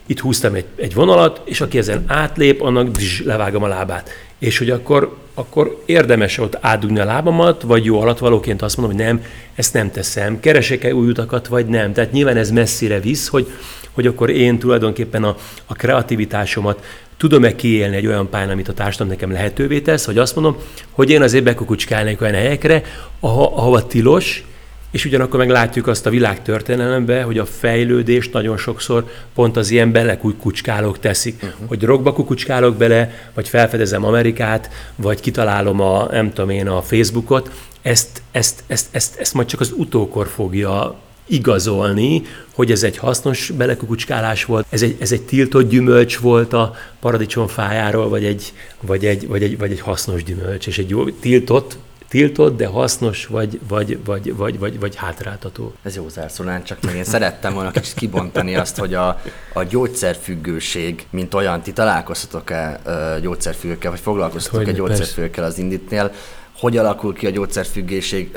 itt 0.06 0.20
húztam 0.20 0.54
egy, 0.54 0.64
egy 0.76 0.94
vonalat, 0.94 1.40
és 1.44 1.60
aki 1.60 1.78
ezen 1.78 2.04
átlép, 2.06 2.60
annak 2.60 2.90
bzz, 2.90 3.20
levágom 3.24 3.62
a 3.62 3.68
lábát. 3.68 4.10
És 4.38 4.58
hogy 4.58 4.70
akkor, 4.70 5.16
akkor 5.34 5.82
érdemes 5.86 6.38
ott 6.38 6.58
átdugni 6.60 6.98
a 6.98 7.04
lábamat, 7.04 7.62
vagy 7.62 7.84
jó 7.84 8.00
alatvalóként 8.00 8.62
azt 8.62 8.76
mondom, 8.76 8.96
hogy 8.96 9.04
nem, 9.04 9.24
ezt 9.54 9.74
nem 9.74 9.90
teszem. 9.90 10.40
Keresek-e 10.40 10.94
új 10.94 11.08
utakat, 11.08 11.46
vagy 11.46 11.66
nem. 11.66 11.92
Tehát 11.92 12.12
nyilván 12.12 12.36
ez 12.36 12.50
messzire 12.50 13.00
visz, 13.00 13.28
hogy, 13.28 13.50
hogy 13.92 14.06
akkor 14.06 14.30
én 14.30 14.58
tulajdonképpen 14.58 15.24
a, 15.24 15.36
a 15.66 15.74
kreativitásomat 15.74 16.84
tudom-e 17.16 17.54
kiélni 17.54 17.96
egy 17.96 18.06
olyan 18.06 18.28
pályán, 18.28 18.50
amit 18.50 18.68
a 18.68 18.72
társadalom 18.72 19.12
nekem 19.12 19.32
lehetővé 19.32 19.80
tesz, 19.80 20.06
vagy 20.06 20.18
azt 20.18 20.34
mondom, 20.34 20.56
hogy 20.90 21.10
én 21.10 21.22
azért 21.22 21.44
bekukucskálnék 21.44 22.20
olyan 22.20 22.34
helyekre, 22.34 22.82
ahova 23.20 23.86
tilos, 23.86 24.44
és 24.92 25.04
ugyanakkor 25.04 25.38
meg 25.38 25.50
látjuk 25.50 25.86
azt 25.86 26.06
a 26.06 26.10
világ 26.10 26.42
történelemben, 26.42 27.24
hogy 27.24 27.38
a 27.38 27.44
fejlődés 27.44 28.28
nagyon 28.28 28.56
sokszor 28.56 29.04
pont 29.34 29.56
az 29.56 29.70
ilyen 29.70 29.92
belekukucskálók 29.92 30.98
teszik. 30.98 31.42
Uh-huh. 31.42 31.68
Hogy 31.68 31.78
drogba 31.78 32.12
kukucskálok 32.12 32.76
bele, 32.76 33.30
vagy 33.34 33.48
felfedezem 33.48 34.04
Amerikát, 34.04 34.70
vagy 34.96 35.20
kitalálom 35.20 35.80
a, 35.80 36.08
nem 36.10 36.32
tudom 36.32 36.50
én, 36.50 36.68
a 36.68 36.82
Facebookot, 36.82 37.50
ezt, 37.82 38.22
ezt, 38.30 38.62
ezt, 38.66 38.86
ezt, 38.90 39.18
ezt 39.18 39.34
majd 39.34 39.46
csak 39.46 39.60
az 39.60 39.72
utókor 39.76 40.26
fogja 40.26 40.94
igazolni, 41.26 42.22
hogy 42.54 42.70
ez 42.70 42.82
egy 42.82 42.96
hasznos 42.96 43.50
belekukucskálás 43.50 44.44
volt, 44.44 44.66
ez 44.68 44.82
egy, 44.82 44.96
ez 45.00 45.12
egy 45.12 45.22
tiltott 45.22 45.68
gyümölcs 45.68 46.18
volt 46.18 46.52
a 46.52 46.74
paradicsom 47.00 47.46
fájáról, 47.46 48.08
vagy 48.08 48.24
egy, 48.24 48.52
vagy 48.80 49.04
egy, 49.04 49.28
vagy 49.28 49.42
egy, 49.42 49.58
vagy 49.58 49.70
egy 49.70 49.80
hasznos 49.80 50.24
gyümölcs, 50.24 50.66
és 50.66 50.78
egy 50.78 50.88
jó 50.88 51.10
tiltott, 51.10 51.76
tiltott, 52.12 52.56
de 52.56 52.66
hasznos, 52.66 53.26
vagy, 53.26 53.60
vagy, 53.68 53.98
vagy, 54.04 54.36
vagy, 54.36 54.58
vagy, 54.58 54.80
vagy 54.80 54.96
hátráltató. 54.96 55.72
Ez 55.82 55.96
jó 55.96 56.08
zárszólán, 56.08 56.64
csak 56.64 56.82
meg 56.82 56.94
én 56.96 57.04
szerettem 57.04 57.54
volna 57.54 57.70
kicsit 57.70 57.94
kibontani 57.94 58.54
azt, 58.54 58.78
hogy 58.78 58.94
a, 58.94 59.20
a 59.52 59.62
gyógyszerfüggőség, 59.62 61.06
mint 61.10 61.34
olyan, 61.34 61.62
ti 61.62 61.72
találkoztatok-e 61.72 62.80
gyógyszerfüggőkkel, 63.22 63.90
vagy 63.90 64.00
foglalkoztatok-e 64.00 64.72
gyógyszerfüggőkkel 64.72 65.44
az 65.44 65.58
Inditnél, 65.58 66.12
hogy 66.58 66.76
alakul 66.76 67.14
ki 67.14 67.26
a 67.26 67.30
gyógyszerfüggőség, 67.30 68.36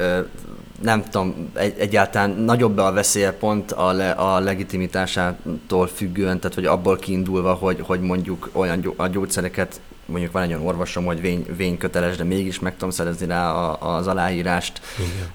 nem 0.81 1.03
tudom, 1.03 1.51
egy, 1.53 1.73
egyáltalán 1.77 2.29
nagyobb 2.29 2.77
a 2.77 2.91
veszélye 2.91 3.31
pont 3.31 3.71
a, 3.71 3.91
le, 3.91 4.09
a 4.09 4.39
legitimitásától 4.39 5.87
függően, 5.87 6.39
tehát 6.39 6.55
hogy 6.55 6.65
abból 6.65 6.97
kiindulva, 6.97 7.53
hogy, 7.53 7.77
hogy 7.81 8.01
mondjuk 8.01 8.49
olyan 8.51 8.79
gyó, 8.79 8.93
a 8.97 9.07
gyógyszereket, 9.07 9.79
mondjuk 10.05 10.31
van 10.31 10.43
egy 10.43 10.49
olyan 10.49 10.65
orvosom, 10.65 11.05
hogy 11.05 11.21
vény, 11.21 11.45
vényköteles, 11.57 12.15
de 12.15 12.23
mégis 12.23 12.59
meg 12.59 12.73
tudom 12.73 12.89
szerezni 12.89 13.25
rá 13.25 13.51
a, 13.51 13.95
az 13.95 14.07
aláírást. 14.07 14.81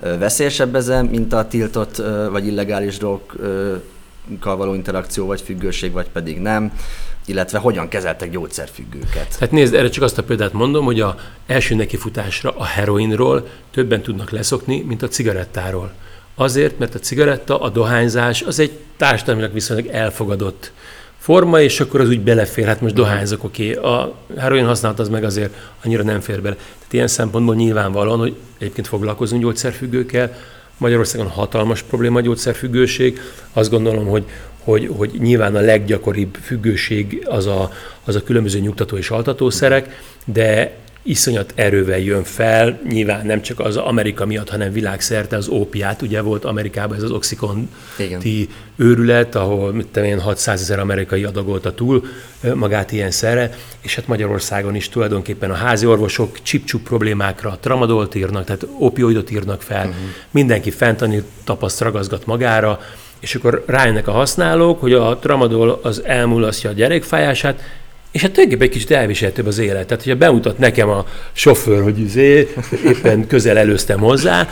Igen. 0.01 0.18
Veszélyesebb 0.18 0.75
ez, 0.75 0.89
mint 1.11 1.33
a 1.33 1.49
tiltott 1.49 2.03
vagy 2.31 2.47
illegális 2.47 2.99
dolgokkal 2.99 3.83
való 4.57 4.75
interakció, 4.75 5.27
vagy 5.27 5.41
függőség, 5.41 5.93
vagy 5.93 6.09
pedig 6.09 6.39
nem 6.39 6.73
illetve 7.25 7.59
hogyan 7.59 7.89
kezeltek 7.89 8.31
gyógyszerfüggőket? 8.31 9.37
Hát 9.41 9.51
nézd, 9.51 9.75
erre 9.75 9.89
csak 9.89 10.03
azt 10.03 10.18
a 10.18 10.23
példát 10.23 10.53
mondom, 10.53 10.85
hogy 10.85 11.01
a 11.01 11.16
első 11.47 11.75
nekifutásra 11.75 12.55
a 12.57 12.64
heroinról 12.64 13.49
többen 13.71 14.03
tudnak 14.03 14.31
leszokni, 14.31 14.81
mint 14.81 15.03
a 15.03 15.09
cigarettáról. 15.09 15.93
Azért, 16.35 16.79
mert 16.79 16.95
a 16.95 16.99
cigaretta, 16.99 17.61
a 17.61 17.68
dohányzás 17.68 18.43
az 18.43 18.59
egy 18.59 18.79
társadalmilag 18.97 19.53
viszonylag 19.53 19.87
elfogadott 19.87 20.73
forma, 21.21 21.61
és 21.61 21.81
akkor 21.81 22.01
az 22.01 22.09
úgy 22.09 22.21
belefér, 22.21 22.66
hát 22.66 22.81
most 22.81 22.95
dohányzok, 22.95 23.45
oké, 23.45 23.77
okay. 23.77 23.93
a 23.93 24.14
heroin 24.39 24.66
használat 24.66 24.99
az 24.99 25.09
meg 25.09 25.25
azért 25.25 25.55
annyira 25.85 26.03
nem 26.03 26.21
fér 26.21 26.43
bele. 26.43 26.55
Tehát 26.55 26.93
ilyen 26.93 27.09
szempontból 27.09 27.55
nyilvánvalóan, 27.55 28.18
hogy 28.18 28.35
egyébként 28.59 28.87
foglalkozunk 28.87 29.43
gyógyszerfüggőkkel, 29.43 30.35
Magyarországon 30.77 31.29
hatalmas 31.29 31.83
probléma 31.83 32.18
a 32.18 32.23
gyógyszerfüggőség. 32.23 33.21
Azt 33.53 33.71
gondolom, 33.71 34.07
hogy 34.07 34.25
hogy, 34.64 34.91
hogy 34.97 35.11
nyilván 35.18 35.57
a 35.57 35.61
leggyakoribb 35.61 36.39
függőség 36.43 37.23
az 37.25 37.47
a, 37.47 37.73
az 38.05 38.16
a 38.16 38.23
különböző 38.23 38.59
nyugtató 38.59 38.97
és 38.97 39.11
altatószerek, 39.11 40.03
de 40.25 40.77
iszonyat 41.03 41.53
erővel 41.55 41.98
jön 41.98 42.24
fel, 42.24 42.80
nyilván 42.88 43.26
nem 43.26 43.42
csak 43.42 43.61
az 43.61 43.76
Amerika 43.76 44.26
miatt, 44.26 44.51
hanem 44.51 44.72
világszerte 44.72 45.36
az 45.36 45.48
ópiát, 45.48 46.03
ugye 46.03 46.20
volt 46.20 46.44
Amerikában 46.44 46.96
ez 46.96 47.03
az 47.03 47.11
oxikonti 47.11 48.48
őrület, 48.76 49.34
ahol 49.34 49.72
mit 49.72 49.86
tudom 49.86 50.09
én, 50.09 50.20
600 50.20 50.61
ezer 50.61 50.78
amerikai 50.78 51.24
adagolta 51.24 51.74
túl 51.74 52.05
magát 52.55 52.92
ilyen 52.92 53.11
szerre, 53.11 53.55
és 53.80 53.94
hát 53.94 54.07
Magyarországon 54.07 54.74
is 54.74 54.88
tulajdonképpen 54.88 55.51
a 55.51 55.55
házi 55.55 55.86
orvosok 55.86 56.42
csipcsup 56.42 56.82
problémákra 56.82 57.59
tramadolt 57.61 58.14
írnak, 58.14 58.44
tehát 58.44 58.66
opioidot 58.78 59.30
írnak 59.30 59.62
fel, 59.62 59.86
uh-huh. 59.86 60.05
mindenki 60.30 60.70
fentani 60.70 61.22
tapaszt 61.44 61.80
ragazgat 61.80 62.26
magára, 62.26 62.80
és 63.20 63.34
akkor 63.34 63.64
rájönnek 63.66 64.09
a 64.09 64.12
használók, 64.12 64.80
hogy 64.80 64.92
a 64.92 65.16
tramadol 65.16 65.80
az 65.82 66.03
elmulasztja 66.05 66.70
a 66.70 66.72
gyerekfájását, 66.72 67.62
és 68.12 68.20
hát 68.20 68.30
tulajdonképpen 68.30 68.72
egy 68.72 68.78
kicsit 68.78 68.96
elviselhetőbb 68.96 69.46
az 69.46 69.58
élet. 69.58 69.86
Tehát, 69.86 70.02
hogyha 70.02 70.18
bemutat 70.18 70.58
nekem 70.58 70.88
a 70.88 71.06
sofőr, 71.32 71.82
hogy 71.82 72.00
izé, 72.00 72.48
éppen 72.86 73.26
közel 73.26 73.58
előztem 73.58 73.98
hozzá, 73.98 74.48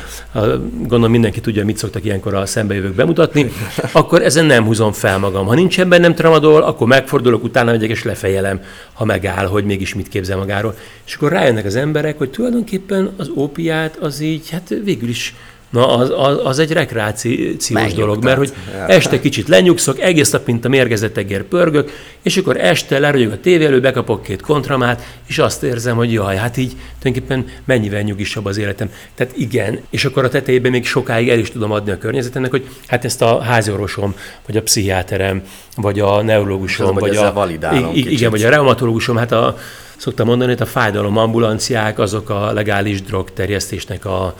gondolom 0.78 1.11
mindenki 1.11 1.40
tudja, 1.40 1.64
mit 1.64 1.76
szoktak 1.76 2.04
ilyenkor 2.04 2.34
a 2.34 2.46
szembejövők 2.46 2.94
bemutatni, 2.94 3.52
akkor 3.92 4.22
ezen 4.22 4.44
nem 4.44 4.64
húzom 4.64 4.92
fel 4.92 5.18
magam. 5.18 5.46
Ha 5.46 5.54
nincsen 5.54 5.88
bennem 5.88 6.14
tramadol, 6.14 6.62
akkor 6.62 6.86
megfordulok, 6.86 7.44
utána 7.44 7.70
megyek 7.70 7.90
és 7.90 8.02
lefejelem, 8.02 8.61
ha 8.92 9.04
megáll, 9.04 9.46
hogy 9.46 9.64
mégis 9.64 9.94
mit 9.94 10.09
képzel 10.09 10.36
magáról. 10.36 10.74
És 11.06 11.14
akkor 11.14 11.32
rájönnek 11.32 11.64
az 11.64 11.76
emberek, 11.76 12.18
hogy 12.18 12.30
tulajdonképpen 12.30 13.11
az 13.16 13.30
ópiát 13.36 13.96
az 13.96 14.20
így, 14.20 14.50
hát 14.50 14.74
végül 14.84 15.09
is 15.09 15.34
Na, 15.71 15.97
az, 15.97 16.12
az, 16.16 16.39
az 16.45 16.59
egy 16.59 16.73
rekreációs 16.73 17.95
dolog, 17.95 18.25
mert 18.25 18.37
hogy 18.37 18.53
este 18.87 19.21
kicsit 19.21 19.49
lenyugszok, 19.49 20.01
egész 20.01 20.31
nap, 20.31 20.47
mint 20.47 20.64
a 20.64 20.69
mérgezett 20.69 21.16
egér 21.16 21.43
pörgök, 21.43 21.91
és 22.23 22.37
akkor 22.37 22.57
este 22.57 22.99
leragyog 22.99 23.33
a 23.33 23.41
tévé 23.41 23.64
elő, 23.64 23.81
bekapok 23.81 24.23
két 24.23 24.43
kontramát, 24.43 25.03
és 25.27 25.39
azt 25.39 25.62
érzem, 25.62 25.97
hogy 25.97 26.12
jaj, 26.12 26.37
hát 26.37 26.57
így 26.57 26.77
tulajdonképpen 26.99 27.47
mennyivel 27.64 28.03
nyugisabb 28.03 28.47
az 28.47 28.57
életem. 28.57 28.91
Tehát 29.14 29.37
igen, 29.37 29.81
és 29.91 30.05
akkor 30.05 30.25
a 30.25 30.29
tetejében 30.29 30.71
még 30.71 30.87
sokáig 30.87 31.29
el 31.29 31.39
is 31.39 31.51
tudom 31.51 31.73
adni 31.73 31.91
a 31.91 31.99
környezetemnek, 31.99 32.51
hogy 32.51 32.69
hát 32.87 33.05
ezt 33.05 33.23
a 33.23 33.41
háziorvosom, 33.41 34.14
vagy 34.47 34.57
a 34.57 34.62
pszichiáterem, 34.62 35.43
vagy 35.77 36.01
a 36.01 36.23
neurológusom, 36.23 36.95
vagy, 36.95 37.01
vagy 37.01 37.16
a, 37.16 37.91
igen, 37.93 38.31
vagy 38.31 38.43
a 38.43 38.49
reumatológusom, 38.49 39.16
hát 39.16 39.33
a, 39.33 39.59
szoktam 39.97 40.27
mondani, 40.27 40.53
hogy 40.53 40.62
a 40.62 40.66
fájdalomambulanciák 40.66 41.99
azok 41.99 42.31
a 42.31 42.53
legális 42.53 43.03
drogterjesztésnek 43.03 44.05
a 44.05 44.35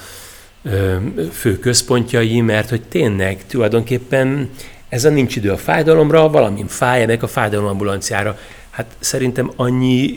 fő 1.33 1.59
központjai, 1.59 2.41
mert 2.41 2.69
hogy 2.69 2.83
tényleg 2.83 3.47
tulajdonképpen 3.47 4.51
ez 4.89 5.05
a 5.05 5.11
nincs 5.11 5.37
idő 5.37 5.51
a 5.51 5.57
fájdalomra, 5.57 6.29
valami 6.29 6.65
fáj, 6.69 7.07
meg 7.07 7.23
a 7.23 7.27
fájdalomambulanciára. 7.27 8.39
Hát 8.71 8.87
szerintem 8.99 9.51
annyi 9.57 10.15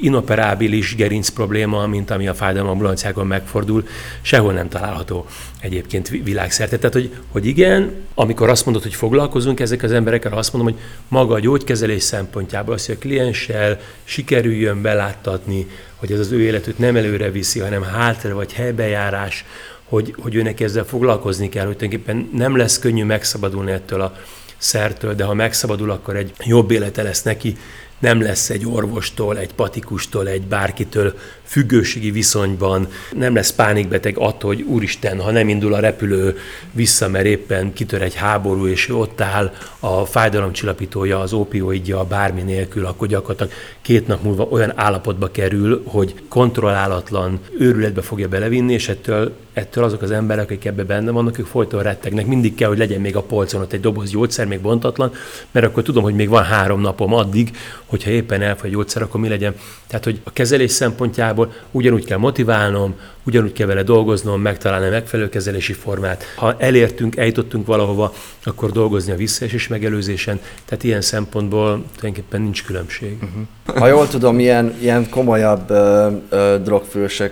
inoperábilis 0.00 0.94
gerinc 0.94 1.28
probléma, 1.28 1.86
mint 1.86 2.10
ami 2.10 2.28
a 2.28 2.34
fájdalomambulanciákon 2.34 3.26
megfordul, 3.26 3.86
sehol 4.22 4.52
nem 4.52 4.68
található 4.68 5.26
egyébként 5.60 6.08
világszerte. 6.08 6.76
Tehát, 6.76 6.92
hogy, 6.92 7.14
hogy 7.28 7.46
igen, 7.46 7.92
amikor 8.14 8.48
azt 8.48 8.64
mondod, 8.64 8.82
hogy 8.82 8.94
foglalkozunk 8.94 9.60
ezek 9.60 9.82
az 9.82 9.92
emberekkel, 9.92 10.32
azt 10.32 10.52
mondom, 10.52 10.72
hogy 10.72 10.82
maga 11.08 11.34
a 11.34 11.40
gyógykezelés 11.40 12.02
szempontjából 12.02 12.74
az, 12.74 12.86
hogy 12.86 12.94
a 12.94 12.98
klienssel 12.98 13.80
sikerüljön 14.04 14.82
beláttatni, 14.82 15.66
hogy 15.96 16.12
ez 16.12 16.18
az 16.18 16.32
ő 16.32 16.40
életét 16.40 16.78
nem 16.78 16.96
előre 16.96 17.30
viszi, 17.30 17.60
hanem 17.60 17.82
hátra 17.82 18.34
vagy 18.34 18.52
helybejárás, 18.52 19.44
hogy, 19.84 20.14
hogy 20.18 20.34
őnek 20.34 20.60
ezzel 20.60 20.84
foglalkozni 20.84 21.48
kell, 21.48 21.66
hogy 21.66 21.76
tulajdonképpen 21.76 22.28
nem 22.32 22.56
lesz 22.56 22.78
könnyű 22.78 23.04
megszabadulni 23.04 23.72
ettől 23.72 24.00
a 24.00 24.16
szertől, 24.56 25.14
de 25.14 25.24
ha 25.24 25.34
megszabadul, 25.34 25.90
akkor 25.90 26.16
egy 26.16 26.32
jobb 26.44 26.70
élete 26.70 27.02
lesz 27.02 27.22
neki, 27.22 27.56
nem 27.98 28.22
lesz 28.22 28.50
egy 28.50 28.66
orvostól, 28.66 29.38
egy 29.38 29.54
patikustól, 29.54 30.28
egy 30.28 30.46
bárkitől 30.46 31.18
függőségi 31.54 32.10
viszonyban, 32.10 32.88
nem 33.12 33.34
lesz 33.34 33.52
pánikbeteg 33.52 34.18
attól, 34.18 34.54
hogy 34.54 34.62
úristen, 34.62 35.20
ha 35.20 35.30
nem 35.30 35.48
indul 35.48 35.74
a 35.74 35.78
repülő 35.80 36.38
vissza, 36.72 37.08
mert 37.08 37.24
éppen 37.24 37.72
kitör 37.72 38.02
egy 38.02 38.14
háború, 38.14 38.66
és 38.66 38.88
ott 38.88 39.20
áll 39.20 39.52
a 39.80 40.04
fájdalomcsillapítója, 40.04 41.20
az 41.20 41.32
opioidja, 41.32 42.04
bármi 42.04 42.42
nélkül, 42.42 42.86
akkor 42.86 43.08
gyakorlatilag 43.08 43.52
két 43.82 44.06
nap 44.06 44.22
múlva 44.22 44.46
olyan 44.50 44.72
állapotba 44.74 45.30
kerül, 45.30 45.82
hogy 45.86 46.14
kontrollálatlan 46.28 47.40
őrületbe 47.58 48.02
fogja 48.02 48.28
belevinni, 48.28 48.72
és 48.72 48.88
ettől, 48.88 49.32
ettől 49.52 49.84
azok 49.84 50.02
az 50.02 50.10
emberek, 50.10 50.44
akik 50.44 50.64
ebbe 50.64 50.84
benne 50.84 51.10
vannak, 51.10 51.38
ők 51.38 51.46
folyton 51.46 51.82
rettegnek. 51.82 52.26
Mindig 52.26 52.54
kell, 52.54 52.68
hogy 52.68 52.78
legyen 52.78 53.00
még 53.00 53.16
a 53.16 53.22
polcon 53.22 53.60
ott 53.60 53.72
egy 53.72 53.80
doboz 53.80 54.10
gyógyszer, 54.10 54.46
még 54.46 54.60
bontatlan, 54.60 55.12
mert 55.50 55.66
akkor 55.66 55.82
tudom, 55.82 56.02
hogy 56.02 56.14
még 56.14 56.28
van 56.28 56.44
három 56.44 56.80
napom 56.80 57.14
addig, 57.14 57.56
hogyha 57.86 58.10
éppen 58.10 58.42
elfogy 58.42 58.70
a 58.70 58.72
gyógyszer, 58.72 59.02
akkor 59.02 59.20
mi 59.20 59.28
legyen. 59.28 59.54
Tehát, 59.86 60.04
hogy 60.04 60.20
a 60.24 60.32
kezelés 60.32 60.70
szempontjából 60.70 61.43
ugyanúgy 61.70 62.04
kell 62.04 62.18
motiválnom, 62.18 62.94
ugyanúgy 63.24 63.52
kell 63.52 63.66
vele 63.66 63.82
dolgoznom, 63.82 64.40
megtalálni 64.40 64.86
a 64.86 64.90
megfelelő 64.90 65.28
kezelési 65.28 65.72
formát. 65.72 66.24
Ha 66.36 66.54
elértünk, 66.58 67.16
eljutottunk 67.16 67.66
valahova, 67.66 68.12
akkor 68.44 68.70
dolgozni 68.70 69.12
a 69.12 69.16
visszaesés 69.16 69.68
megelőzésen, 69.68 70.40
tehát 70.64 70.84
ilyen 70.84 71.00
szempontból 71.00 71.84
tulajdonképpen 71.96 72.42
nincs 72.42 72.64
különbség. 72.64 73.16
Uh-huh. 73.22 73.78
Ha 73.78 73.86
jól 73.86 74.08
tudom, 74.08 74.38
ilyen, 74.38 74.74
ilyen 74.80 75.08
komolyabb 75.10 75.70
ö, 75.70 76.10
ö, 76.28 76.56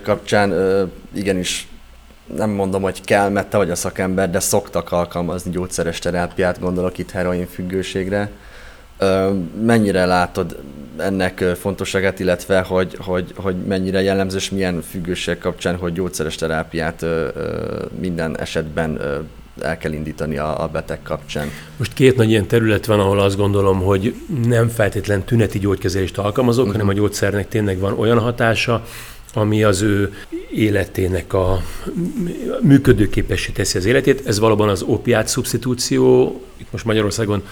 kapcsán 0.03 0.51
ö, 0.51 0.83
igenis 1.13 1.67
nem 2.35 2.49
mondom, 2.49 2.81
hogy 2.81 3.01
kell, 3.01 3.29
mert 3.29 3.49
te 3.49 3.57
vagy 3.57 3.69
a 3.69 3.75
szakember, 3.75 4.29
de 4.29 4.39
szoktak 4.39 4.91
alkalmazni 4.91 5.51
gyógyszeres 5.51 5.99
terápiát, 5.99 6.59
gondolok 6.59 6.97
itt 6.97 7.11
heroin 7.11 7.47
függőségre. 7.47 8.29
Mennyire 9.65 10.05
látod 10.05 10.57
ennek 10.97 11.37
fontosságát, 11.59 12.19
illetve 12.19 12.61
hogy, 12.61 12.97
hogy, 12.99 13.33
hogy 13.35 13.55
mennyire 13.55 14.01
jellemző 14.01 14.37
és 14.37 14.49
milyen 14.49 14.81
függőség 14.81 15.37
kapcsán, 15.37 15.75
hogy 15.75 15.93
gyógyszeres 15.93 16.35
terápiát 16.35 17.05
minden 17.99 18.39
esetben 18.39 18.99
el 19.61 19.77
kell 19.77 19.91
indítani 19.91 20.37
a, 20.37 20.63
a 20.63 20.67
beteg 20.67 20.99
kapcsán. 21.03 21.47
Most 21.77 21.93
két 21.93 22.15
nagy 22.15 22.29
ilyen 22.29 22.47
terület 22.47 22.85
van, 22.85 22.99
ahol 22.99 23.19
azt 23.19 23.37
gondolom, 23.37 23.79
hogy 23.79 24.15
nem 24.45 24.67
feltétlen 24.67 25.23
tüneti 25.23 25.59
gyógykezelést 25.59 26.17
alkalmazok, 26.17 26.65
uh-huh. 26.65 26.81
hanem 26.81 26.95
a 26.95 26.99
gyógyszernek 26.99 27.47
tényleg 27.47 27.79
van 27.79 27.99
olyan 27.99 28.19
hatása, 28.19 28.85
ami 29.33 29.63
az 29.63 29.81
ő 29.81 30.13
életének 30.51 31.33
a 31.33 31.61
működőképessé 32.61 33.51
teszi 33.51 33.77
az 33.77 33.85
életét. 33.85 34.27
Ez 34.27 34.39
valóban 34.39 34.69
az 34.69 34.81
opiát 34.81 35.27
szubstitúció, 35.27 36.41
itt 36.57 36.71
most 36.71 36.85
Magyarországon 36.85 37.43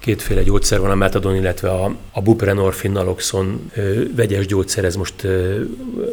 kétféle 0.00 0.42
gyógyszer 0.42 0.80
van, 0.80 0.90
a 0.90 0.94
metadon, 0.94 1.34
illetve 1.34 1.70
a, 1.70 1.96
a 2.10 2.22
buprenorfin 2.22 2.90
naloxon 2.90 3.70
ö, 3.74 4.02
vegyes 4.16 4.46
gyógyszer, 4.46 4.84
ez 4.84 4.96
most 4.96 5.24
ö, 5.24 5.60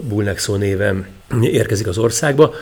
Bulnexo 0.01 0.55
néven 0.55 1.07
érkezik 1.41 1.87
az 1.87 1.97
országba. 1.97 2.53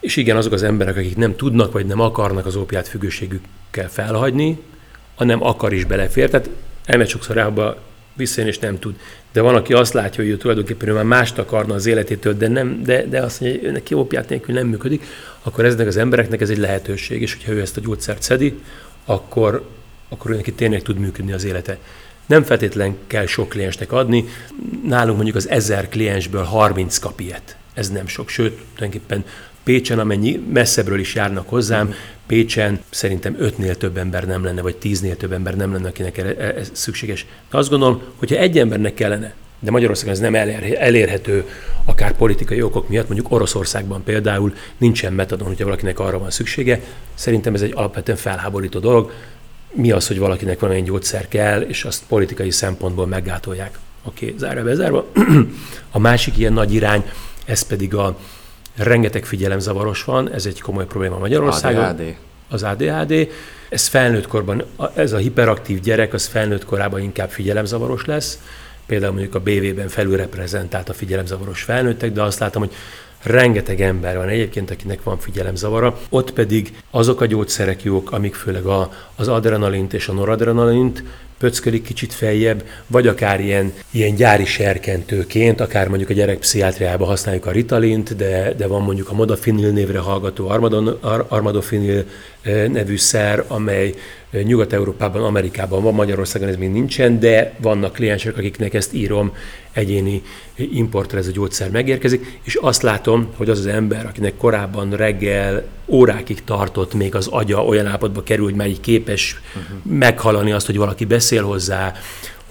És 0.00 0.16
igen, 0.16 0.36
azok 0.36 0.52
az 0.52 0.62
emberek, 0.62 0.96
akik 0.96 1.16
nem 1.16 1.36
tudnak, 1.36 1.72
vagy 1.72 1.86
nem 1.86 2.00
akarnak 2.00 2.46
az 2.46 2.56
ópiát 2.56 2.88
függőségükkel 2.88 3.90
felhagyni, 3.90 4.58
hanem 5.14 5.44
akar 5.44 5.72
is 5.72 5.84
belefér. 5.84 6.30
Tehát 6.30 6.50
elmegy 6.84 7.08
sokszor 7.08 7.36
rába 7.36 7.76
visszajön, 8.14 8.48
és 8.48 8.58
nem 8.58 8.78
tud. 8.78 8.94
De 9.32 9.40
van, 9.40 9.54
aki 9.54 9.72
azt 9.72 9.92
látja, 9.92 10.22
hogy 10.22 10.32
ő 10.32 10.36
tulajdonképpen 10.36 10.88
ő 10.88 10.92
már 10.92 11.04
mást 11.04 11.38
akarna 11.38 11.74
az 11.74 11.86
életétől, 11.86 12.34
de, 12.34 12.48
nem, 12.48 12.82
de, 12.84 13.06
de 13.06 13.20
azt 13.20 13.40
mondja, 13.40 13.60
hogy 13.60 13.72
neki 13.72 13.94
ópiát 13.94 14.28
nélkül 14.28 14.54
nem 14.54 14.66
működik, 14.66 15.04
akkor 15.42 15.64
eznek 15.64 15.86
az 15.86 15.96
embereknek 15.96 16.40
ez 16.40 16.50
egy 16.50 16.58
lehetőség, 16.58 17.22
és 17.22 17.34
hogyha 17.34 17.52
ő 17.52 17.60
ezt 17.60 17.76
a 17.76 17.80
gyógyszert 17.80 18.22
szedi, 18.22 18.58
akkor, 19.04 19.68
akkor 20.08 20.30
neki 20.30 20.52
tényleg 20.52 20.82
tud 20.82 20.98
működni 20.98 21.32
az 21.32 21.44
élete. 21.44 21.78
Nem 22.26 22.42
feltétlen 22.42 22.96
kell 23.06 23.26
sok 23.26 23.48
kliensnek 23.48 23.92
adni, 23.92 24.24
nálunk 24.84 25.14
mondjuk 25.14 25.36
az 25.36 25.48
ezer 25.48 25.88
kliensből 25.88 26.42
30 26.42 26.98
kap 26.98 27.20
ilyet. 27.20 27.56
Ez 27.74 27.90
nem 27.90 28.06
sok, 28.06 28.28
sőt, 28.28 28.58
tulajdonképpen 28.74 29.24
Pécsen, 29.62 29.98
amennyi 29.98 30.44
messzebbről 30.52 30.98
is 30.98 31.14
járnak 31.14 31.48
hozzám, 31.48 31.94
Pécsen 32.26 32.80
szerintem 32.90 33.36
ötnél 33.38 33.76
több 33.76 33.96
ember 33.96 34.26
nem 34.26 34.44
lenne, 34.44 34.62
vagy 34.62 34.76
tíznél 34.76 35.16
több 35.16 35.32
ember 35.32 35.56
nem 35.56 35.72
lenne, 35.72 35.88
akinek 35.88 36.18
ez 36.38 36.70
szükséges. 36.72 37.26
De 37.50 37.58
azt 37.58 37.70
gondolom, 37.70 38.02
hogyha 38.16 38.36
egy 38.36 38.58
embernek 38.58 38.94
kellene, 38.94 39.34
de 39.60 39.70
Magyarországon 39.70 40.14
ez 40.14 40.20
nem 40.20 40.34
elérhető, 40.78 41.44
akár 41.84 42.12
politikai 42.12 42.62
okok 42.62 42.88
miatt, 42.88 43.06
mondjuk 43.06 43.32
Oroszországban 43.32 44.02
például 44.04 44.54
nincsen 44.78 45.12
metadon, 45.12 45.46
hogyha 45.46 45.64
valakinek 45.64 45.98
arra 45.98 46.18
van 46.18 46.30
szüksége. 46.30 46.80
Szerintem 47.14 47.54
ez 47.54 47.62
egy 47.62 47.72
alapvetően 47.74 48.18
felháborító 48.18 48.78
dolog. 48.78 49.12
Mi 49.78 49.90
az, 49.90 50.06
hogy 50.06 50.18
valakinek 50.18 50.60
valamilyen 50.60 50.86
gyógyszer 50.86 51.28
kell, 51.28 51.60
és 51.60 51.84
azt 51.84 52.02
politikai 52.08 52.50
szempontból 52.50 53.06
meggátolják. 53.06 53.78
Oké, 54.04 54.24
okay, 54.26 54.38
zárva 54.38 54.62
bezárva. 54.62 55.06
A 55.90 55.98
másik 55.98 56.38
ilyen 56.38 56.52
nagy 56.52 56.74
irány, 56.74 57.10
ez 57.44 57.62
pedig 57.62 57.94
a 57.94 58.18
rengeteg 58.76 59.24
figyelemzavaros 59.24 60.04
van, 60.04 60.32
ez 60.32 60.46
egy 60.46 60.60
komoly 60.60 60.86
probléma 60.86 61.18
Magyarországon. 61.18 61.84
ADHD. 61.84 62.16
Az 62.48 62.62
ADHD. 62.62 63.28
Ez 63.68 63.86
felnőtt 63.86 64.26
korban, 64.26 64.64
ez 64.94 65.12
a 65.12 65.16
hiperaktív 65.16 65.80
gyerek, 65.80 66.12
az 66.12 66.26
felnőtt 66.26 66.64
korában 66.64 67.00
inkább 67.00 67.30
figyelemzavaros 67.30 68.04
lesz. 68.04 68.38
Például 68.86 69.12
mondjuk 69.12 69.34
a 69.34 69.40
BV-ben 69.40 69.88
felülreprezentált 69.88 70.88
a 70.88 70.92
figyelemzavaros 70.92 71.62
felnőttek, 71.62 72.12
de 72.12 72.22
azt 72.22 72.38
látom, 72.38 72.62
hogy 72.62 72.72
rengeteg 73.22 73.80
ember 73.80 74.16
van 74.16 74.28
egyébként, 74.28 74.70
akinek 74.70 75.02
van 75.02 75.18
figyelemzavara, 75.18 75.98
ott 76.08 76.32
pedig 76.32 76.76
azok 76.90 77.20
a 77.20 77.26
gyógyszerek 77.26 77.82
jók, 77.82 78.12
amik 78.12 78.34
főleg 78.34 78.64
a, 78.64 78.92
az 79.16 79.28
adrenalint 79.28 79.92
és 79.92 80.08
a 80.08 80.12
noradrenalint 80.12 81.02
pöckölik 81.38 81.82
kicsit 81.82 82.12
feljebb, 82.12 82.64
vagy 82.86 83.06
akár 83.06 83.40
ilyen, 83.40 83.72
ilyen 83.90 84.14
gyári 84.14 84.44
serkentőként, 84.44 85.60
akár 85.60 85.88
mondjuk 85.88 86.10
a 86.10 86.12
gyerekpszichiátriában 86.12 87.08
használjuk 87.08 87.46
a 87.46 87.50
Ritalint, 87.50 88.16
de, 88.16 88.54
de 88.56 88.66
van 88.66 88.82
mondjuk 88.82 89.10
a 89.10 89.14
modafinil 89.14 89.70
névre 89.70 89.98
hallgató 89.98 90.48
armadon, 90.48 90.98
ar, 91.00 91.24
armadofinil 91.28 92.04
nevű 92.44 92.96
szer, 92.96 93.44
amely 93.46 93.94
Nyugat-Európában, 94.30 95.24
Amerikában 95.24 95.82
van, 95.82 95.94
Magyarországon 95.94 96.48
ez 96.48 96.56
még 96.56 96.70
nincsen, 96.70 97.20
de 97.20 97.54
vannak 97.60 97.92
kliensek, 97.92 98.36
akiknek 98.36 98.74
ezt 98.74 98.94
írom, 98.94 99.32
egyéni 99.72 100.22
importra 100.56 101.18
ez 101.18 101.26
a 101.26 101.30
gyógyszer 101.30 101.70
megérkezik, 101.70 102.38
és 102.42 102.54
azt 102.54 102.82
látom, 102.82 103.28
hogy 103.36 103.50
az 103.50 103.58
az 103.58 103.66
ember, 103.66 104.06
akinek 104.06 104.36
korábban 104.36 104.90
reggel 104.90 105.66
órákig 105.86 106.44
tartott, 106.44 106.94
még 106.94 107.14
az 107.14 107.26
agya 107.26 107.64
olyan 107.64 107.86
állapotba 107.86 108.22
kerül, 108.22 108.44
hogy 108.44 108.54
már 108.54 108.68
így 108.68 108.80
képes 108.80 109.40
uh-huh. 109.48 109.98
meghalani 109.98 110.52
azt, 110.52 110.66
hogy 110.66 110.76
valaki 110.76 111.04
beszél 111.04 111.42
hozzá, 111.42 111.92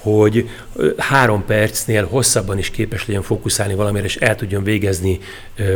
hogy 0.08 0.49
három 0.97 1.45
percnél 1.45 2.05
hosszabban 2.05 2.58
is 2.58 2.70
képes 2.70 3.05
legyen 3.08 3.22
fókuszálni 3.22 3.74
valamire, 3.74 4.05
és 4.05 4.16
el 4.16 4.36
tudjon 4.36 4.64
végezni 4.64 5.20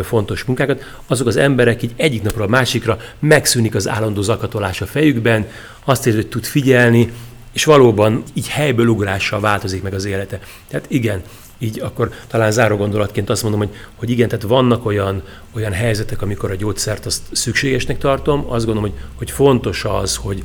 fontos 0.03 0.43
munkákat, 0.43 0.83
azok 1.07 1.27
az 1.27 1.35
emberek 1.35 1.83
így 1.83 1.93
egyik 1.95 2.21
napról 2.21 2.45
a 2.45 2.49
másikra 2.49 2.97
megszűnik 3.19 3.75
az 3.75 3.87
állandó 3.87 4.21
zakatolás 4.21 4.81
a 4.81 4.85
fejükben, 4.85 5.47
azt 5.85 6.05
érzi, 6.05 6.19
hogy 6.19 6.29
tud 6.29 6.43
figyelni, 6.43 7.11
és 7.53 7.63
valóban 7.63 8.23
így 8.33 8.47
helyből 8.47 8.87
ugrással 8.87 9.39
változik 9.39 9.83
meg 9.83 9.93
az 9.93 10.05
élete. 10.05 10.39
Tehát 10.67 10.85
igen, 10.87 11.21
így 11.57 11.79
akkor 11.79 12.11
talán 12.27 12.51
záró 12.51 12.77
gondolatként 12.77 13.29
azt 13.29 13.41
mondom, 13.43 13.59
hogy, 13.59 13.69
hogy 13.95 14.09
igen, 14.09 14.27
tehát 14.27 14.45
vannak 14.45 14.85
olyan, 14.85 15.23
olyan 15.55 15.71
helyzetek, 15.71 16.21
amikor 16.21 16.51
a 16.51 16.55
gyógyszert 16.55 17.05
azt 17.05 17.21
szükségesnek 17.31 17.97
tartom, 17.97 18.45
azt 18.47 18.65
gondolom, 18.65 18.89
hogy, 18.91 18.99
hogy 19.15 19.31
fontos 19.31 19.85
az, 19.85 20.15
hogy, 20.15 20.41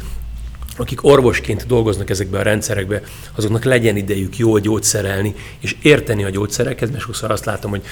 akik 0.77 1.05
orvosként 1.05 1.67
dolgoznak 1.67 2.11
ezekbe 2.11 2.39
a 2.39 2.43
rendszerekbe, 2.43 3.03
azoknak 3.35 3.65
legyen 3.65 3.97
idejük 3.97 4.39
jól 4.39 4.61
gyógyszerelni, 4.61 5.35
és 5.61 5.77
érteni 5.83 6.25
a 6.25 6.31
gyógyszerekhez, 6.31 6.91
mert 6.91 7.03
sokszor 7.03 7.31
azt 7.31 7.45
látom, 7.45 7.71
hogy, 7.71 7.83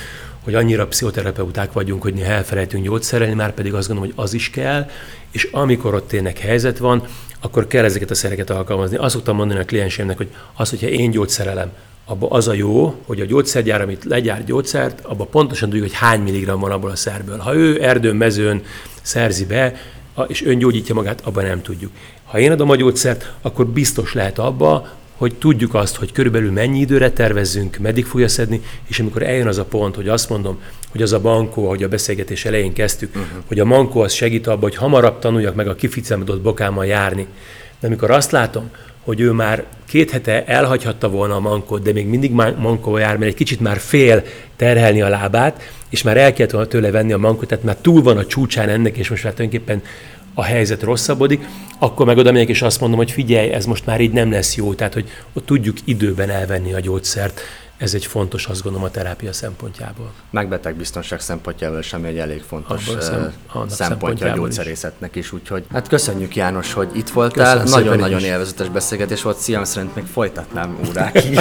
hogy 0.45 0.55
annyira 0.55 0.87
pszichoterapeuták 0.87 1.73
vagyunk, 1.73 2.03
hogy 2.03 2.15
néha 2.15 2.33
elfelejtünk 2.33 2.85
gyógyszerelni, 2.85 3.35
már 3.35 3.55
pedig 3.55 3.75
azt 3.75 3.89
gondolom, 3.89 4.13
hogy 4.15 4.25
az 4.25 4.35
is 4.35 4.51
kell, 4.51 4.91
és 5.31 5.49
amikor 5.53 5.95
ott 5.95 6.09
tényleg 6.09 6.39
helyzet 6.39 6.79
van, 6.79 7.03
akkor 7.41 7.67
kell 7.67 7.85
ezeket 7.85 8.11
a 8.11 8.15
szereket 8.15 8.51
alkalmazni. 8.51 8.97
Azt 8.97 9.15
szoktam 9.15 9.37
mondani 9.37 9.61
a 9.61 9.65
klienseimnek, 9.65 10.17
hogy 10.17 10.29
az, 10.55 10.71
hogyha 10.71 10.89
én 10.89 11.11
gyógyszerelem, 11.11 11.71
abban 12.05 12.31
az 12.33 12.49
a 12.49 12.53
jó, 12.53 12.95
hogy 13.07 13.21
a 13.21 13.25
gyógyszergyár, 13.25 13.81
amit 13.81 14.05
legyár 14.05 14.45
gyógyszert, 14.45 15.01
abban 15.01 15.29
pontosan 15.29 15.69
tudjuk, 15.69 15.89
hogy 15.89 15.99
hány 15.99 16.21
milligram 16.21 16.61
van 16.61 16.71
abból 16.71 16.91
a 16.91 16.97
szerből. 16.97 17.39
Ha 17.39 17.55
ő 17.55 17.83
erdőn, 17.83 18.17
mezőn 18.17 18.63
szerzi 19.03 19.47
be, 19.47 19.75
és 20.27 20.45
öngyógyítja 20.45 20.95
magát, 20.95 21.21
abban 21.21 21.45
nem 21.45 21.63
tudjuk. 21.63 21.91
Ha 22.25 22.39
én 22.39 22.51
adom 22.51 22.71
a 22.71 22.77
gyógyszert, 22.77 23.33
akkor 23.43 23.67
biztos 23.67 24.15
lehet 24.15 24.39
abba, 24.39 24.89
hogy 25.17 25.35
tudjuk 25.35 25.75
azt, 25.75 25.97
hogy 25.97 26.13
körülbelül 26.13 26.53
mennyi 26.53 26.79
időre 26.79 27.11
tervezzünk, 27.11 27.77
meddig 27.77 28.05
fogja 28.05 28.29
szedni, 28.29 28.63
és 28.87 29.01
amikor 29.01 29.23
eljön 29.23 29.47
az 29.47 29.59
a 29.59 29.65
pont, 29.65 29.95
hogy 29.95 30.09
azt 30.09 30.29
mondom, 30.29 30.61
hogy 30.91 31.03
az 31.03 31.13
a 31.13 31.21
bankó, 31.21 31.65
ahogy 31.65 31.83
a 31.83 31.89
beszélgetés 31.89 32.45
elején 32.45 32.73
kezdtük, 32.73 33.15
uh-huh. 33.15 33.43
hogy 33.47 33.61
a 33.61 33.65
mankó 33.65 34.01
az 34.01 34.13
segít 34.13 34.47
abban, 34.47 34.61
hogy 34.61 34.77
hamarabb 34.77 35.19
tanuljak 35.19 35.55
meg 35.55 35.69
a 35.69 35.75
kificamodott 35.75 36.41
bokámmal 36.41 36.87
járni. 36.87 37.27
De 37.81 37.87
amikor 37.87 38.11
azt 38.11 38.31
látom, 38.31 38.71
hogy 39.05 39.21
ő 39.21 39.31
már 39.31 39.65
két 39.89 40.11
hete 40.11 40.45
elhagyhatta 40.45 41.09
volna 41.09 41.35
a 41.35 41.41
mankót, 41.41 41.83
de 41.83 41.93
még 41.93 42.07
mindig 42.07 42.31
mankóval 42.33 43.01
jár, 43.01 43.17
mert 43.17 43.31
egy 43.31 43.37
kicsit 43.37 43.61
már 43.61 43.79
fél 43.79 44.23
terhelni 44.57 45.03
a 45.03 45.09
lábát, 45.09 45.63
és 45.89 46.03
már 46.03 46.17
el 46.17 46.33
kellett 46.33 46.53
volna 46.53 46.67
tőle 46.67 46.91
venni 46.91 47.13
a 47.13 47.19
mankót, 47.19 47.49
tehát 47.49 47.65
már 47.65 47.77
túl 47.77 48.03
van 48.03 48.17
a 48.17 48.27
csúcsán 48.27 48.69
ennek, 48.69 48.97
és 48.97 49.09
most 49.09 49.25
már 49.25 49.33
tulajdonképpen 49.33 49.83
a 50.35 50.43
helyzet 50.43 50.83
rosszabbodik, 50.83 51.47
akkor 51.79 52.07
meg 52.07 52.17
oda 52.17 52.33
megyek, 52.33 52.49
és 52.49 52.63
azt 52.63 52.81
mondom, 52.81 52.99
hogy 52.99 53.11
figyelj, 53.11 53.51
ez 53.51 53.65
most 53.65 53.87
már 53.87 54.01
így 54.01 54.13
nem 54.13 54.31
lesz 54.31 54.55
jó, 54.57 54.75
tehát 54.75 54.93
hogy 54.93 55.09
ott 55.33 55.47
tudjuk 55.47 55.77
időben 55.85 56.31
elvenni 56.31 56.73
a 56.73 56.81
gyógyszert. 56.81 57.41
Ez 57.77 57.95
egy 57.95 58.07
fontos, 58.07 58.47
azt 58.47 58.63
gondolom, 58.63 58.87
a 58.87 58.91
terápia 58.91 59.33
szempontjából. 59.33 60.13
biztonság 60.77 61.21
szempontjából 61.21 61.83
sem 61.83 62.05
egy 62.05 62.19
elég 62.19 62.43
fontos 62.43 62.91
szem, 62.99 63.33
szempontja 63.69 64.33
a 64.33 64.37
gyógyszerészetnek 64.37 65.17
is, 65.17 65.33
úgyhogy 65.33 65.65
hát 65.73 65.89
köszönjük 65.89 66.37
János, 66.37 66.73
hogy 66.73 66.89
itt 66.93 67.09
voltál. 67.09 67.63
Nagyon-nagyon 67.63 68.21
élvezetes 68.21 68.69
beszélgetés 68.69 69.23
volt. 69.23 69.37
Szia, 69.37 69.65
szerint 69.65 69.95
még 69.95 70.05
folytatnám 70.05 70.79
órákig. 70.89 71.41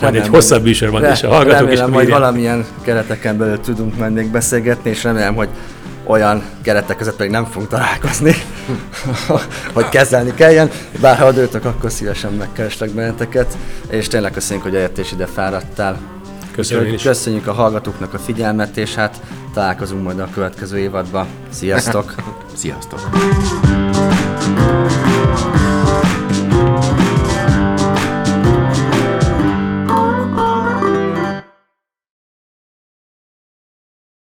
Majd 0.00 0.14
egy 0.14 0.28
hosszabb 0.28 0.62
műsor 0.62 0.90
van, 0.90 1.04
és 1.04 1.22
a 1.22 1.28
hallgatók 1.28 1.58
remélem, 1.58 1.88
is 1.88 1.94
hogy 1.94 2.08
valamilyen 2.08 2.66
kereteken 2.82 3.38
belül 3.38 3.60
tudunk 3.60 3.98
menni 3.98 4.24
beszélgetni, 4.24 4.90
és 4.90 5.02
remélem, 5.02 5.34
hogy 5.34 5.48
olyan 6.04 6.42
keretek 6.62 6.96
között 6.96 7.16
pedig 7.16 7.32
nem 7.32 7.44
fogunk 7.44 7.70
találkozni, 7.70 8.34
hogy 9.74 9.88
kezelni 9.88 10.34
kelljen. 10.34 10.70
Bár 11.00 11.18
ha 11.18 11.24
adőtök, 11.24 11.64
akkor 11.64 11.90
szívesen 11.90 12.32
megkereslek 12.32 12.90
benneteket, 12.90 13.56
és 13.90 14.08
tényleg 14.08 14.32
köszönjük, 14.32 14.64
hogy 14.64 14.74
eljöttél 14.74 15.04
ide 15.12 15.26
fáradtál. 15.26 15.98
Köszönjük, 16.52 17.02
köszönjük 17.02 17.46
a 17.46 17.52
hallgatóknak 17.52 18.14
a 18.14 18.18
figyelmet, 18.18 18.76
és 18.76 18.94
hát 18.94 19.20
találkozunk 19.54 20.02
majd 20.02 20.18
a 20.18 20.28
következő 20.34 20.78
évadban. 20.78 21.26
Sziasztok! 21.50 22.14
Sziasztok! 22.54 23.00